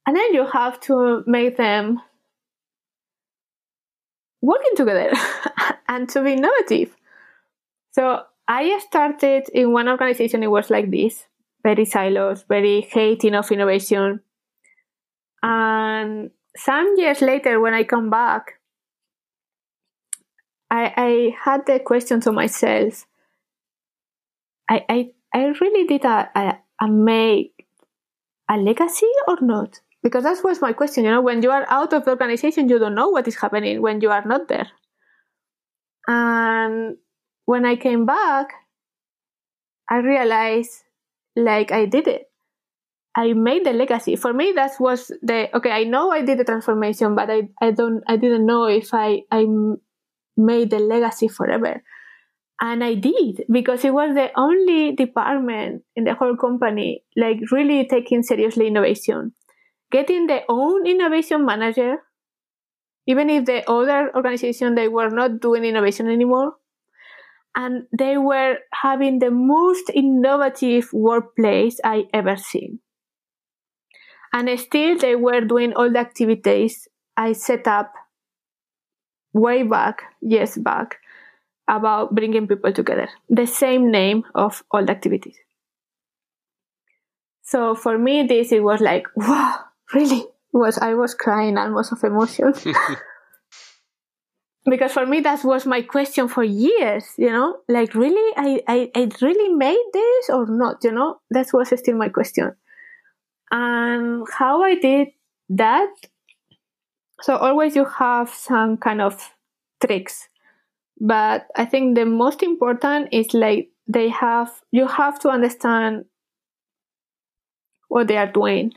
And 0.07 0.17
then 0.17 0.35
you 0.35 0.47
have 0.47 0.79
to 0.83 1.25
make 1.27 1.57
them 1.57 2.01
working 4.41 4.77
together 4.77 5.13
and 5.89 6.09
to 6.11 6.23
be 6.23 6.35
innovative. 6.35 6.97
So 7.91 8.23
I 8.47 8.79
started 8.79 9.49
in 9.53 9.73
one 9.73 9.89
organization, 9.89 10.43
it 10.43 10.51
was 10.51 10.71
like 10.71 10.91
this 10.91 11.27
very 11.67 11.85
silos, 11.85 12.45
very 12.49 12.83
hating 12.83 13.35
of 13.35 13.51
innovation. 13.51 14.21
And 15.43 16.31
some 16.57 16.95
years 16.97 17.21
later, 17.21 17.59
when 17.61 17.75
I 17.75 17.83
come 17.83 18.09
back, 18.09 18.56
I, 20.71 20.93
I 20.97 21.37
had 21.45 21.67
the 21.67 21.81
question 21.81 22.21
to 22.23 22.33
myself. 22.33 23.07
I, 24.69 24.85
I, 24.89 25.09
I 25.33 25.45
really 25.61 25.87
did 25.87 26.05
a, 26.05 26.29
a, 26.35 26.59
a 26.81 26.89
make 26.89 27.67
a 28.49 28.57
legacy 28.57 29.07
or 29.29 29.39
not? 29.41 29.81
Because 30.03 30.25
that 30.25 30.43
was 30.45 30.61
my 30.61 30.73
question. 30.73 31.05
You 31.05 31.11
know, 31.11 31.21
when 31.21 31.43
you 31.43 31.51
are 31.51 31.67
out 31.69 31.93
of 31.93 32.05
the 32.05 32.11
organization, 32.11 32.69
you 32.69 32.79
don't 32.79 32.95
know 32.95 33.09
what 33.09 33.27
is 33.27 33.37
happening 33.37 33.83
when 33.83 34.01
you 34.01 34.11
are 34.11 34.25
not 34.25 34.49
there. 34.49 34.69
And 36.07 36.97
when 37.45 37.65
I 37.65 37.77
came 37.77 38.07
back, 38.07 38.53
I 39.91 39.99
realized 39.99 40.85
like 41.35 41.73
I 41.73 41.87
did 41.87 42.07
it. 42.07 42.31
I 43.17 43.33
made 43.33 43.65
the 43.65 43.73
legacy. 43.73 44.15
For 44.15 44.33
me, 44.33 44.53
that 44.57 44.73
was 44.79 45.11
the 45.23 45.49
okay. 45.57 45.71
I 45.71 45.85
know 45.85 46.11
I 46.13 46.23
did 46.23 46.39
the 46.39 46.45
transformation, 46.45 47.15
but 47.15 47.31
I, 47.31 47.49
I 47.61 47.71
don't 47.71 48.03
I 48.07 48.17
didn't 48.17 48.47
know 48.47 48.67
if 48.67 48.93
I 48.93 49.23
I 49.31 49.47
made 50.37 50.71
the 50.71 50.79
legacy 50.79 51.29
forever. 51.29 51.83
And 52.61 52.83
I 52.83 52.95
did 52.95 53.45
because 53.51 53.85
it 53.85 53.93
was 53.93 54.15
the 54.15 54.31
only 54.37 54.93
department 54.93 55.83
in 55.95 56.05
the 56.05 56.15
whole 56.15 56.37
company 56.37 57.05
like 57.17 57.39
really 57.53 57.87
taking 57.87 58.23
seriously 58.23 58.67
innovation. 58.69 59.33
Getting 59.93 60.27
their 60.27 60.43
own 60.49 60.87
innovation 60.87 61.45
manager, 61.45 61.99
even 63.07 63.31
if 63.31 63.45
the 63.45 63.69
other 63.71 64.11
organization 64.15 64.75
they 64.75 64.89
were 64.89 65.11
not 65.11 65.41
doing 65.41 65.65
innovation 65.65 66.09
anymore. 66.09 66.55
And 67.55 67.85
they 67.97 68.19
were 68.19 68.59
having 68.73 69.19
the 69.19 69.31
most 69.31 69.91
innovative 69.95 70.91
workplace 70.93 71.79
I 71.85 72.05
ever 72.13 72.37
seen. 72.37 72.81
And 74.33 74.59
still 74.61 74.99
they 74.99 75.15
were 75.15 75.41
doing 75.41 75.73
all 75.75 75.91
the 75.91 75.99
activities 75.99 76.89
I 77.17 77.33
set 77.33 77.67
up 77.67 77.93
way 79.33 79.63
back, 79.63 80.03
years 80.21 80.57
back, 80.57 80.97
about 81.69 82.15
bringing 82.15 82.47
people 82.47 82.73
together. 82.73 83.09
The 83.29 83.47
same 83.47 83.91
name 83.91 84.25
of 84.35 84.63
all 84.71 84.85
the 84.85 84.93
activities. 84.93 85.37
So 87.43 87.75
for 87.75 87.99
me, 87.99 88.27
this 88.27 88.53
it 88.53 88.63
was 88.63 88.81
like, 88.81 89.07
wow, 89.17 89.61
really, 89.95 90.25
was 90.53 90.79
I 90.79 90.95
was 90.95 91.15
crying 91.15 91.59
almost 91.59 91.93
of 91.93 92.03
emotion. 92.03 92.53
because 94.69 94.93
for 94.93 95.07
me 95.07 95.21
that 95.21 95.45
was 95.45 95.65
my 95.65 95.81
question 95.83 96.29
for 96.29 96.43
years 96.43 97.05
you 97.17 97.31
know 97.31 97.59
like 97.69 97.95
really 97.95 98.33
I, 98.37 98.61
I 98.67 98.91
i 98.95 99.09
really 99.23 99.55
made 99.55 99.85
this 99.93 100.29
or 100.29 100.47
not 100.47 100.83
you 100.83 100.93
know 100.93 101.21
that 101.31 101.49
was 101.53 101.69
still 101.69 101.97
my 101.97 102.09
question 102.09 102.53
and 103.51 104.27
how 104.37 104.63
i 104.63 104.75
did 104.75 105.09
that 105.51 105.89
so 107.21 107.37
always 107.37 107.77
you 107.77 107.85
have 107.85 108.31
some 108.31 108.77
kind 108.77 109.01
of 109.01 109.35
tricks. 109.85 110.29
But 111.01 111.49
i 111.57 111.65
think 111.67 111.95
the 111.95 112.07
most 112.07 112.43
important 112.43 113.09
is 113.13 113.35
like 113.35 113.71
they 113.87 114.09
have 114.09 114.51
you 114.73 114.87
have 114.87 115.19
to 115.21 115.29
understand 115.29 116.05
what 117.89 118.09
they 118.09 118.17
are 118.17 118.31
doing. 118.31 118.73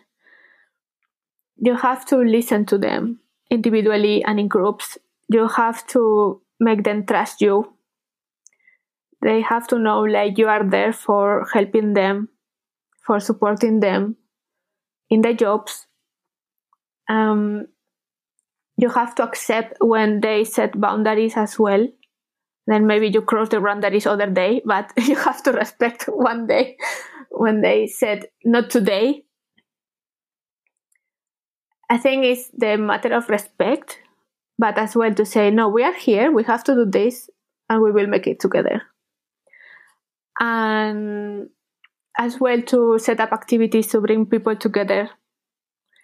You 1.58 1.76
have 1.76 2.06
to 2.08 2.18
listen 2.18 2.66
to 2.68 2.78
them 2.78 3.20
individually 3.50 4.24
and 4.24 4.40
in 4.40 4.48
groups. 4.48 4.98
You 5.28 5.48
have 5.48 5.86
to 5.88 6.42
make 6.60 6.84
them 6.84 7.06
trust 7.06 7.42
you. 7.42 7.74
They 9.22 9.42
have 9.42 9.68
to 9.70 9.80
know 9.80 10.02
like 10.02 10.38
you 10.38 10.48
are 10.48 10.64
there 10.64 10.94
for 10.94 11.46
helping 11.54 11.94
them 11.94 12.30
for 13.06 13.20
supporting 13.20 13.80
them 13.80 14.16
in 15.10 15.22
their 15.22 15.34
jobs. 15.34 15.88
Um, 17.10 17.68
you 18.80 18.90
have 18.90 19.14
to 19.16 19.24
accept 19.24 19.74
when 19.82 20.22
they 20.22 20.44
set 20.44 20.80
boundaries 20.80 21.36
as 21.36 21.58
well 21.60 21.88
then 22.68 22.86
maybe 22.86 23.08
you 23.08 23.22
cross 23.22 23.50
the 23.50 23.60
boundaries 23.60 24.06
other 24.06 24.30
day 24.30 24.62
but 24.66 24.92
you 24.98 25.16
have 25.16 25.42
to 25.44 25.52
respect 25.52 26.04
one 26.08 26.48
day 26.48 26.78
when 27.32 27.62
they 27.62 27.88
said 27.88 28.28
not 28.46 28.70
today 28.70 29.24
i 31.90 31.98
think 31.98 32.24
it's 32.26 32.50
the 32.58 32.78
matter 32.78 33.14
of 33.14 33.30
respect 33.30 34.00
but 34.60 34.78
as 34.78 34.94
well 34.94 35.14
to 35.14 35.26
say, 35.26 35.50
no, 35.50 35.70
we 35.70 35.84
are 35.84 35.94
here, 35.94 36.32
we 36.34 36.44
have 36.44 36.66
to 36.66 36.76
do 36.76 36.86
this, 36.86 37.30
and 37.70 37.82
we 37.82 37.94
will 37.94 38.08
make 38.08 38.28
it 38.28 38.42
together. 38.42 38.82
And 40.38 41.50
as 42.18 42.40
well 42.42 42.62
to 42.64 43.00
set 43.00 43.22
up 43.22 43.32
activities 43.32 43.88
to 43.88 44.02
bring 44.02 44.26
people 44.26 44.58
together. 44.58 45.10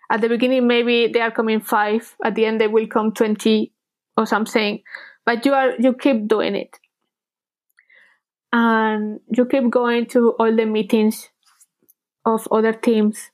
At 0.10 0.22
the 0.22 0.30
beginning, 0.30 0.68
maybe 0.68 1.08
they 1.12 1.22
are 1.22 1.32
coming 1.32 1.60
five. 1.60 2.16
At 2.24 2.36
the 2.36 2.46
end, 2.46 2.62
they 2.62 2.68
will 2.68 2.88
come 2.88 3.12
twenty 3.12 3.74
or 4.18 4.26
something. 4.26 4.82
But 5.26 5.46
you 5.46 5.54
are 5.54 5.74
you 5.80 5.94
keep 5.94 6.28
doing 6.28 6.56
it, 6.56 6.78
and 8.54 9.20
you 9.30 9.46
keep 9.46 9.70
going 9.70 10.06
to 10.08 10.36
all 10.40 10.56
the 10.56 10.66
meetings 10.66 11.30
of 12.26 12.48
other 12.52 12.74
teams 12.74 13.32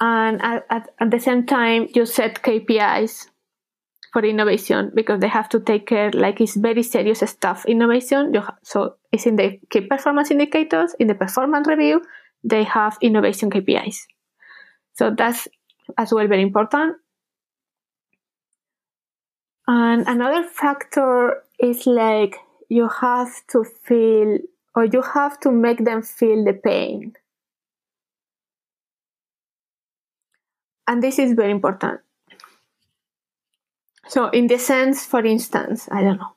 and 0.00 0.40
at, 0.42 0.64
at, 0.70 0.88
at 1.00 1.10
the 1.10 1.18
same 1.18 1.44
time 1.46 1.88
you 1.94 2.06
set 2.06 2.42
kpis 2.42 3.26
for 4.12 4.24
innovation 4.24 4.90
because 4.94 5.20
they 5.20 5.28
have 5.28 5.48
to 5.48 5.60
take 5.60 5.86
care 5.86 6.10
like 6.12 6.40
it's 6.40 6.56
very 6.56 6.82
serious 6.82 7.20
stuff 7.20 7.66
innovation 7.66 8.32
so 8.62 8.94
it's 9.12 9.26
in 9.26 9.36
the 9.36 9.58
key 9.70 9.82
performance 9.82 10.30
indicators 10.30 10.94
in 10.98 11.08
the 11.08 11.14
performance 11.14 11.66
review 11.66 12.00
they 12.42 12.62
have 12.62 12.96
innovation 13.02 13.50
kpis 13.50 13.96
so 14.98 15.10
that's 15.10 15.46
as 15.96 16.12
well 16.12 16.26
very 16.26 16.42
important 16.42 16.96
and 19.66 20.06
another 20.08 20.42
factor 20.42 21.42
is 21.58 21.86
like 21.86 22.36
you 22.68 22.88
have 22.88 23.30
to 23.48 23.64
feel 23.64 24.38
or 24.74 24.84
you 24.84 25.02
have 25.02 25.38
to 25.40 25.50
make 25.50 25.84
them 25.84 26.02
feel 26.02 26.44
the 26.44 26.52
pain 26.52 27.12
and 30.88 31.02
this 31.02 31.18
is 31.18 31.34
very 31.34 31.52
important. 31.52 32.00
So, 34.08 34.30
in 34.30 34.46
the 34.46 34.58
sense, 34.58 35.04
for 35.04 35.24
instance, 35.24 35.86
I 35.92 36.02
don't 36.02 36.16
know, 36.16 36.34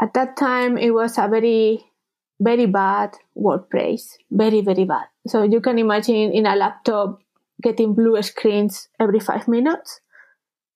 at 0.00 0.12
that 0.12 0.36
time 0.36 0.76
it 0.76 0.90
was 0.90 1.16
a 1.16 1.26
very, 1.26 1.90
very 2.38 2.66
bad 2.66 3.14
workplace, 3.34 4.18
very, 4.30 4.60
very 4.60 4.84
bad. 4.84 5.06
So, 5.26 5.42
you 5.42 5.60
can 5.60 5.78
imagine 5.78 6.32
in 6.32 6.46
a 6.46 6.56
laptop 6.56 7.20
getting 7.62 7.94
blue 7.94 8.20
screens 8.22 8.88
every 9.00 9.20
five 9.20 9.48
minutes. 9.48 10.00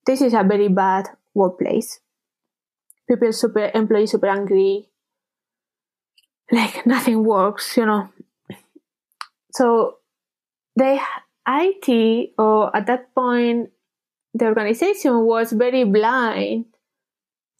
This 0.06 0.22
is 0.22 0.34
a 0.34 0.42
very 0.42 0.68
bad 0.68 1.08
workplace. 1.34 2.00
People 3.08 3.32
super, 3.32 3.70
employees 3.74 4.12
super 4.12 4.28
angry, 4.28 4.88
like 6.50 6.86
nothing 6.86 7.24
works, 7.24 7.76
you 7.76 7.86
know. 7.86 8.08
So, 9.52 9.98
the 10.76 11.00
IT, 11.46 12.32
or 12.38 12.74
at 12.74 12.86
that 12.86 13.14
point, 13.14 13.70
the 14.34 14.46
organization 14.46 15.24
was 15.24 15.52
very 15.52 15.84
blind 15.84 16.66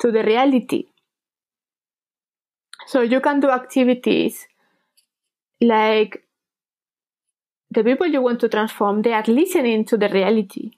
to 0.01 0.11
the 0.11 0.23
reality. 0.23 0.87
So 2.87 3.03
you 3.03 3.21
can 3.21 3.41
do 3.41 3.51
activities 3.51 4.47
like 5.61 6.25
the 7.71 7.85
people 7.85 8.07
you 8.07 8.23
want 8.23 8.41
to 8.41 8.49
transform, 8.49 9.03
they 9.03 9.13
are 9.13 9.25
listening 9.27 9.85
to 9.87 9.97
the 9.97 10.09
reality 10.09 10.73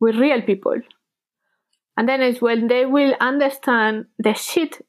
with 0.00 0.16
real 0.16 0.42
people. 0.42 0.80
And 1.96 2.08
then 2.08 2.22
it's 2.22 2.40
when 2.40 2.68
they 2.68 2.86
will 2.86 3.14
understand 3.20 4.06
the 4.18 4.34
shit 4.34 4.84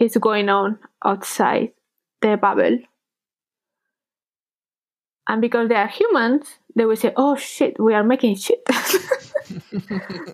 is 0.00 0.16
going 0.16 0.48
on 0.48 0.78
outside 1.04 1.72
the 2.20 2.36
bubble. 2.36 2.78
And 5.26 5.40
because 5.40 5.68
they 5.68 5.74
are 5.74 5.88
humans 5.88 6.58
they 6.78 6.84
will 6.84 6.96
say 6.96 7.12
oh 7.16 7.34
shit 7.34 7.78
we 7.78 7.92
are 7.92 8.04
making 8.04 8.36
shit. 8.36 8.62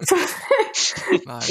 So 0.03 0.17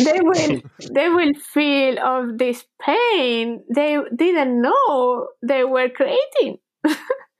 they 0.03 0.19
will 0.21 0.61
they 0.91 1.09
will 1.09 1.33
feel 1.33 1.97
of 1.97 2.37
this 2.37 2.65
pain. 2.79 3.63
They 3.73 3.97
didn't 4.15 4.61
know 4.61 5.29
they 5.41 5.63
were 5.63 5.89
creating 5.89 6.59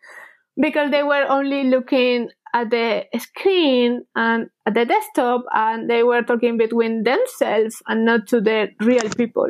because 0.59 0.91
they 0.91 1.03
were 1.03 1.25
only 1.29 1.65
looking 1.65 2.29
at 2.53 2.69
the 2.69 3.05
screen 3.17 4.05
and 4.15 4.49
at 4.65 4.73
the 4.73 4.85
desktop 4.85 5.43
and 5.53 5.89
they 5.89 6.03
were 6.03 6.21
talking 6.21 6.57
between 6.57 7.03
themselves 7.03 7.81
and 7.87 8.05
not 8.05 8.27
to 8.27 8.41
the 8.41 8.67
real 8.79 9.09
people 9.17 9.49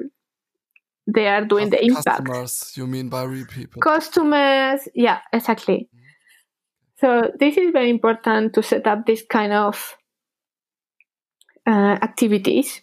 they 1.05 1.27
are 1.27 1.43
doing 1.43 1.69
the 1.69 1.83
impact 1.83 2.05
customers 2.05 2.71
you 2.77 2.87
mean 2.87 3.09
by 3.09 3.23
real 3.23 3.45
people 3.45 3.81
customers 3.81 4.87
yeah 4.95 5.19
exactly 5.33 5.89
mm-hmm. 5.93 6.03
So 7.03 7.31
this 7.37 7.57
is 7.57 7.73
very 7.73 7.89
important 7.89 8.53
to 8.53 8.63
set 8.63 8.87
up 8.87 9.05
this 9.05 9.23
kind 9.29 9.51
of 9.51 9.97
uh, 11.67 11.99
activities 12.01 12.81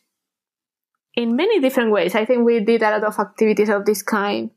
in 1.15 1.37
many 1.37 1.59
different 1.59 1.91
ways. 1.91 2.15
I 2.15 2.27
think 2.27 2.45
we 2.45 2.61
did 2.61 2.83
a 2.83 2.91
lot 2.91 3.05
of 3.05 3.19
activities 3.19 3.71
of 3.71 3.87
this 3.87 4.03
kind 4.03 4.51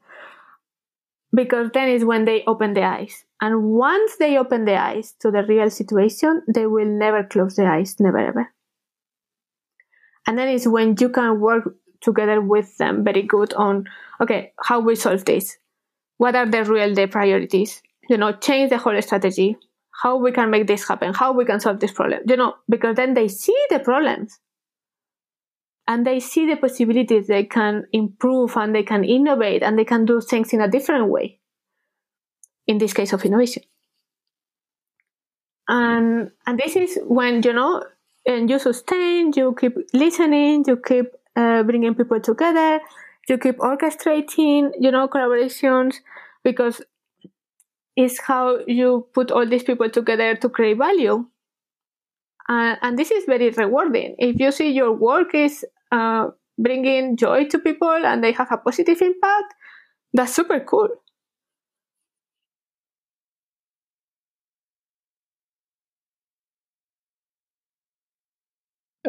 because 1.34 1.70
then 1.74 1.88
is 1.88 2.04
when 2.04 2.26
they 2.26 2.44
open 2.46 2.74
the 2.74 2.84
eyes. 2.84 3.24
And 3.44 3.64
once 3.74 4.16
they 4.18 4.38
open 4.38 4.66
the 4.66 4.78
eyes 4.78 5.14
to 5.20 5.30
the 5.30 5.44
real 5.44 5.70
situation, 5.70 6.42
they 6.48 6.66
will 6.66 6.88
never 6.88 7.24
close 7.24 7.56
the 7.58 7.66
eyes, 7.66 8.00
never 8.00 8.18
ever. 8.18 8.48
And 10.26 10.38
then 10.38 10.48
is 10.48 10.68
when 10.68 10.96
you 11.00 11.10
can 11.10 11.42
work 11.42 11.76
together 12.02 12.40
with 12.40 12.78
them 12.78 13.04
very 13.04 13.24
good 13.24 13.54
on, 13.54 13.86
okay, 14.22 14.54
how 14.64 14.80
we 14.80 14.96
solve 14.96 15.26
this? 15.26 15.58
What 16.18 16.36
are 16.36 16.50
the 16.50 16.64
real 16.64 16.94
day 16.94 17.08
priorities? 17.08 17.82
you 18.10 18.18
know, 18.18 18.32
change 18.34 18.70
the 18.70 18.78
whole 18.78 19.02
strategy, 19.02 19.58
how 20.02 20.18
we 20.18 20.32
can 20.32 20.50
make 20.50 20.68
this 20.68 20.88
happen, 20.88 21.14
how 21.14 21.34
we 21.34 21.46
can 21.46 21.60
solve 21.60 21.80
this 21.80 21.92
problem, 21.92 22.22
you 22.28 22.36
know, 22.36 22.56
because 22.70 22.96
then 22.96 23.14
they 23.14 23.28
see 23.28 23.58
the 23.70 23.80
problems 23.80 24.40
and 25.88 26.06
they 26.06 26.20
see 26.20 26.46
the 26.48 26.56
possibilities 26.56 27.28
they 27.28 27.44
can 27.44 27.86
improve 27.92 28.56
and 28.58 28.76
they 28.76 28.84
can 28.84 29.04
innovate 29.04 29.64
and 29.64 29.78
they 29.78 29.86
can 29.86 30.06
do 30.06 30.22
things 30.22 30.54
in 30.54 30.62
a 30.62 30.68
different 30.68 31.08
way. 31.08 31.40
In 32.66 32.78
this 32.78 32.94
case 32.94 33.12
of 33.12 33.26
innovation. 33.26 33.64
And, 35.68 36.32
and 36.46 36.60
this 36.60 36.76
is 36.76 36.98
when, 37.06 37.42
you 37.44 37.54
know, 37.54 37.84
and 38.26 38.50
you 38.50 38.60
sustain, 38.60 39.34
you 39.36 39.56
keep 39.60 39.76
listening, 39.94 40.64
you 40.68 40.78
keep 40.78 41.08
uh, 41.36 41.64
bringing 41.64 41.94
people 41.96 42.20
together, 42.22 42.80
you 43.28 43.38
keep 43.38 43.58
orchestrating, 43.58 44.72
you 44.80 44.92
know, 44.92 45.08
collaborations, 45.08 45.96
because 46.44 46.82
it's 47.96 48.20
how 48.22 48.60
you 48.66 49.08
put 49.14 49.32
all 49.32 49.46
these 49.46 49.64
people 49.64 49.90
together 49.90 50.36
to 50.36 50.50
create 50.50 50.78
value. 50.78 51.26
Uh, 52.48 52.76
and 52.82 52.98
this 52.98 53.12
is 53.12 53.26
very 53.26 53.50
rewarding. 53.52 54.16
If 54.18 54.40
you 54.40 54.52
see 54.52 54.72
your 54.72 54.94
work 54.94 55.34
is 55.34 55.66
uh, 55.92 56.28
bringing 56.58 57.18
joy 57.18 57.46
to 57.46 57.60
people 57.60 58.06
and 58.06 58.24
they 58.24 58.32
have 58.32 58.52
a 58.52 58.58
positive 58.58 59.02
impact, 59.02 59.54
that's 60.14 60.34
super 60.34 60.60
cool. 60.60 60.90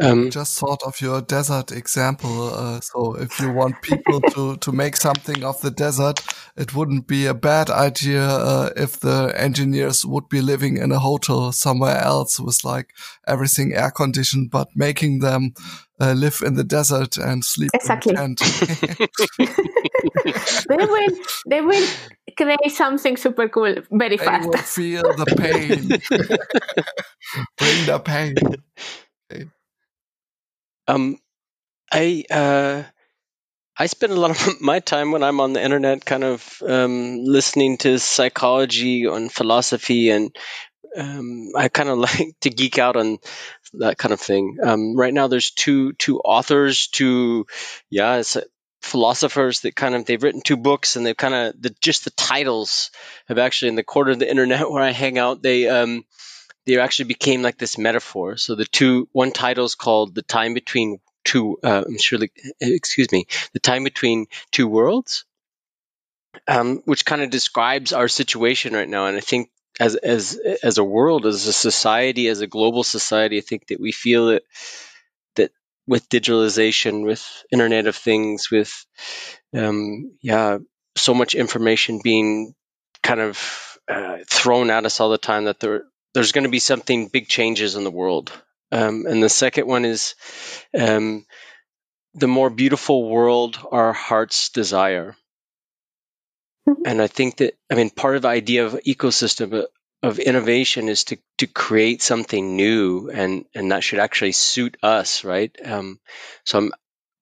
Um, 0.01 0.31
just 0.31 0.59
thought 0.59 0.83
of 0.85 1.01
your 1.01 1.21
desert 1.21 1.71
example. 1.71 2.53
Uh, 2.53 2.81
so 2.81 3.15
if 3.15 3.39
you 3.39 3.53
want 3.53 3.81
people 3.83 4.21
to, 4.21 4.57
to 4.57 4.73
make 4.73 4.97
something 4.97 5.45
of 5.45 5.61
the 5.61 5.71
desert, 5.71 6.21
it 6.57 6.75
wouldn't 6.75 7.07
be 7.07 7.27
a 7.27 7.35
bad 7.35 7.71
idea 7.71 8.27
uh, 8.27 8.71
if 8.77 8.99
the 8.99 9.33
engineers 9.37 10.05
would 10.05 10.29
be 10.29 10.41
living 10.41 10.79
in 10.79 10.91
a 10.91 10.99
hotel 10.99 11.53
somewhere 11.53 11.99
else 11.99 12.41
with 12.41 12.65
like 12.65 12.89
everything 13.27 13.73
air 13.73 13.93
conditioned, 13.93 14.51
but 14.51 14.69
making 14.75 15.21
them 15.21 15.55
uh, 16.01 16.13
live 16.13 16.43
in 16.45 16.55
the 16.55 16.65
desert 16.65 17.17
and 17.17 17.45
sleep 17.45 17.71
exactly. 17.73 18.15
in 18.17 18.35
they 20.69 20.77
will 20.77 21.09
they 21.47 21.61
will 21.61 21.87
create 22.37 22.71
something 22.71 23.17
super 23.17 23.49
cool 23.49 23.77
very 23.93 24.17
they 24.17 24.25
fast. 24.25 24.49
Will 24.49 24.59
feel 24.59 25.03
the 25.03 25.27
pain. 25.37 25.89
Bring 27.59 27.87
the 27.87 28.01
pain. 28.01 28.35
Um, 30.89 31.18
I 31.93 32.24
uh, 32.30 32.82
I 33.76 33.87
spend 33.87 34.12
a 34.12 34.20
lot 34.20 34.30
of 34.30 34.61
my 34.61 34.80
time 34.80 35.12
when 35.12 35.22
I'm 35.22 35.41
on 35.41 35.53
the 35.53 35.62
internet, 35.62 36.05
kind 36.05 36.24
of 36.24 36.62
um, 36.66 37.24
listening 37.24 37.78
to 37.78 37.99
psychology 37.99 39.05
and 39.05 39.32
philosophy, 39.32 40.11
and 40.11 40.35
um, 40.97 41.51
I 41.57 41.68
kind 41.68 41.89
of 41.89 41.99
like 42.09 42.35
to 42.43 42.51
geek 42.51 42.78
out 42.78 42.97
on 42.97 43.18
that 43.74 43.99
kind 43.99 44.12
of 44.12 44.20
thing. 44.20 44.59
Um, 44.62 44.97
right 44.97 45.14
now, 45.14 45.26
there's 45.28 45.51
two 45.51 45.93
two 45.95 46.20
authors, 46.20 46.89
two 46.89 47.47
yeah, 47.91 48.16
it's, 48.16 48.37
uh, 48.37 48.43
philosophers 48.82 49.61
that 49.61 49.74
kind 49.74 49.95
of 49.95 50.05
they've 50.05 50.22
written 50.22 50.43
two 50.43 50.57
books, 50.59 50.97
and 50.97 51.05
they've 51.07 51.16
kind 51.16 51.35
of 51.35 51.61
the, 51.61 51.74
just 51.80 52.05
the 52.05 52.11
titles 52.11 52.91
have 53.26 53.39
actually 53.39 53.70
in 53.70 53.76
the 53.76 53.82
corner 53.82 54.12
of 54.12 54.18
the 54.18 54.30
internet 54.35 54.70
where 54.70 54.82
I 54.82 54.91
hang 54.91 55.18
out. 55.18 55.43
They 55.43 55.68
um, 55.68 56.05
they 56.67 56.79
actually 56.79 57.07
became 57.07 57.43
like 57.43 57.59
this 57.59 57.79
metaphor. 57.79 58.37
So 58.37 58.55
the 58.55 58.65
two 58.65 59.09
one 59.12 59.33
title 59.33 59.65
is 59.65 59.75
called 59.75 60.15
"The 60.15 60.23
Time 60.23 60.55
Between 60.55 60.99
Two." 61.25 61.59
Uh, 61.62 61.85
I'm 61.87 61.99
surely, 61.99 62.31
excuse 62.61 63.11
me, 63.12 63.27
"The 63.53 63.61
Time 63.61 63.85
Between 63.85 64.27
Two 64.51 64.69
Worlds," 64.69 65.25
um, 66.49 66.83
which 66.85 67.05
kind 67.05 67.23
of 67.23 67.31
describes 67.31 67.93
our 67.93 68.09
situation 68.09 68.75
right 68.75 68.89
now. 68.89 69.07
And 69.07 69.17
I 69.17 69.21
think 69.21 69.51
as 69.81 69.97
as 69.97 70.39
as 70.62 70.79
a 70.79 70.85
world, 70.85 71.27
as 71.27 71.47
a 71.47 71.53
society, 71.53 72.29
as 72.29 72.41
a 72.41 72.47
global 72.47 72.85
society, 72.85 73.39
I 73.39 73.43
think 73.43 73.67
that 73.69 73.81
we 73.81 73.93
feel 73.93 74.27
that 74.27 74.43
that 75.37 75.51
with 75.87 76.09
digitalization, 76.09 77.05
with 77.05 77.25
Internet 77.53 77.87
of 77.87 77.97
Things, 77.97 78.51
with 78.51 78.73
um, 79.55 80.17
yeah, 80.23 80.59
so 80.97 81.15
much 81.15 81.35
information 81.35 82.01
being 82.03 82.55
kind 83.03 83.21
of 83.21 83.79
uh, 83.89 84.19
thrown 84.29 84.71
at 84.71 84.87
us 84.87 85.01
all 85.01 85.11
the 85.11 85.19
time 85.19 85.45
that 85.45 85.61
there 85.61 85.85
there's 86.15 86.33
going 86.33 86.45
to 86.45 86.51
be 86.51 86.61
something 86.61 87.09
big 87.09 87.29
changes 87.29 87.75
in 87.75 87.85
the 87.85 87.91
world. 87.91 88.33
Um, 88.73 89.07
and 89.07 89.23
the 89.23 89.29
second 89.29 89.67
one 89.67 89.85
is 89.85 90.15
um, 90.79 91.27
the 92.15 92.29
more 92.29 92.51
beautiful 92.51 93.09
world 93.09 93.59
our 93.71 93.93
hearts 93.93 94.49
desire. 94.49 95.17
Mm-hmm. 96.69 96.83
And 96.87 97.03
I 97.03 97.09
think 97.09 97.37
that, 97.39 97.59
I 97.71 97.75
mean, 97.75 97.91
part 97.91 98.17
of 98.17 98.23
the 98.23 98.29
idea 98.29 98.65
of 98.65 98.81
ecosystem 98.87 99.62
uh, 99.62 99.67
of 100.03 100.19
innovation 100.19 100.89
is 100.89 101.05
to, 101.05 101.19
to 101.39 101.47
create 101.47 102.03
something 102.03 102.57
new 102.57 103.11
and, 103.11 103.47
and 103.55 103.73
that 103.73 103.83
should 103.83 103.99
actually 103.99 104.33
suit 104.33 104.77
us, 104.83 105.25
right? 105.25 105.51
Um, 105.65 105.99
so 106.45 106.59
I'm, 106.59 106.73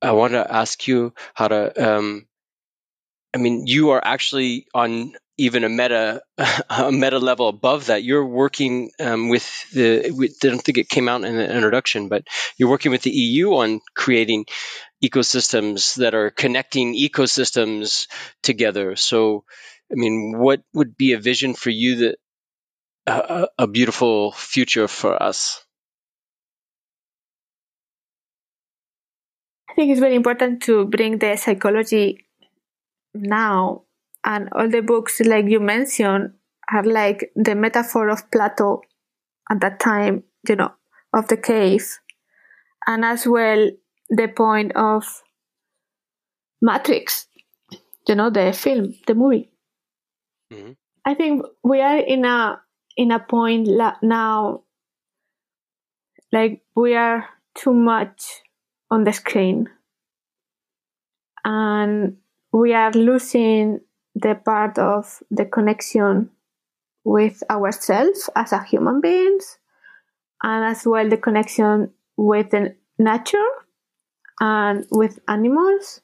I 0.02 0.12
want 0.12 0.32
to 0.32 0.52
ask 0.52 0.88
you 0.88 1.14
how 1.32 1.48
to, 1.48 1.96
um, 1.96 2.26
I 3.32 3.38
mean, 3.38 3.66
you 3.66 3.90
are 3.90 4.04
actually 4.04 4.66
on 4.74 5.14
even 5.42 5.64
a 5.64 5.68
meta 5.68 6.22
a 6.70 6.92
meta 6.92 7.18
level 7.18 7.48
above 7.48 7.86
that. 7.86 8.04
You're 8.04 8.24
working 8.24 8.92
um, 9.00 9.28
with 9.28 9.44
the. 9.72 10.06
I 10.06 10.28
don't 10.40 10.62
think 10.62 10.78
it 10.78 10.88
came 10.88 11.08
out 11.08 11.24
in 11.24 11.36
the 11.36 11.54
introduction, 11.54 12.08
but 12.08 12.24
you're 12.56 12.70
working 12.70 12.92
with 12.92 13.02
the 13.02 13.10
EU 13.10 13.54
on 13.54 13.80
creating 13.94 14.46
ecosystems 15.04 15.96
that 15.96 16.14
are 16.14 16.30
connecting 16.30 16.94
ecosystems 16.94 18.06
together. 18.42 18.94
So, 18.94 19.44
I 19.90 19.96
mean, 19.96 20.38
what 20.38 20.62
would 20.74 20.96
be 20.96 21.12
a 21.12 21.18
vision 21.18 21.54
for 21.54 21.70
you 21.70 21.96
that 21.96 22.18
uh, 23.08 23.46
a 23.58 23.66
beautiful 23.66 24.30
future 24.30 24.86
for 24.86 25.20
us? 25.20 25.60
I 29.68 29.74
think 29.74 29.90
it's 29.90 30.00
very 30.00 30.14
important 30.14 30.62
to 30.64 30.84
bring 30.84 31.18
the 31.18 31.34
psychology 31.36 32.26
now 33.14 33.82
and 34.24 34.48
all 34.52 34.68
the 34.68 34.82
books 34.82 35.20
like 35.20 35.46
you 35.46 35.60
mentioned 35.60 36.32
are 36.72 36.84
like 36.84 37.32
the 37.34 37.54
metaphor 37.54 38.08
of 38.08 38.30
plato 38.30 38.80
at 39.50 39.60
that 39.60 39.80
time 39.80 40.22
you 40.48 40.56
know 40.56 40.72
of 41.12 41.28
the 41.28 41.36
cave. 41.36 41.98
And 42.86 43.04
as 43.04 43.26
well 43.26 43.70
the 44.08 44.28
point 44.28 44.72
of 44.74 45.22
matrix 46.60 47.26
you 48.08 48.14
know 48.14 48.30
the 48.30 48.52
film 48.52 48.94
the 49.06 49.14
movie. 49.14 49.50
Mm-hmm. 50.52 50.72
i 51.06 51.14
think 51.14 51.46
we 51.64 51.80
are 51.80 51.96
in 51.98 52.26
a 52.26 52.60
in 52.96 53.10
a 53.10 53.18
point 53.18 53.68
now 54.02 54.62
like 56.32 56.62
we 56.74 56.94
are 56.94 57.28
too 57.54 57.74
much 57.74 58.42
on 58.90 59.04
the 59.04 59.12
screen. 59.12 59.68
And 61.44 62.16
we 62.52 62.72
are 62.74 62.92
losing 62.92 63.80
the 64.14 64.34
part 64.34 64.78
of 64.78 65.22
the 65.30 65.44
connection 65.44 66.30
with 67.04 67.42
ourselves 67.50 68.30
as 68.36 68.52
a 68.52 68.62
human 68.62 69.00
beings 69.00 69.58
and 70.42 70.64
as 70.64 70.86
well 70.86 71.08
the 71.08 71.16
connection 71.16 71.90
with 72.16 72.50
the 72.50 72.74
nature 72.98 73.48
and 74.40 74.86
with 74.90 75.18
animals. 75.28 76.00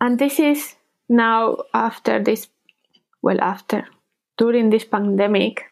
And 0.00 0.18
this 0.18 0.38
is 0.38 0.74
now 1.08 1.58
after 1.72 2.22
this 2.22 2.48
well 3.22 3.40
after 3.40 3.86
during 4.36 4.70
this 4.70 4.84
pandemic 4.84 5.64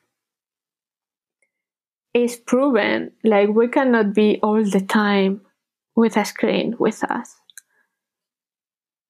is 2.14 2.36
proven 2.36 3.12
like 3.24 3.48
we 3.48 3.68
cannot 3.68 4.14
be 4.14 4.38
all 4.42 4.64
the 4.64 4.80
time 4.80 5.40
with 5.96 6.16
a 6.16 6.24
screen 6.24 6.76
with 6.78 7.02
us 7.10 7.36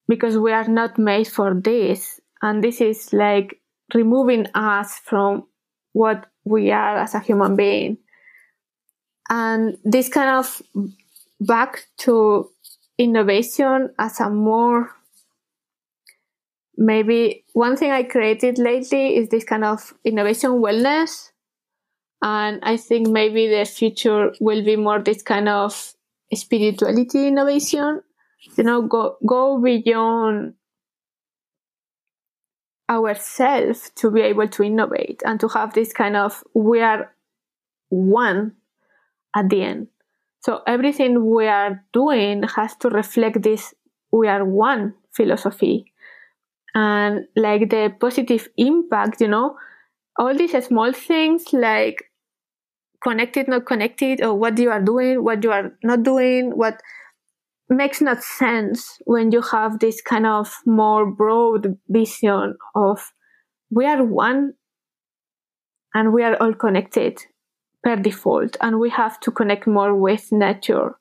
because 0.09 0.37
we 0.39 0.53
are 0.53 0.69
not 0.69 0.99
made 0.99 1.29
for 1.29 1.55
this 1.55 2.21
and 2.43 2.63
this 2.63 2.81
is 2.81 3.13
like 3.13 3.61
removing 3.95 4.47
us 4.55 4.99
from 5.05 5.45
what 5.93 6.27
we 6.45 6.71
are 6.71 6.99
as 6.99 7.15
a 7.15 7.21
human 7.21 7.57
being. 7.57 7.99
And 9.31 9.79
this 9.85 10.09
kind 10.09 10.31
of 10.31 10.63
back 11.41 11.87
to 11.99 12.51
innovation 12.99 13.95
as 13.99 14.21
a 14.21 14.29
more 14.31 14.91
maybe 16.77 17.45
one 17.53 17.77
thing 17.77 17.91
i 17.91 18.03
created 18.03 18.59
lately 18.59 19.17
is 19.17 19.29
this 19.29 19.45
kind 19.45 19.65
of 19.65 19.95
innovation 20.05 20.51
wellness. 20.51 21.31
And 22.23 22.61
i 22.63 22.77
think 22.77 23.09
maybe 23.09 23.49
the 23.49 23.65
future 23.65 24.33
will 24.41 24.65
be 24.65 24.77
more 24.77 25.01
this 25.01 25.23
kind 25.23 25.49
of 25.49 25.95
spirituality 26.33 27.29
innovation 27.29 28.03
you 28.57 28.65
know 28.65 28.83
go 28.83 29.17
go 29.27 29.61
beyond 29.61 30.55
ourselves 32.91 33.91
to 33.97 34.11
be 34.11 34.21
able 34.21 34.49
to 34.49 34.63
innovate 34.63 35.23
and 35.25 35.41
to 35.41 35.49
have 35.49 35.73
this 35.75 35.93
kind 35.93 36.17
of 36.17 36.45
we 36.55 36.81
are 36.81 37.15
one 37.89 38.53
at 39.35 39.49
the 39.49 39.63
end. 39.63 39.89
So 40.41 40.63
everything 40.67 41.31
we 41.31 41.47
are 41.47 41.83
doing 41.93 42.43
has 42.43 42.77
to 42.77 42.89
reflect 42.89 43.43
this 43.43 43.75
we 44.13 44.29
are 44.29 44.45
one 44.45 44.95
philosophy. 45.13 45.93
And 46.75 47.27
like 47.37 47.71
the 47.71 47.95
positive 47.99 48.49
impact 48.57 49.21
you 49.21 49.29
know 49.29 49.57
all 50.19 50.35
these 50.37 50.53
small 50.65 50.93
things 50.93 51.53
like 51.53 52.11
connected 53.03 53.49
not 53.49 53.67
connected 53.67 54.23
or 54.23 54.35
what 54.35 54.59
you 54.59 54.71
are 54.71 54.81
doing 54.81 55.23
what 55.23 55.43
you 55.45 55.53
are 55.53 55.73
not 55.83 56.03
doing 56.03 56.51
what 56.57 56.81
makes 57.75 58.01
not 58.01 58.23
sense 58.23 58.99
when 59.05 59.33
you 59.33 59.43
have 59.43 59.79
this 59.79 60.01
kind 60.01 60.27
of 60.27 60.55
more 60.67 61.11
broad 61.11 61.79
vision 61.89 62.57
of 62.75 63.13
we 63.71 63.87
are 63.87 64.05
one 64.05 64.55
and 65.95 66.13
we 66.13 66.23
are 66.23 66.37
all 66.41 66.55
connected 66.55 67.21
per 67.83 67.97
default 67.97 68.57
and 68.61 68.81
we 68.81 68.91
have 68.91 69.21
to 69.21 69.31
connect 69.31 69.67
more 69.67 69.95
with 69.95 70.29
nature 70.33 70.97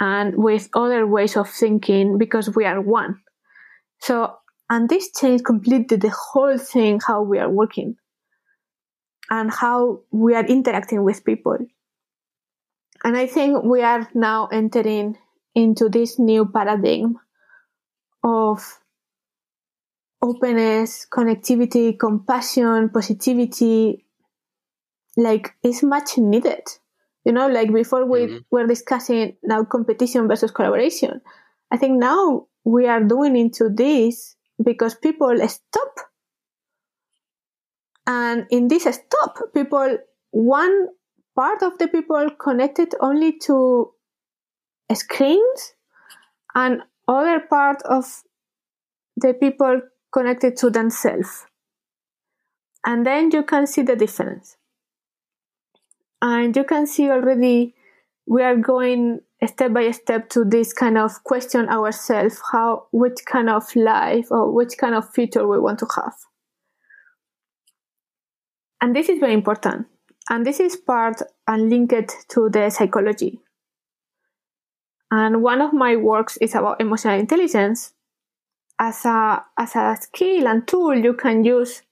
and 0.00 0.34
with 0.36 0.68
other 0.74 1.06
ways 1.06 1.36
of 1.36 1.50
thinking 1.50 2.18
because 2.18 2.54
we 2.54 2.64
are 2.64 2.80
one. 2.80 3.20
So 4.00 4.36
and 4.68 4.88
this 4.88 5.10
changed 5.12 5.44
completely 5.44 5.96
the 5.96 6.14
whole 6.32 6.58
thing 6.58 7.00
how 7.06 7.22
we 7.22 7.38
are 7.38 7.50
working 7.50 7.96
and 9.30 9.50
how 9.50 10.00
we 10.10 10.34
are 10.34 10.44
interacting 10.44 11.02
with 11.02 11.24
people. 11.24 11.58
And 13.04 13.16
i 13.16 13.26
think 13.26 13.62
we 13.62 13.82
are 13.82 14.08
now 14.14 14.46
entering 14.46 15.16
into 15.56 15.88
this 15.88 16.18
new 16.18 16.44
paradigm 16.46 17.16
of 18.22 18.78
openness, 20.22 21.06
connectivity, 21.10 21.98
compassion, 21.98 22.90
positivity, 22.90 24.04
like 25.16 25.54
is 25.64 25.82
much 25.82 26.18
needed. 26.18 26.62
You 27.24 27.32
know, 27.32 27.48
like 27.48 27.72
before 27.72 28.04
we 28.04 28.20
mm-hmm. 28.20 28.38
were 28.50 28.66
discussing 28.66 29.36
now 29.42 29.64
competition 29.64 30.28
versus 30.28 30.50
collaboration. 30.50 31.20
I 31.72 31.78
think 31.78 31.98
now 31.98 32.46
we 32.64 32.86
are 32.86 33.02
doing 33.02 33.36
into 33.36 33.68
this 33.68 34.36
because 34.62 34.94
people 34.94 35.36
stop. 35.48 35.94
And 38.06 38.46
in 38.50 38.68
this 38.68 38.84
stop, 38.84 39.38
people, 39.52 39.98
one 40.30 40.88
part 41.34 41.62
of 41.62 41.78
the 41.78 41.88
people 41.88 42.28
connected 42.38 42.94
only 43.00 43.38
to 43.46 43.90
screens 44.94 45.74
and 46.54 46.82
other 47.08 47.40
part 47.40 47.82
of 47.82 48.22
the 49.16 49.34
people 49.34 49.80
connected 50.12 50.56
to 50.58 50.70
themselves. 50.70 51.46
And 52.84 53.04
then 53.04 53.30
you 53.32 53.42
can 53.42 53.66
see 53.66 53.82
the 53.82 53.96
difference. 53.96 54.56
And 56.22 56.56
you 56.56 56.64
can 56.64 56.86
see 56.86 57.10
already 57.10 57.74
we 58.26 58.42
are 58.42 58.56
going 58.56 59.20
step 59.46 59.72
by 59.72 59.90
step 59.90 60.28
to 60.30 60.44
this 60.44 60.72
kind 60.72 60.96
of 60.96 61.22
question 61.24 61.68
ourselves 61.68 62.40
how 62.52 62.86
which 62.90 63.18
kind 63.26 63.50
of 63.50 63.64
life 63.76 64.26
or 64.30 64.52
which 64.52 64.78
kind 64.78 64.94
of 64.94 65.12
future 65.12 65.46
we 65.46 65.58
want 65.60 65.78
to 65.80 65.86
have. 65.94 66.14
And 68.80 68.94
this 68.94 69.08
is 69.08 69.18
very 69.18 69.34
important. 69.34 69.86
And 70.28 70.44
this 70.44 70.58
is 70.58 70.76
part 70.76 71.22
and 71.46 71.70
linked 71.70 72.28
to 72.30 72.48
the 72.48 72.70
psychology. 72.70 73.40
And 75.10 75.42
one 75.42 75.60
of 75.60 75.72
my 75.72 75.96
works 75.96 76.36
is 76.38 76.54
about 76.54 76.80
emotional 76.80 77.18
intelligence 77.18 77.92
as 78.78 79.04
a 79.04 79.44
as 79.56 79.74
a 79.76 79.96
skill 80.00 80.48
and 80.48 80.66
tool 80.66 80.94
you 80.94 81.14
can 81.14 81.44
use 81.44 81.82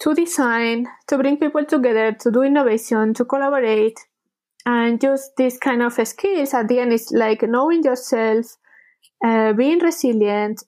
to 0.00 0.14
design, 0.14 0.86
to 1.08 1.18
bring 1.18 1.38
people 1.38 1.64
together, 1.64 2.12
to 2.12 2.30
do 2.30 2.42
innovation, 2.42 3.14
to 3.14 3.24
collaborate, 3.24 3.98
and 4.64 5.02
use 5.02 5.30
these 5.36 5.58
kind 5.58 5.82
of 5.82 5.94
skills 6.06 6.54
at 6.54 6.68
the 6.68 6.78
end 6.78 6.92
is 6.92 7.10
like 7.10 7.42
knowing 7.42 7.82
yourself, 7.82 8.56
uh, 9.24 9.52
being 9.54 9.80
resilient, 9.80 10.62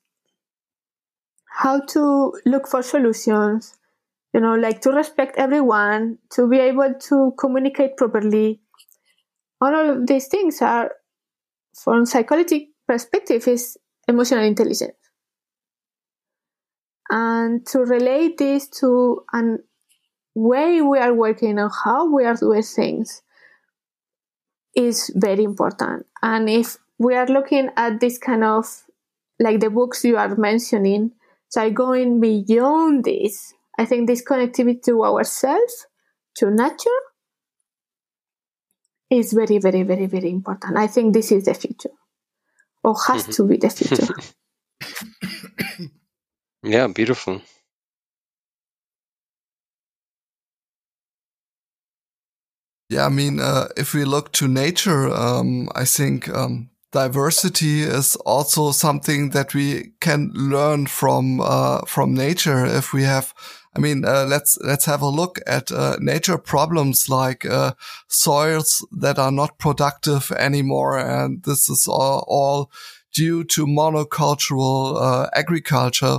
how 1.51 1.81
to 1.81 2.33
look 2.47 2.67
for 2.67 2.83
solutions, 2.83 3.79
you 4.33 4.41
know, 4.41 4.55
like 4.55 4.81
to 4.81 4.91
respect 4.91 5.37
everyone, 5.37 6.19
to 6.31 6.49
be 6.49 6.59
able 6.59 6.95
to 6.95 7.33
communicate 7.39 7.97
properly. 7.97 8.61
All 9.61 9.75
of 9.75 10.07
these 10.07 10.29
things 10.29 10.63
are, 10.63 10.93
from 11.75 12.07
psychology 12.07 12.71
perspective, 12.87 13.47
is 13.47 13.77
emotional 14.09 14.45
intelligence 14.45 14.95
and 17.11 17.67
to 17.67 17.81
relate 17.81 18.39
this 18.39 18.69
to 18.69 19.25
an 19.33 19.59
way 20.35 20.81
we 20.81 20.99
are 20.99 21.13
working 21.13 21.59
and 21.59 21.71
how 21.85 22.11
we 22.11 22.25
are 22.25 22.37
doing 22.37 22.63
things 22.63 23.23
is 24.77 25.11
very 25.17 25.43
important. 25.43 26.07
And 26.23 26.49
if 26.49 26.77
we 26.99 27.17
are 27.17 27.27
looking 27.27 27.71
at 27.77 27.99
this 28.01 28.17
kind 28.17 28.45
of 28.45 28.65
like 29.41 29.59
the 29.59 29.71
books 29.71 30.05
you 30.05 30.17
are 30.17 30.37
mentioning, 30.37 31.13
so 31.49 31.69
going 31.71 32.21
beyond 32.21 33.05
this, 33.05 33.55
I 33.77 33.85
think 33.87 34.07
this 34.07 34.25
connectivity 34.25 34.83
to 34.85 35.05
ourselves, 35.05 35.87
to 36.37 36.51
nature, 36.51 37.01
is 39.11 39.33
very, 39.33 39.59
very, 39.59 39.83
very, 39.83 40.07
very 40.07 40.31
important. 40.31 40.77
I 40.77 40.87
think 40.87 41.15
this 41.15 41.33
is 41.33 41.45
the 41.45 41.55
future, 41.55 41.91
or 42.85 42.95
has 43.07 43.23
mm-hmm. 43.23 43.33
to 43.33 43.45
be 43.49 43.57
the 43.57 43.71
future. 43.71 44.15
Yeah, 46.63 46.89
beautiful. 46.89 47.41
Yeah, 52.91 53.07
I 53.07 53.09
mean, 53.09 53.41
uh, 53.41 53.69
if 53.77 53.95
we 53.95 54.05
look 54.05 54.33
to 54.33 54.49
nature, 54.49 55.09
um, 55.09 55.69
I 55.75 55.85
think 55.85 56.29
um, 56.29 56.71
diversity 56.93 57.83
is 57.83 58.17
also 58.17 58.73
something 58.73 59.31
that 59.31 59.55
we 59.55 59.93
can 60.01 60.33
learn 60.35 60.87
from 60.87 61.41
uh, 61.41 61.83
from 61.87 62.15
nature. 62.15 62.67
If 62.67 62.93
we 62.93 63.05
have, 63.05 63.33
I 63.81 63.83
mean, 63.83 64.05
uh, 64.05 64.27
let's 64.29 64.59
let's 64.61 64.85
have 64.85 65.01
a 65.01 65.09
look 65.09 65.41
at 65.47 65.73
uh, 65.73 65.97
nature 66.01 66.37
problems 66.37 67.09
like 67.09 67.47
uh, 67.47 67.73
soils 68.09 68.87
that 68.93 69.19
are 69.19 69.33
not 69.33 69.57
productive 69.57 70.31
anymore, 70.33 70.99
and 70.99 71.43
this 71.45 71.71
is 71.71 71.89
all, 71.89 72.23
all 72.29 72.71
due 73.15 73.43
to 73.45 73.67
monocultural 73.67 75.01
uh, 75.01 75.31
agriculture 75.33 76.19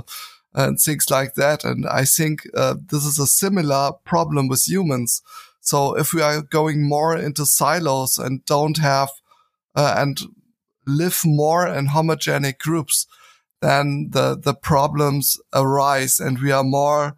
and 0.52 0.80
things 0.80 1.08
like 1.08 1.34
that. 1.34 1.62
And 1.62 1.86
I 1.86 2.04
think 2.04 2.48
uh, 2.52 2.74
this 2.90 3.04
is 3.04 3.20
a 3.20 3.28
similar 3.28 3.92
problem 4.04 4.48
with 4.48 4.68
humans. 4.68 5.22
So 5.60 5.96
if 5.96 6.12
we 6.12 6.20
are 6.20 6.42
going 6.42 6.88
more 6.88 7.16
into 7.16 7.46
silos 7.46 8.18
and 8.18 8.44
don't 8.44 8.78
have 8.78 9.10
uh, 9.76 9.94
and 9.96 10.18
live 10.84 11.20
more 11.24 11.68
in 11.68 11.90
homogenic 11.90 12.58
groups, 12.58 13.06
then 13.60 14.08
the 14.10 14.36
the 14.36 14.54
problems 14.54 15.38
arise, 15.52 16.18
and 16.18 16.40
we 16.42 16.50
are 16.50 16.64
more 16.64 17.14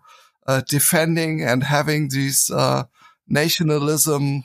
uh, 0.47 0.63
defending 0.69 1.43
and 1.43 1.65
having 1.65 2.09
these 2.09 2.51
uh, 2.51 2.85
nationalism 3.29 4.45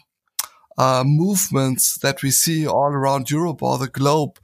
uh, 0.77 1.03
movements 1.05 1.97
that 1.99 2.23
we 2.23 2.31
see 2.31 2.65
all 2.65 2.87
around 2.87 3.29
Europe 3.29 3.61
or 3.61 3.77
the 3.77 3.87
globe. 3.87 4.39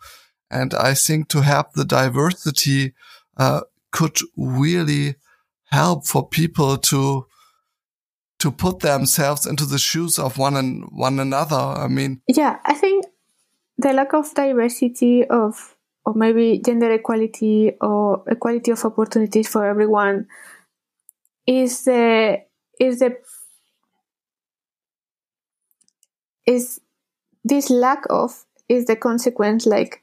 And 0.52 0.74
I 0.74 0.94
think 0.94 1.30
to 1.30 1.42
have 1.42 1.72
the 1.74 1.86
diversity 1.86 2.94
uh, 3.38 3.62
could 3.92 4.18
really 4.36 5.16
help 5.72 6.06
for 6.06 6.28
people 6.28 6.78
to 6.78 7.26
to 8.38 8.52
put 8.52 8.82
themselves 8.82 9.46
into 9.46 9.66
the 9.66 9.80
shoes 9.80 10.20
of 10.20 10.38
one 10.38 10.56
and 10.56 10.84
one 10.92 11.20
another. 11.20 11.56
I 11.56 11.88
mean, 11.88 12.22
yeah, 12.28 12.60
I 12.66 12.74
think 12.74 13.06
the 13.78 13.94
lack 13.94 14.14
of 14.14 14.34
diversity 14.34 15.26
of 15.26 15.76
or 16.06 16.14
maybe 16.14 16.62
gender 16.64 16.92
equality 16.92 17.72
or 17.82 18.24
equality 18.28 18.72
of 18.72 18.86
opportunities 18.86 19.48
for 19.48 19.66
everyone 19.66 20.28
is 21.48 21.86
the 21.86 22.42
is 22.80 23.00
the 23.00 23.16
is 26.46 26.82
this 27.44 27.70
lack 27.70 28.04
of 28.10 28.46
is 28.68 28.86
the 28.86 28.96
consequence 28.96 29.66
like 29.66 30.02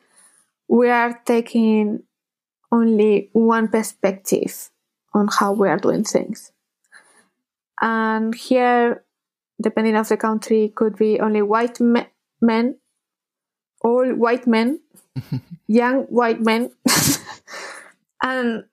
we 0.69 0.89
are 0.89 1.21
taking 1.25 2.03
only 2.71 3.29
one 3.33 3.69
perspective 3.69 4.71
on 5.13 5.29
how 5.29 5.53
we 5.53 5.69
are 5.69 5.77
doing 5.77 6.05
things. 6.05 6.53
And 7.81 8.35
here, 8.35 9.05
depending 9.61 9.97
of 9.97 10.09
the 10.09 10.17
country, 10.17 10.73
could 10.75 10.97
be 10.97 11.21
only 11.21 11.43
white 11.43 11.81
me- 11.81 12.09
men, 12.41 12.77
all 13.83 14.09
white 14.15 14.47
men, 14.47 14.81
young 15.67 16.05
white 16.05 16.41
men, 16.41 16.71
and 18.23 18.65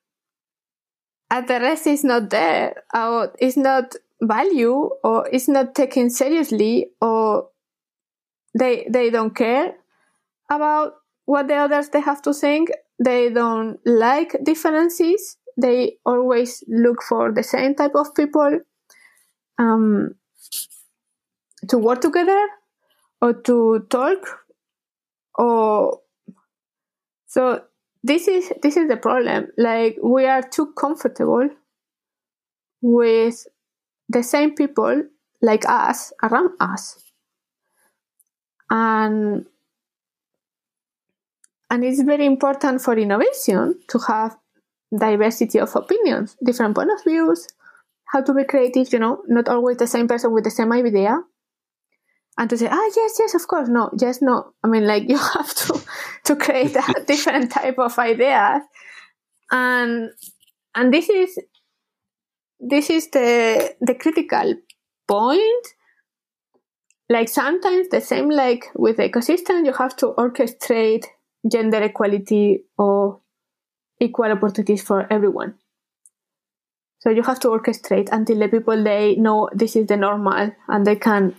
and 1.31 1.47
the 1.47 1.59
rest 1.59 1.87
is 1.87 2.03
not 2.03 2.29
there, 2.29 2.83
or 2.93 3.33
is 3.39 3.57
not 3.57 3.95
value, 4.21 4.89
or 5.03 5.27
is 5.29 5.47
not 5.47 5.75
taken 5.75 6.09
seriously, 6.09 6.91
or 7.01 7.49
they 8.57 8.87
they 8.89 9.09
don't 9.09 9.35
care 9.35 9.75
about 10.49 10.93
what 11.25 11.47
the 11.47 11.55
others 11.55 11.89
they 11.89 12.01
have 12.01 12.21
to 12.23 12.33
think 12.33 12.71
they 13.03 13.29
don't 13.29 13.79
like 13.85 14.35
differences. 14.43 15.37
They 15.61 15.97
always 16.05 16.63
look 16.67 17.03
for 17.03 17.31
the 17.31 17.43
same 17.43 17.75
type 17.75 17.95
of 17.95 18.15
people 18.15 18.59
um, 19.57 20.15
to 21.67 21.77
work 21.77 22.01
together 22.01 22.47
or 23.21 23.33
to 23.33 23.85
talk 23.89 24.45
or 25.35 25.99
so 27.27 27.61
this 28.03 28.27
is 28.27 28.51
this 28.61 28.77
is 28.77 28.87
the 28.87 28.97
problem 28.97 29.47
like 29.57 29.97
we 30.01 30.25
are 30.25 30.41
too 30.41 30.73
comfortable 30.73 31.49
with 32.81 33.45
the 34.07 34.23
same 34.23 34.55
people 34.55 35.03
like 35.41 35.67
us 35.67 36.13
around 36.23 36.51
us 36.59 36.97
and 38.69 39.45
and 41.69 41.83
it's 41.83 42.01
very 42.01 42.25
important 42.25 42.81
for 42.81 42.97
innovation 42.97 43.79
to 43.89 43.99
have 44.07 44.37
diversity 44.97 45.59
of 45.59 45.75
opinions, 45.75 46.35
different 46.43 46.75
point 46.75 46.89
of 46.91 47.03
views, 47.03 47.47
how 48.05 48.21
to 48.21 48.33
be 48.33 48.43
creative, 48.43 48.91
you 48.91 48.99
know, 48.99 49.21
not 49.27 49.47
always 49.47 49.77
the 49.77 49.87
same 49.87 50.07
person 50.07 50.33
with 50.33 50.43
the 50.43 50.51
same 50.51 50.71
idea. 50.71 51.21
And 52.39 52.49
to 52.49 52.57
say, 52.57 52.69
ah, 52.71 52.91
yes, 52.95 53.17
yes, 53.19 53.35
of 53.35 53.45
course, 53.49 53.67
no, 53.67 53.91
just 53.99 54.21
no. 54.21 54.53
I 54.63 54.67
mean, 54.67 54.87
like 54.87 55.03
you 55.09 55.17
have 55.17 55.53
to 55.53 55.81
to 56.23 56.35
create 56.37 56.73
a 56.73 57.03
different 57.07 57.51
type 57.51 57.77
of 57.77 57.99
ideas, 57.99 58.61
and 59.51 60.09
and 60.73 60.93
this 60.93 61.09
is 61.09 61.37
this 62.61 62.89
is 62.89 63.09
the 63.09 63.75
the 63.81 63.93
critical 63.93 64.55
point. 65.05 65.67
Like 67.09 67.27
sometimes 67.27 67.89
the 67.89 67.99
same 67.99 68.29
like 68.29 68.67
with 68.73 68.97
the 68.97 69.09
ecosystem, 69.09 69.65
you 69.65 69.73
have 69.73 69.97
to 69.97 70.13
orchestrate 70.17 71.07
gender 71.51 71.81
equality 71.83 72.63
or 72.77 73.19
equal 73.99 74.31
opportunities 74.31 74.81
for 74.81 75.11
everyone. 75.11 75.55
So 76.99 77.09
you 77.09 77.23
have 77.23 77.39
to 77.41 77.49
orchestrate 77.49 78.09
until 78.13 78.39
the 78.39 78.47
people 78.47 78.81
they 78.81 79.15
know 79.15 79.49
this 79.53 79.75
is 79.75 79.87
the 79.87 79.97
normal 79.97 80.51
and 80.67 80.85
they 80.85 80.95
can 80.95 81.35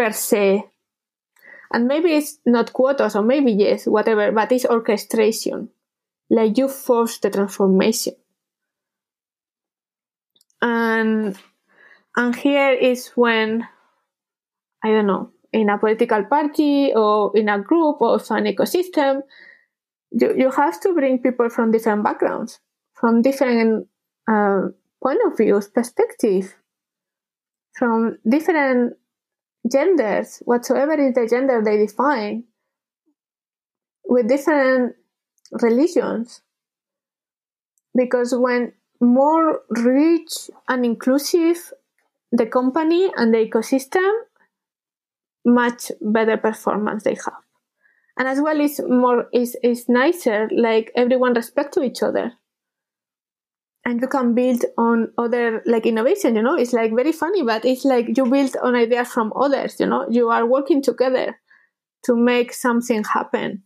per 0.00 0.12
se. 0.12 0.64
And 1.72 1.86
maybe 1.86 2.14
it's 2.14 2.38
not 2.46 2.72
quotas 2.72 3.14
or 3.14 3.22
maybe 3.22 3.52
yes, 3.52 3.86
whatever, 3.86 4.32
but 4.32 4.50
it's 4.50 4.64
orchestration. 4.64 5.68
Like 6.30 6.56
you 6.56 6.68
force 6.68 7.18
the 7.18 7.30
transformation. 7.30 8.14
And 10.62 11.36
and 12.16 12.36
here 12.36 12.72
is 12.72 13.08
when 13.14 13.66
I 14.82 14.88
don't 14.88 15.06
know, 15.06 15.30
in 15.52 15.68
a 15.68 15.78
political 15.78 16.24
party 16.24 16.92
or 16.94 17.36
in 17.36 17.48
a 17.48 17.60
group 17.60 18.00
or 18.00 18.14
an 18.30 18.44
ecosystem, 18.46 19.22
you, 20.12 20.34
you 20.36 20.50
have 20.50 20.80
to 20.80 20.94
bring 20.94 21.18
people 21.18 21.50
from 21.50 21.72
different 21.72 22.02
backgrounds, 22.02 22.58
from 22.94 23.22
different 23.22 23.86
uh, 24.28 24.62
point 25.02 25.20
of 25.26 25.36
views, 25.36 25.68
perspective, 25.68 26.56
from 27.74 28.18
different 28.28 28.94
genders, 29.70 30.42
whatsoever 30.44 30.94
is 30.94 31.14
the 31.14 31.26
gender 31.26 31.62
they 31.64 31.76
define, 31.78 32.44
with 34.04 34.28
different 34.28 34.94
religions. 35.62 36.42
Because 37.94 38.34
when 38.34 38.72
more 39.00 39.62
rich 39.70 40.50
and 40.68 40.84
inclusive 40.84 41.72
the 42.32 42.46
company 42.46 43.10
and 43.16 43.34
the 43.34 43.38
ecosystem, 43.38 44.10
much 45.44 45.90
better 46.00 46.36
performance 46.36 47.02
they 47.02 47.14
have. 47.14 47.42
And 48.18 48.28
as 48.28 48.40
well, 48.40 48.60
it's 48.60 48.80
more, 48.80 49.28
is 49.32 49.56
is 49.62 49.88
nicer, 49.88 50.48
like 50.54 50.92
everyone 50.94 51.32
respect 51.34 51.72
to 51.74 51.82
each 51.82 52.02
other. 52.02 52.34
And 53.84 54.00
you 54.00 54.08
can 54.08 54.34
build 54.34 54.64
on 54.76 55.12
other, 55.16 55.62
like 55.64 55.86
innovation, 55.86 56.36
you 56.36 56.42
know, 56.42 56.56
it's 56.56 56.74
like 56.74 56.94
very 56.94 57.12
funny, 57.12 57.42
but 57.42 57.64
it's 57.64 57.84
like 57.84 58.16
you 58.16 58.26
build 58.26 58.56
on 58.62 58.76
ideas 58.76 59.08
from 59.08 59.32
others, 59.34 59.80
you 59.80 59.86
know, 59.86 60.06
you 60.10 60.28
are 60.28 60.44
working 60.44 60.82
together 60.82 61.40
to 62.04 62.14
make 62.14 62.52
something 62.52 63.04
happen. 63.04 63.62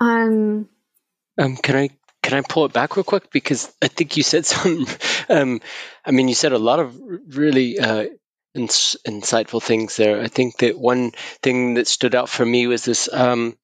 And 0.00 0.66
um, 1.38 1.56
can 1.56 1.76
I 1.76 1.90
can 2.22 2.38
I 2.38 2.46
pull 2.46 2.66
it 2.66 2.72
back 2.72 2.96
real 2.96 3.04
quick 3.04 3.30
because 3.30 3.72
I 3.80 3.88
think 3.88 4.16
you 4.16 4.22
said 4.22 4.46
some. 4.46 4.86
Um, 5.28 5.60
I 6.04 6.10
mean, 6.10 6.28
you 6.28 6.34
said 6.34 6.52
a 6.52 6.58
lot 6.58 6.80
of 6.80 6.98
really 6.98 7.78
uh, 7.78 8.06
ins- 8.54 8.96
insightful 9.06 9.62
things 9.62 9.96
there. 9.96 10.20
I 10.20 10.28
think 10.28 10.58
that 10.58 10.78
one 10.78 11.12
thing 11.42 11.74
that 11.74 11.86
stood 11.88 12.14
out 12.14 12.28
for 12.28 12.44
me 12.44 12.66
was 12.66 12.84
this. 12.84 13.12
Um, 13.12 13.56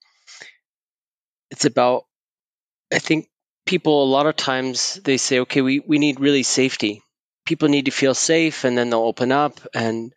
it's 1.50 1.64
about. 1.64 2.04
I 2.92 2.98
think 2.98 3.28
people 3.64 4.02
a 4.02 4.12
lot 4.12 4.26
of 4.26 4.36
times 4.36 4.94
they 5.04 5.16
say, 5.16 5.40
okay, 5.40 5.60
we 5.60 5.80
we 5.80 5.98
need 5.98 6.20
really 6.20 6.42
safety. 6.42 7.02
People 7.44 7.68
need 7.68 7.86
to 7.86 7.90
feel 7.90 8.14
safe, 8.14 8.64
and 8.64 8.76
then 8.76 8.90
they'll 8.90 9.00
open 9.00 9.32
up. 9.32 9.60
And 9.74 10.12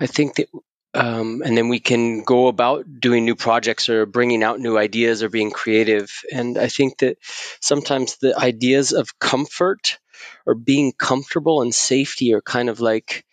I 0.00 0.06
think 0.06 0.36
that 0.36 0.48
um, 0.94 1.42
and 1.44 1.56
then 1.56 1.68
we 1.68 1.80
can 1.80 2.22
go 2.22 2.46
about 2.46 2.86
doing 3.00 3.24
new 3.24 3.34
projects 3.34 3.88
or 3.88 4.06
bringing 4.06 4.44
out 4.44 4.60
new 4.60 4.78
ideas 4.78 5.22
or 5.22 5.28
being 5.28 5.50
creative. 5.50 6.10
And 6.32 6.56
I 6.56 6.68
think 6.68 6.98
that 6.98 7.18
sometimes 7.60 8.16
the 8.16 8.38
ideas 8.38 8.92
of 8.92 9.18
comfort 9.18 9.98
or 10.46 10.54
being 10.54 10.92
comfortable 10.92 11.62
and 11.62 11.74
safety 11.74 12.32
are 12.34 12.40
kind 12.40 12.68
of 12.68 12.80
like 12.80 13.24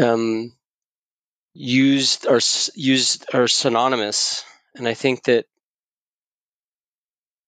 um, 0.00 0.52
used 1.54 2.26
or 2.26 2.40
used 2.74 3.26
or 3.34 3.48
synonymous. 3.48 4.44
And 4.76 4.86
I 4.86 4.94
think 4.94 5.24
that 5.24 5.46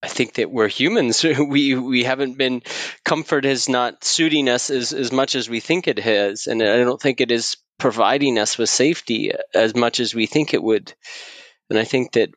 I 0.04 0.08
think 0.08 0.34
that 0.34 0.50
we're 0.50 0.68
humans. 0.68 1.24
we 1.38 1.74
we 1.74 2.04
haven't 2.04 2.36
been 2.36 2.62
comfort 3.04 3.46
is 3.46 3.70
not 3.70 4.04
suiting 4.04 4.50
us 4.50 4.68
as, 4.68 4.92
as 4.92 5.10
much 5.10 5.34
as 5.34 5.48
we 5.48 5.60
think 5.60 5.88
it 5.88 5.98
has, 5.98 6.46
and 6.46 6.62
I 6.62 6.76
don't 6.78 7.00
think 7.00 7.20
it 7.22 7.30
is 7.30 7.56
providing 7.78 8.38
us 8.38 8.58
with 8.58 8.68
safety 8.68 9.32
as 9.54 9.74
much 9.74 10.00
as 10.00 10.14
we 10.14 10.26
think 10.26 10.52
it 10.52 10.62
would. 10.62 10.92
And 11.70 11.78
I 11.78 11.84
think 11.84 12.12
that 12.12 12.30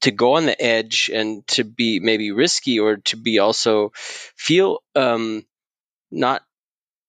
to 0.00 0.10
go 0.10 0.34
on 0.34 0.46
the 0.46 0.60
edge 0.60 1.10
and 1.14 1.46
to 1.46 1.62
be 1.62 2.00
maybe 2.00 2.32
risky 2.32 2.80
or 2.80 2.96
to 2.96 3.16
be 3.16 3.38
also 3.38 3.92
feel 3.94 4.80
um, 4.96 5.46
not 6.10 6.42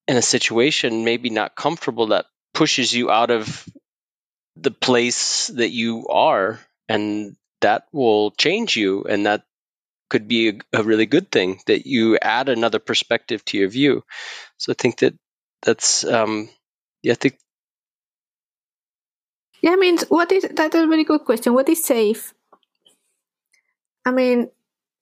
in 0.07 0.15
a 0.15 0.21
situation 0.21 1.03
maybe 1.03 1.31
not 1.31 1.55
comfortable 1.55 2.07
that 2.07 2.25
pushes 2.53 2.93
you 2.93 3.09
out 3.09 3.31
of 3.31 3.67
the 4.57 4.71
place 4.71 5.47
that 5.47 5.71
you 5.71 6.07
are 6.07 6.59
and 6.87 7.35
that 7.61 7.87
will 7.91 8.29
change 8.31 8.75
you 8.75 9.05
and 9.05 9.25
that 9.25 9.43
could 10.13 10.27
be 10.27 10.41
a, 10.49 10.79
a, 10.79 10.83
really 10.83 11.07
good 11.15 11.31
thing 11.31 11.59
that 11.65 11.87
you 11.87 12.17
add 12.21 12.47
another 12.47 12.79
perspective 12.79 13.43
to 13.45 13.57
your 13.57 13.69
view. 13.69 14.03
So 14.57 14.71
i 14.71 14.75
think 14.81 14.99
that 14.99 15.13
that's 15.65 16.05
um 16.05 16.49
yeah 17.01 17.13
i 17.13 17.19
think 17.21 17.35
yeah 19.61 19.73
i 19.73 19.79
mean 19.83 19.97
what 20.09 20.31
is 20.31 20.45
that's 20.59 20.75
a 20.75 20.87
very 20.93 21.03
good 21.03 21.25
question. 21.25 21.53
What 21.57 21.69
is 21.69 21.83
safe? 21.83 22.33
I 24.05 24.11
mean 24.11 24.49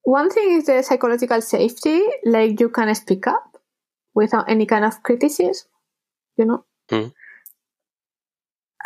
one 0.04 0.30
thing 0.32 0.58
is 0.58 0.66
the 0.66 0.82
psychological 0.82 1.42
safety 1.42 2.00
like 2.26 2.60
you 2.60 2.70
can 2.70 2.96
speak 2.96 3.28
up 3.28 3.58
without 4.16 4.50
any 4.50 4.66
kind 4.66 4.86
of 4.86 5.04
criticism 5.04 5.68
you 6.38 6.46
know? 6.46 6.64
Mm 6.90 7.12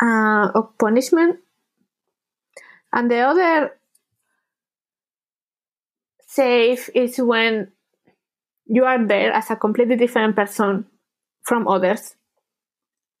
uh, 0.00 0.50
of 0.54 0.76
punishment. 0.78 1.40
And 2.92 3.10
the 3.10 3.20
other 3.20 3.78
safe 6.36 6.90
is 6.94 7.16
when 7.18 7.72
you 8.66 8.84
are 8.84 9.04
there 9.06 9.32
as 9.32 9.50
a 9.50 9.56
completely 9.56 9.96
different 9.96 10.36
person 10.36 10.86
from 11.42 11.66
others 11.66 12.14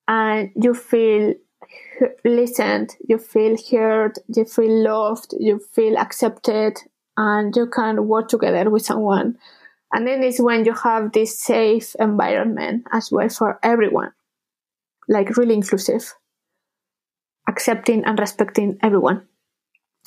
and 0.06 0.50
you 0.54 0.74
feel 0.74 1.34
listened, 2.24 2.96
you 3.08 3.18
feel 3.18 3.56
heard, 3.70 4.12
you 4.28 4.44
feel 4.44 4.82
loved, 4.84 5.34
you 5.38 5.58
feel 5.72 5.96
accepted, 5.96 6.78
and 7.16 7.54
you 7.56 7.66
can 7.66 8.06
work 8.06 8.28
together 8.28 8.68
with 8.70 8.84
someone. 8.84 9.38
And 9.92 10.06
then 10.06 10.22
it's 10.22 10.40
when 10.40 10.64
you 10.64 10.74
have 10.74 11.12
this 11.12 11.38
safe 11.38 11.94
environment 11.98 12.86
as 12.92 13.10
well 13.10 13.28
for 13.28 13.58
everyone, 13.62 14.12
like 15.08 15.36
really 15.36 15.54
inclusive 15.54 16.14
accepting 17.48 18.04
and 18.04 18.18
respecting 18.18 18.76
everyone 18.82 19.26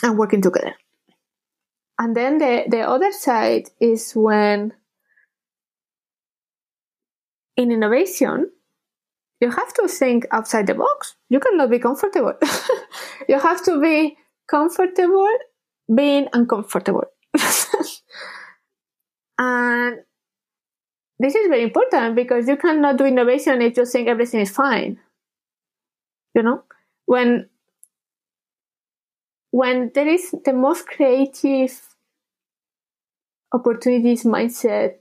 and 0.03 0.18
working 0.18 0.41
together. 0.41 0.76
And 1.99 2.15
then 2.15 2.37
the, 2.37 2.63
the 2.67 2.79
other 2.81 3.11
side 3.11 3.69
is 3.79 4.13
when 4.13 4.73
in 7.57 7.71
innovation, 7.71 8.49
you 9.41 9.51
have 9.51 9.73
to 9.73 9.87
think 9.87 10.25
outside 10.31 10.67
the 10.67 10.73
box. 10.75 11.15
You 11.29 11.39
cannot 11.39 11.69
be 11.69 11.79
comfortable. 11.79 12.33
you 13.29 13.37
have 13.39 13.63
to 13.65 13.79
be 13.81 14.17
comfortable 14.47 15.29
being 15.93 16.27
uncomfortable. 16.33 17.03
and 19.37 19.97
this 21.19 21.35
is 21.35 21.47
very 21.49 21.63
important 21.63 22.15
because 22.15 22.47
you 22.47 22.55
cannot 22.55 22.97
do 22.97 23.05
innovation 23.05 23.61
if 23.61 23.75
you 23.77 23.85
think 23.85 24.07
everything 24.07 24.39
is 24.39 24.49
fine. 24.49 24.97
You 26.33 26.43
know? 26.43 26.63
when 27.09 27.49
when 29.49 29.89
there 29.95 30.07
is 30.07 30.29
the 30.45 30.53
most 30.53 30.85
creative 30.85 31.88
opportunities 33.53 34.23
mindset 34.23 34.95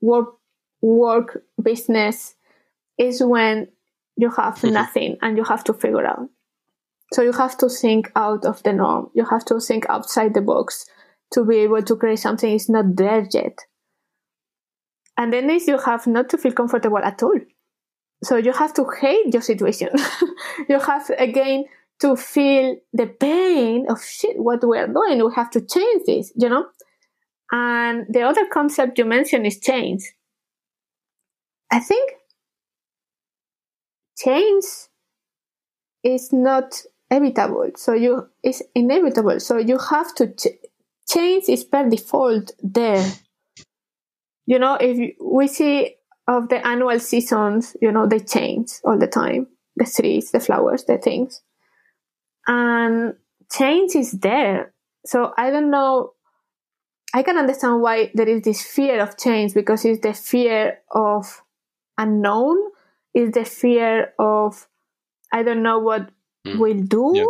work 0.00 0.34
work 0.80 1.44
business 1.62 2.34
is 2.98 3.22
when 3.22 3.68
you 4.16 4.30
have 4.30 4.56
mm-hmm. 4.56 4.74
nothing 4.74 5.16
and 5.22 5.36
you 5.36 5.44
have 5.44 5.64
to 5.64 5.72
figure 5.72 6.06
out 6.06 6.28
so 7.12 7.22
you 7.22 7.32
have 7.32 7.56
to 7.58 7.68
think 7.68 8.10
out 8.16 8.44
of 8.44 8.62
the 8.62 8.72
norm 8.72 9.10
you 9.14 9.24
have 9.24 9.44
to 9.44 9.60
think 9.60 9.86
outside 9.88 10.34
the 10.34 10.40
box 10.40 10.86
to 11.32 11.44
be 11.44 11.58
able 11.58 11.82
to 11.82 11.96
create 11.96 12.18
something 12.18 12.52
is 12.52 12.68
not 12.68 12.96
there 12.96 13.26
yet 13.32 13.58
and 15.16 15.32
then 15.32 15.50
is 15.50 15.66
you 15.66 15.78
have 15.78 16.06
not 16.06 16.28
to 16.28 16.38
feel 16.38 16.52
comfortable 16.52 16.98
at 16.98 17.22
all 17.22 17.38
so 18.22 18.36
you 18.36 18.52
have 18.52 18.72
to 18.74 18.86
hate 19.00 19.32
your 19.32 19.42
situation. 19.42 19.88
you 20.68 20.78
have 20.78 21.10
again 21.18 21.64
to 22.00 22.16
feel 22.16 22.76
the 22.92 23.06
pain 23.06 23.86
of 23.88 24.02
shit, 24.02 24.36
what 24.38 24.66
we 24.66 24.78
are 24.78 24.86
doing. 24.86 25.24
We 25.24 25.32
have 25.34 25.50
to 25.50 25.60
change 25.60 26.02
this, 26.06 26.32
you 26.36 26.48
know? 26.48 26.66
And 27.52 28.06
the 28.08 28.22
other 28.22 28.46
concept 28.46 28.98
you 28.98 29.04
mentioned 29.04 29.46
is 29.46 29.60
change. 29.60 30.14
I 31.70 31.80
think 31.80 32.12
change 34.16 34.64
is 36.02 36.32
not 36.32 36.82
evitable. 37.12 37.76
So 37.76 37.92
you, 37.92 38.28
it's 38.42 38.62
inevitable. 38.74 39.38
So 39.38 39.58
you 39.58 39.78
have 39.78 40.14
to, 40.14 40.28
ch- 40.28 40.58
change 41.06 41.44
is 41.48 41.64
per 41.64 41.88
default 41.88 42.52
there. 42.62 43.06
You 44.46 44.58
know, 44.58 44.78
if 44.80 45.14
we 45.20 45.46
see 45.46 45.96
of 46.26 46.48
the 46.48 46.66
annual 46.66 46.98
seasons, 47.00 47.76
you 47.82 47.92
know, 47.92 48.06
they 48.06 48.20
change 48.20 48.70
all 48.84 48.98
the 48.98 49.06
time. 49.06 49.48
The 49.76 49.84
trees, 49.84 50.30
the 50.30 50.40
flowers, 50.40 50.84
the 50.84 50.98
things. 50.98 51.42
And 52.46 53.14
change 53.50 53.94
is 53.94 54.12
there. 54.12 54.72
So 55.06 55.32
I 55.36 55.50
don't 55.50 55.70
know 55.70 56.12
I 57.14 57.22
can 57.22 57.36
understand 57.36 57.82
why 57.82 58.10
there 58.14 58.28
is 58.28 58.42
this 58.42 58.62
fear 58.62 59.00
of 59.00 59.18
change 59.18 59.54
because 59.54 59.84
it's 59.84 60.00
the 60.00 60.14
fear 60.14 60.78
of 60.90 61.42
unknown, 61.98 62.56
it's 63.12 63.34
the 63.34 63.44
fear 63.44 64.14
of 64.18 64.66
I 65.32 65.42
don't 65.42 65.62
know 65.62 65.78
what 65.78 66.10
mm. 66.46 66.58
we'll 66.58 66.82
do, 66.82 67.12
yeah. 67.14 67.24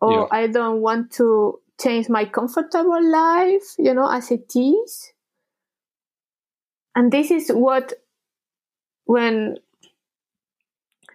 or 0.00 0.12
yeah. 0.12 0.26
I 0.30 0.46
don't 0.48 0.80
want 0.80 1.12
to 1.12 1.60
change 1.80 2.08
my 2.08 2.24
comfortable 2.24 3.10
life, 3.10 3.74
you 3.78 3.94
know, 3.94 4.10
as 4.10 4.30
it 4.30 4.52
is. 4.54 5.12
And 6.94 7.12
this 7.12 7.30
is 7.30 7.50
what, 7.50 7.92
when 9.04 9.58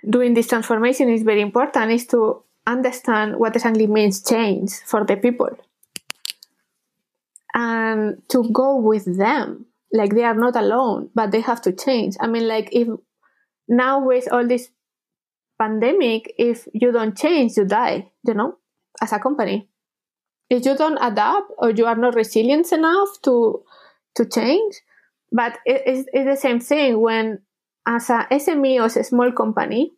doing 0.09 0.33
this 0.33 0.47
transformation 0.47 1.09
is 1.09 1.23
very 1.23 1.41
important, 1.41 1.91
is 1.91 2.07
to 2.07 2.43
understand 2.65 3.37
what 3.37 3.55
exactly 3.55 3.87
means 3.87 4.23
change 4.23 4.71
for 4.85 5.03
the 5.05 5.17
people 5.17 5.49
and 7.55 8.21
to 8.29 8.47
go 8.51 8.75
with 8.75 9.17
them. 9.17 9.65
Like 9.91 10.13
they 10.13 10.25
are 10.25 10.35
not 10.35 10.55
alone 10.57 11.09
but 11.15 11.31
they 11.31 11.39
have 11.41 11.61
to 11.61 11.71
change. 11.71 12.15
I 12.19 12.27
mean 12.27 12.47
like 12.47 12.69
if 12.73 12.89
now 13.67 14.05
with 14.05 14.31
all 14.31 14.45
this 14.45 14.69
pandemic 15.57 16.33
if 16.37 16.67
you 16.73 16.91
don't 16.91 17.17
change 17.17 17.55
you 17.55 17.63
die 17.63 18.11
you 18.23 18.33
know 18.33 18.57
as 19.01 19.13
a 19.13 19.19
company. 19.19 19.69
If 20.49 20.65
you 20.65 20.75
don't 20.77 20.99
adapt 21.01 21.51
or 21.57 21.71
you 21.71 21.85
are 21.85 21.95
not 21.95 22.13
resilient 22.13 22.71
enough 22.73 23.21
to 23.23 23.63
to 24.15 24.25
change 24.25 24.75
but 25.31 25.57
it, 25.65 25.81
it's, 25.85 26.09
it's 26.13 26.25
the 26.25 26.35
same 26.35 26.59
thing 26.59 26.99
when 26.99 27.39
as 27.87 28.09
a 28.09 28.27
sme 28.31 28.79
or 28.79 28.85
a 28.85 29.03
small 29.03 29.31
company 29.31 29.91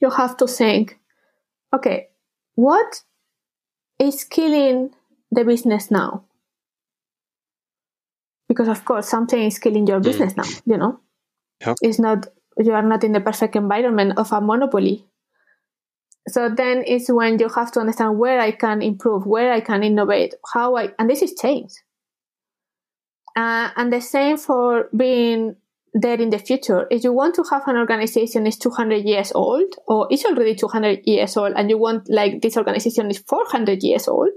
you 0.00 0.10
have 0.10 0.36
to 0.36 0.46
think 0.46 0.98
okay 1.74 2.08
what 2.54 3.02
is 3.98 4.24
killing 4.24 4.90
the 5.32 5.44
business 5.44 5.90
now. 5.90 6.24
Because 8.48 8.68
of 8.68 8.84
course 8.84 9.08
something 9.08 9.42
is 9.42 9.58
killing 9.58 9.86
your 9.86 10.00
mm. 10.00 10.04
business 10.04 10.36
now 10.36 10.44
you 10.66 10.76
know? 10.76 11.00
Yeah. 11.60 11.74
it's 11.80 11.98
not 11.98 12.26
you 12.58 12.72
are 12.72 12.82
not 12.82 13.02
in 13.02 13.12
the 13.12 13.20
perfect 13.20 13.56
environment 13.56 14.18
of 14.18 14.30
a 14.30 14.40
monopoly. 14.40 15.06
So 16.28 16.48
then 16.48 16.84
it's 16.86 17.10
when 17.10 17.38
you 17.38 17.48
have 17.48 17.72
to 17.72 17.80
understand 17.80 18.18
where 18.18 18.38
i 18.38 18.52
can 18.52 18.82
improve 18.82 19.26
where 19.26 19.52
i 19.52 19.60
can 19.60 19.82
innovate 19.82 20.34
how 20.52 20.76
i 20.76 20.90
and 20.98 21.10
this 21.10 21.22
is 21.22 21.34
change 21.34 21.72
uh, 23.36 23.70
and 23.76 23.92
the 23.92 24.00
same 24.00 24.36
for 24.36 24.88
being 24.96 25.56
there 25.94 26.20
in 26.20 26.30
the 26.30 26.38
future. 26.38 26.86
If 26.90 27.04
you 27.04 27.12
want 27.12 27.34
to 27.36 27.44
have 27.50 27.66
an 27.66 27.76
organization 27.76 28.46
is 28.46 28.56
200 28.58 29.04
years 29.04 29.32
old 29.34 29.74
or 29.86 30.08
it's 30.10 30.24
already 30.24 30.54
200 30.54 31.00
years 31.04 31.36
old 31.36 31.52
and 31.56 31.68
you 31.68 31.78
want 31.78 32.08
like 32.08 32.40
this 32.40 32.56
organization 32.56 33.10
is 33.10 33.18
400 33.18 33.82
years 33.82 34.08
old 34.08 34.32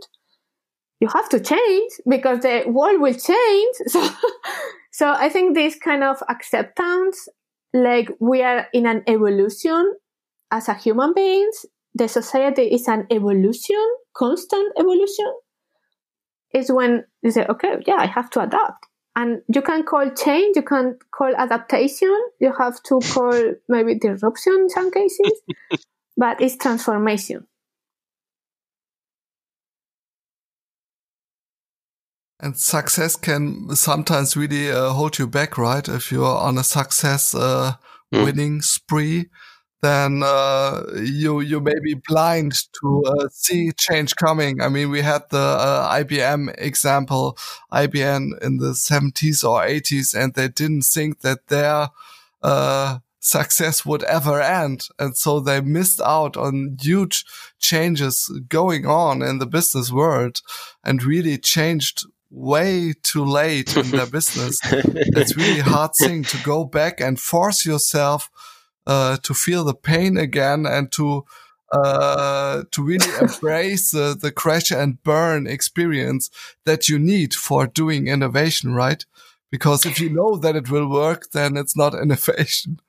you 1.00 1.08
have 1.10 1.30
to 1.30 1.39
change 1.39 1.91
because 2.08 2.39
the 2.39 2.64
world 2.68 3.02
will 3.02 3.14
change. 3.14 3.76
So 3.89 4.10
so 4.91 5.12
i 5.12 5.28
think 5.28 5.56
this 5.56 5.76
kind 5.78 6.04
of 6.04 6.24
acceptance 6.30 7.28
like 7.74 8.10
we 8.20 8.41
are 8.41 8.68
in 8.74 8.86
an 8.86 9.04
evolution 9.08 9.96
as 10.52 10.70
a 10.70 10.74
human 10.74 11.14
beings. 11.14 11.66
The 11.96 12.08
society 12.08 12.64
is 12.64 12.88
an 12.88 13.08
evolution 13.12 13.86
constant 14.16 14.74
evolution. 14.80 15.34
Is 16.54 16.72
when 16.72 17.04
you 17.22 17.32
say 17.32 17.46
okay 17.50 17.76
yeah 17.86 17.98
i 18.00 18.06
have 18.06 18.30
to 18.32 18.41
adapt. 18.41 18.86
And 19.18 19.41
you 19.54 19.62
can 19.62 19.84
call 19.84 20.10
change 20.12 20.56
you 20.56 20.62
can 20.62 20.98
call 21.12 21.34
adaptation 21.36 22.16
you 22.39 22.54
have 22.58 22.82
to 22.84 23.00
call 23.00 23.54
maybe 23.70 23.98
disruption 23.98 24.54
in 24.54 24.70
some 24.70 24.91
cases 24.91 25.41
but 26.18 26.41
it's 26.41 26.58
transformation 26.58 27.48
And 32.40 32.58
success 32.58 33.16
can 33.16 33.76
sometimes 33.76 34.36
really 34.36 34.70
uh, 34.72 34.90
hold 34.90 35.18
you 35.18 35.28
back, 35.28 35.58
right? 35.58 35.88
If 35.88 36.12
you're 36.12 36.26
on 36.26 36.58
a 36.58 36.64
success 36.64 37.34
uh, 37.34 37.76
mm. 38.14 38.26
winning 38.26 38.62
spree, 38.62 39.30
then 39.82 40.22
uh, 40.24 40.84
you 40.98 41.40
you 41.42 41.62
may 41.62 41.80
be 41.82 41.96
blind 42.08 42.54
to 42.82 43.04
uh, 43.06 43.28
see 43.32 43.72
change 43.78 44.16
coming. 44.16 44.62
I 44.62 44.70
mean, 44.70 44.90
we 44.90 45.02
had 45.02 45.24
the 45.30 45.38
uh, 45.38 45.94
IBM 46.04 46.56
example, 46.58 47.38
IBM 47.72 48.42
in 48.42 48.58
the 48.58 48.72
70s 48.72 49.48
or 49.48 49.62
80s, 49.62 50.16
and 50.16 50.34
they 50.34 50.48
didn't 50.48 50.84
think 50.84 51.22
that 51.22 51.48
their 51.48 51.90
uh, 52.42 53.00
success 53.20 53.86
would 53.86 54.04
ever 54.04 54.42
end. 54.42 54.88
And 55.00 55.16
so 55.18 55.40
they 55.40 55.62
missed 55.62 56.02
out 56.02 56.36
on 56.38 56.78
huge 56.82 57.26
changes 57.60 58.32
going 58.50 58.86
on 58.86 59.22
in 59.22 59.40
the 59.40 59.48
business 59.48 59.92
world 59.92 60.42
and 60.84 61.04
really 61.04 61.38
changed 61.38 62.06
way 62.36 62.94
too 63.02 63.24
late 63.24 63.76
in 63.78 63.90
their 63.92 64.06
business. 64.06 64.60
it's 64.64 65.38
really 65.38 65.60
hard 65.74 65.92
thing 66.00 66.24
to 66.24 66.38
go 66.44 66.66
back 66.66 67.00
and 67.00 67.20
force 67.20 67.66
yourself 67.66 68.30
uh, 68.86 69.18
to 69.24 69.34
feel 69.34 69.64
the 69.64 69.74
pain 69.74 70.18
again 70.18 70.66
and 70.66 70.92
to 70.92 71.26
uh, 71.72 72.64
to 72.72 72.84
really 72.84 73.10
embrace 73.22 73.92
the, 73.92 74.16
the 74.20 74.32
crash 74.32 74.72
and 74.72 75.02
burn 75.04 75.48
experience 75.48 76.30
that 76.66 76.88
you 76.88 77.00
need 77.00 77.34
for 77.34 77.66
doing 77.68 78.08
innovation, 78.08 78.74
right? 78.74 79.06
Because 79.50 79.86
if 79.86 80.00
you 80.00 80.10
know 80.10 80.36
that 80.38 80.56
it 80.56 80.70
will 80.70 80.90
work, 80.90 81.32
then 81.32 81.58
it's 81.58 81.76
not 81.76 81.94
innovation. 82.02 82.80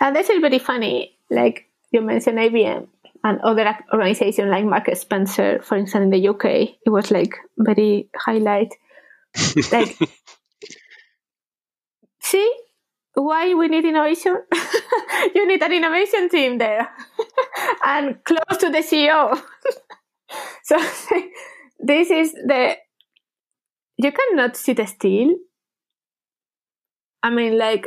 And 0.00 0.14
that's 0.14 0.30
is 0.30 0.40
very 0.40 0.58
funny. 0.58 1.16
Like 1.30 1.68
you 1.90 2.00
mentioned 2.00 2.38
IBM 2.38 2.86
and 3.24 3.40
other 3.40 3.76
organizations 3.92 4.50
like 4.50 4.64
Mark 4.64 4.88
Spencer, 4.94 5.60
for 5.62 5.76
instance, 5.76 6.04
in 6.04 6.10
the 6.10 6.28
UK, 6.28 6.44
it 6.84 6.90
was 6.90 7.10
like 7.10 7.34
very 7.56 8.08
highlight. 8.16 8.74
like, 9.72 9.96
see 12.20 12.52
why 13.14 13.54
we 13.54 13.68
need 13.68 13.84
innovation? 13.84 14.36
you 15.34 15.46
need 15.46 15.62
an 15.62 15.72
innovation 15.72 16.28
team 16.28 16.58
there 16.58 16.88
and 17.84 18.22
close 18.24 18.58
to 18.60 18.70
the 18.70 18.78
CEO. 18.78 19.40
so 20.62 20.78
this 21.80 22.10
is 22.10 22.32
the 22.32 22.76
you 23.96 24.12
cannot 24.12 24.56
sit 24.56 24.86
still. 24.88 25.34
I 27.22 27.30
mean, 27.30 27.58
like 27.58 27.86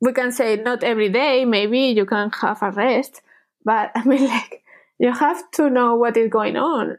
we 0.00 0.12
can 0.12 0.30
say 0.30 0.56
not 0.56 0.84
every 0.84 1.08
day. 1.08 1.44
Maybe 1.44 1.80
you 1.80 2.04
can 2.04 2.30
have 2.42 2.62
a 2.62 2.70
rest, 2.70 3.22
but 3.64 3.90
I 3.96 4.04
mean, 4.04 4.26
like, 4.26 4.62
you 4.98 5.12
have 5.12 5.50
to 5.52 5.70
know 5.70 5.96
what 5.96 6.16
is 6.16 6.30
going 6.30 6.56
on. 6.56 6.98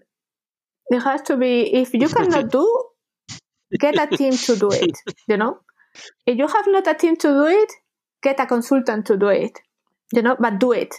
It 0.90 1.02
has 1.02 1.22
to 1.24 1.38
be, 1.38 1.74
if 1.74 1.94
you 1.94 2.08
cannot 2.08 2.52
do, 2.52 2.86
get 3.80 4.00
a 4.00 4.08
team 4.16 4.34
to 4.34 4.56
do 4.56 4.70
it, 4.72 4.98
you 5.28 5.38
know? 5.38 5.60
If 6.26 6.38
you 6.38 6.48
have 6.48 6.66
not 6.68 6.88
a 6.88 6.94
team 6.94 7.16
to 7.18 7.28
do 7.28 7.46
it, 7.46 7.72
get 8.24 8.40
a 8.40 8.46
consultant 8.46 9.06
to 9.08 9.18
do 9.18 9.28
it, 9.28 9.60
you 10.14 10.22
know, 10.22 10.36
but 10.40 10.60
do 10.60 10.72
it. 10.72 10.96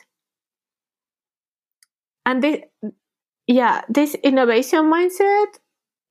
And 2.24 2.42
this, 2.42 2.60
yeah, 3.46 3.82
this 3.88 4.14
innovation 4.22 4.84
mindset 4.84 5.46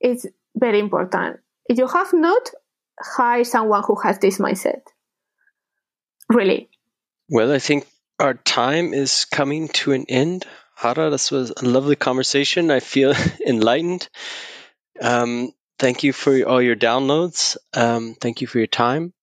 is 0.02 0.28
very 0.56 0.80
important. 0.80 1.40
If 1.68 1.78
you 1.78 1.88
have 1.88 2.12
not, 2.14 2.50
hire 3.00 3.44
someone 3.44 3.84
who 3.86 3.96
has 4.02 4.20
this 4.20 4.40
mindset. 4.40 4.82
Really. 6.28 6.70
Well, 7.30 7.54
I 7.54 7.60
think 7.60 7.88
our 8.20 8.34
time 8.34 8.94
is 8.94 9.26
coming 9.26 9.70
to 9.70 9.94
an 9.94 10.06
end. 10.10 10.46
Hara, 10.76 11.10
this 11.10 11.32
was 11.32 11.52
a 11.52 11.66
lovely 11.66 11.96
conversation. 11.96 12.72
I 12.72 12.80
feel 12.80 13.14
enlightened. 13.46 14.08
Um, 15.02 15.54
thank 15.78 16.04
you 16.04 16.14
for 16.14 16.44
all 16.44 16.62
your 16.62 16.76
downloads. 16.76 17.58
Um, 17.74 18.16
thank 18.20 18.42
you 18.42 18.48
for 18.48 18.58
your 18.58 18.68
time. 18.68 19.14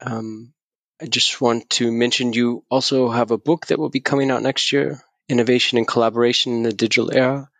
Um, 0.00 0.52
I 1.00 1.06
just 1.06 1.40
want 1.40 1.68
to 1.70 1.90
mention 1.92 2.32
you 2.32 2.64
also 2.70 3.10
have 3.10 3.30
a 3.30 3.38
book 3.38 3.66
that 3.66 3.78
will 3.78 3.90
be 3.90 4.00
coming 4.00 4.30
out 4.30 4.42
next 4.42 4.72
year 4.72 5.00
Innovation 5.28 5.76
and 5.76 5.88
Collaboration 5.88 6.52
in 6.52 6.62
the 6.62 6.72
Digital 6.72 7.12
Era. 7.12 7.50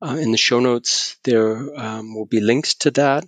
Uh, 0.00 0.16
in 0.16 0.32
the 0.32 0.38
show 0.38 0.58
notes, 0.58 1.16
there 1.22 1.78
um, 1.78 2.14
will 2.14 2.26
be 2.26 2.40
links 2.40 2.74
to 2.74 2.90
that. 2.92 3.24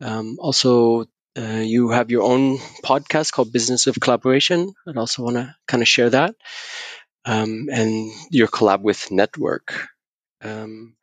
Um, 0.00 0.38
also, 0.40 1.06
uh, 1.38 1.60
you 1.60 1.90
have 1.90 2.10
your 2.10 2.22
own 2.22 2.58
podcast 2.84 3.32
called 3.32 3.52
Business 3.52 3.86
of 3.86 4.00
Collaboration. 4.00 4.72
I'd 4.86 4.96
also 4.96 5.22
want 5.22 5.36
to 5.36 5.54
kind 5.68 5.82
of 5.82 5.88
share 5.88 6.10
that. 6.10 6.34
Um, 7.24 7.68
and 7.70 8.10
your 8.30 8.48
collab 8.48 8.80
with 8.80 9.10
Network. 9.10 9.88
Um, 10.42 10.96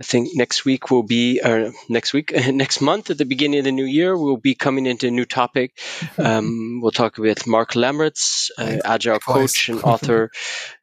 I 0.00 0.04
think 0.04 0.30
next 0.34 0.64
week 0.64 0.90
will 0.90 1.04
be, 1.04 1.40
or 1.42 1.72
next 1.88 2.12
week, 2.12 2.32
next 2.52 2.80
month 2.80 3.10
at 3.10 3.18
the 3.18 3.24
beginning 3.24 3.60
of 3.60 3.64
the 3.64 3.72
new 3.72 3.84
year, 3.84 4.16
we'll 4.16 4.36
be 4.36 4.54
coming 4.54 4.86
into 4.86 5.06
a 5.06 5.10
new 5.10 5.24
topic. 5.24 5.78
Um, 6.18 6.80
we'll 6.82 6.90
talk 6.90 7.16
with 7.16 7.46
Mark 7.46 7.72
Lammerts, 7.72 8.50
uh, 8.58 8.78
agile 8.84 9.20
coach 9.20 9.68
and 9.68 9.82
author 9.82 10.30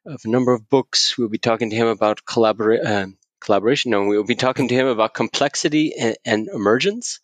of 0.06 0.20
a 0.24 0.28
number 0.28 0.52
of 0.52 0.68
books. 0.68 1.18
We'll 1.18 1.28
be 1.28 1.38
talking 1.38 1.70
to 1.70 1.76
him 1.76 1.88
about 1.88 2.20
uh, 2.26 3.06
collaboration. 3.40 3.90
No, 3.90 4.06
we'll 4.06 4.24
be 4.24 4.34
talking 4.34 4.68
to 4.68 4.74
him 4.74 4.86
about 4.86 5.14
complexity 5.14 5.94
and, 5.94 6.16
and 6.24 6.48
emergence. 6.48 7.20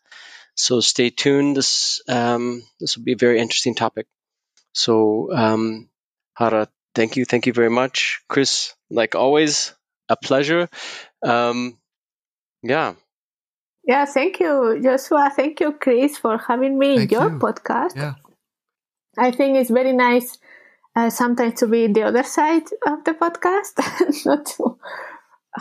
So 0.61 0.81
stay 0.81 1.11
tuned. 1.11 1.57
This 1.57 2.03
um, 2.09 2.63
this 2.79 2.97
will 2.97 3.05
be 3.05 3.13
a 3.13 3.17
very 3.17 3.41
interesting 3.41 3.75
topic. 3.75 4.07
So, 4.73 5.33
um, 5.33 5.89
Hara, 6.35 6.69
thank 6.95 7.17
you, 7.17 7.25
thank 7.25 7.47
you 7.47 7.53
very 7.53 7.71
much, 7.71 8.23
Chris. 8.29 8.75
Like 8.91 9.15
always, 9.15 9.75
a 10.09 10.17
pleasure. 10.17 10.69
Um, 11.23 11.79
yeah. 12.63 12.95
Yeah, 13.85 14.05
thank 14.05 14.41
you, 14.41 14.79
Joshua. 14.83 15.33
Thank 15.35 15.61
you, 15.61 15.73
Chris, 15.73 16.19
for 16.19 16.37
having 16.37 16.79
me 16.79 16.97
thank 16.97 17.13
in 17.13 17.19
your 17.19 17.31
you. 17.33 17.39
podcast. 17.39 17.97
Yeah. 17.97 18.15
I 19.17 19.31
think 19.31 19.57
it's 19.57 19.71
very 19.71 19.93
nice 19.93 20.39
uh, 20.95 21.11
sometimes 21.11 21.59
to 21.61 21.67
be 21.67 21.87
the 21.87 22.03
other 22.03 22.23
side 22.23 22.65
of 22.87 23.05
the 23.05 23.15
podcast, 23.15 23.75
not 24.27 24.47
to 24.47 24.79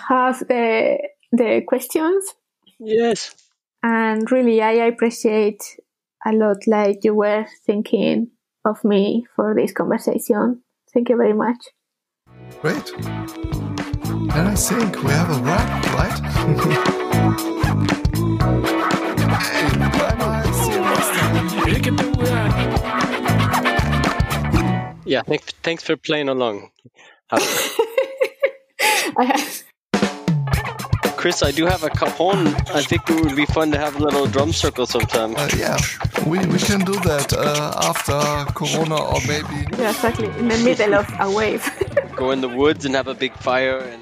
have 0.09 0.39
the 0.39 0.97
the 1.31 1.61
questions. 1.65 2.35
Yes. 2.79 3.35
And 3.81 4.29
really, 4.31 4.61
I 4.61 4.71
appreciate 4.71 5.63
a 6.25 6.33
lot 6.33 6.67
like 6.67 7.03
you 7.03 7.15
were 7.15 7.45
thinking 7.65 8.31
of 8.65 8.83
me 8.83 9.25
for 9.35 9.55
this 9.55 9.71
conversation. 9.71 10.61
Thank 10.93 11.09
you 11.09 11.17
very 11.17 11.33
much. 11.33 11.57
Great. 12.61 12.93
And 14.31 14.47
I 14.47 14.55
think 14.55 15.01
we 15.03 15.11
have 15.11 15.29
a 15.29 15.39
wrap, 15.43 15.85
right? 15.95 16.19
hey, 19.39 19.77
bye 19.79 20.15
bye. 20.19 20.51
See 20.51 20.73
you 20.73 20.81
next 20.81 21.11
time. 21.17 21.49
Yeah, 25.05 25.21
thanks, 25.23 25.45
thanks 25.63 25.83
for 25.83 25.95
playing 25.95 26.27
along. 26.29 26.69
Chris, 31.19 31.43
I 31.43 31.51
do 31.51 31.65
have 31.65 31.83
a 31.83 31.89
cajon. 31.89 32.47
I 32.73 32.81
think 32.81 33.09
it 33.09 33.21
would 33.21 33.35
be 33.35 33.45
fun 33.47 33.71
to 33.71 33.77
have 33.77 33.93
a 33.97 33.99
little 33.99 34.25
drum 34.25 34.53
circle 34.53 34.85
sometime. 34.85 35.35
Uh, 35.35 35.49
yeah, 35.57 35.75
we, 36.25 36.39
we 36.45 36.57
can 36.59 36.79
do 36.85 36.93
that 36.93 37.33
uh, 37.33 37.73
after 37.83 38.17
Corona 38.53 38.95
or 38.95 39.19
maybe. 39.27 39.67
Yeah, 39.77 39.89
exactly. 39.89 40.27
In 40.39 40.47
the 40.47 40.57
middle 40.59 40.95
of 40.95 41.13
a 41.19 41.29
wave. 41.29 41.69
Go 42.15 42.31
in 42.31 42.39
the 42.39 42.47
woods 42.47 42.85
and 42.85 42.95
have 42.95 43.09
a 43.09 43.13
big 43.13 43.33
fire 43.33 43.79
and 43.79 44.01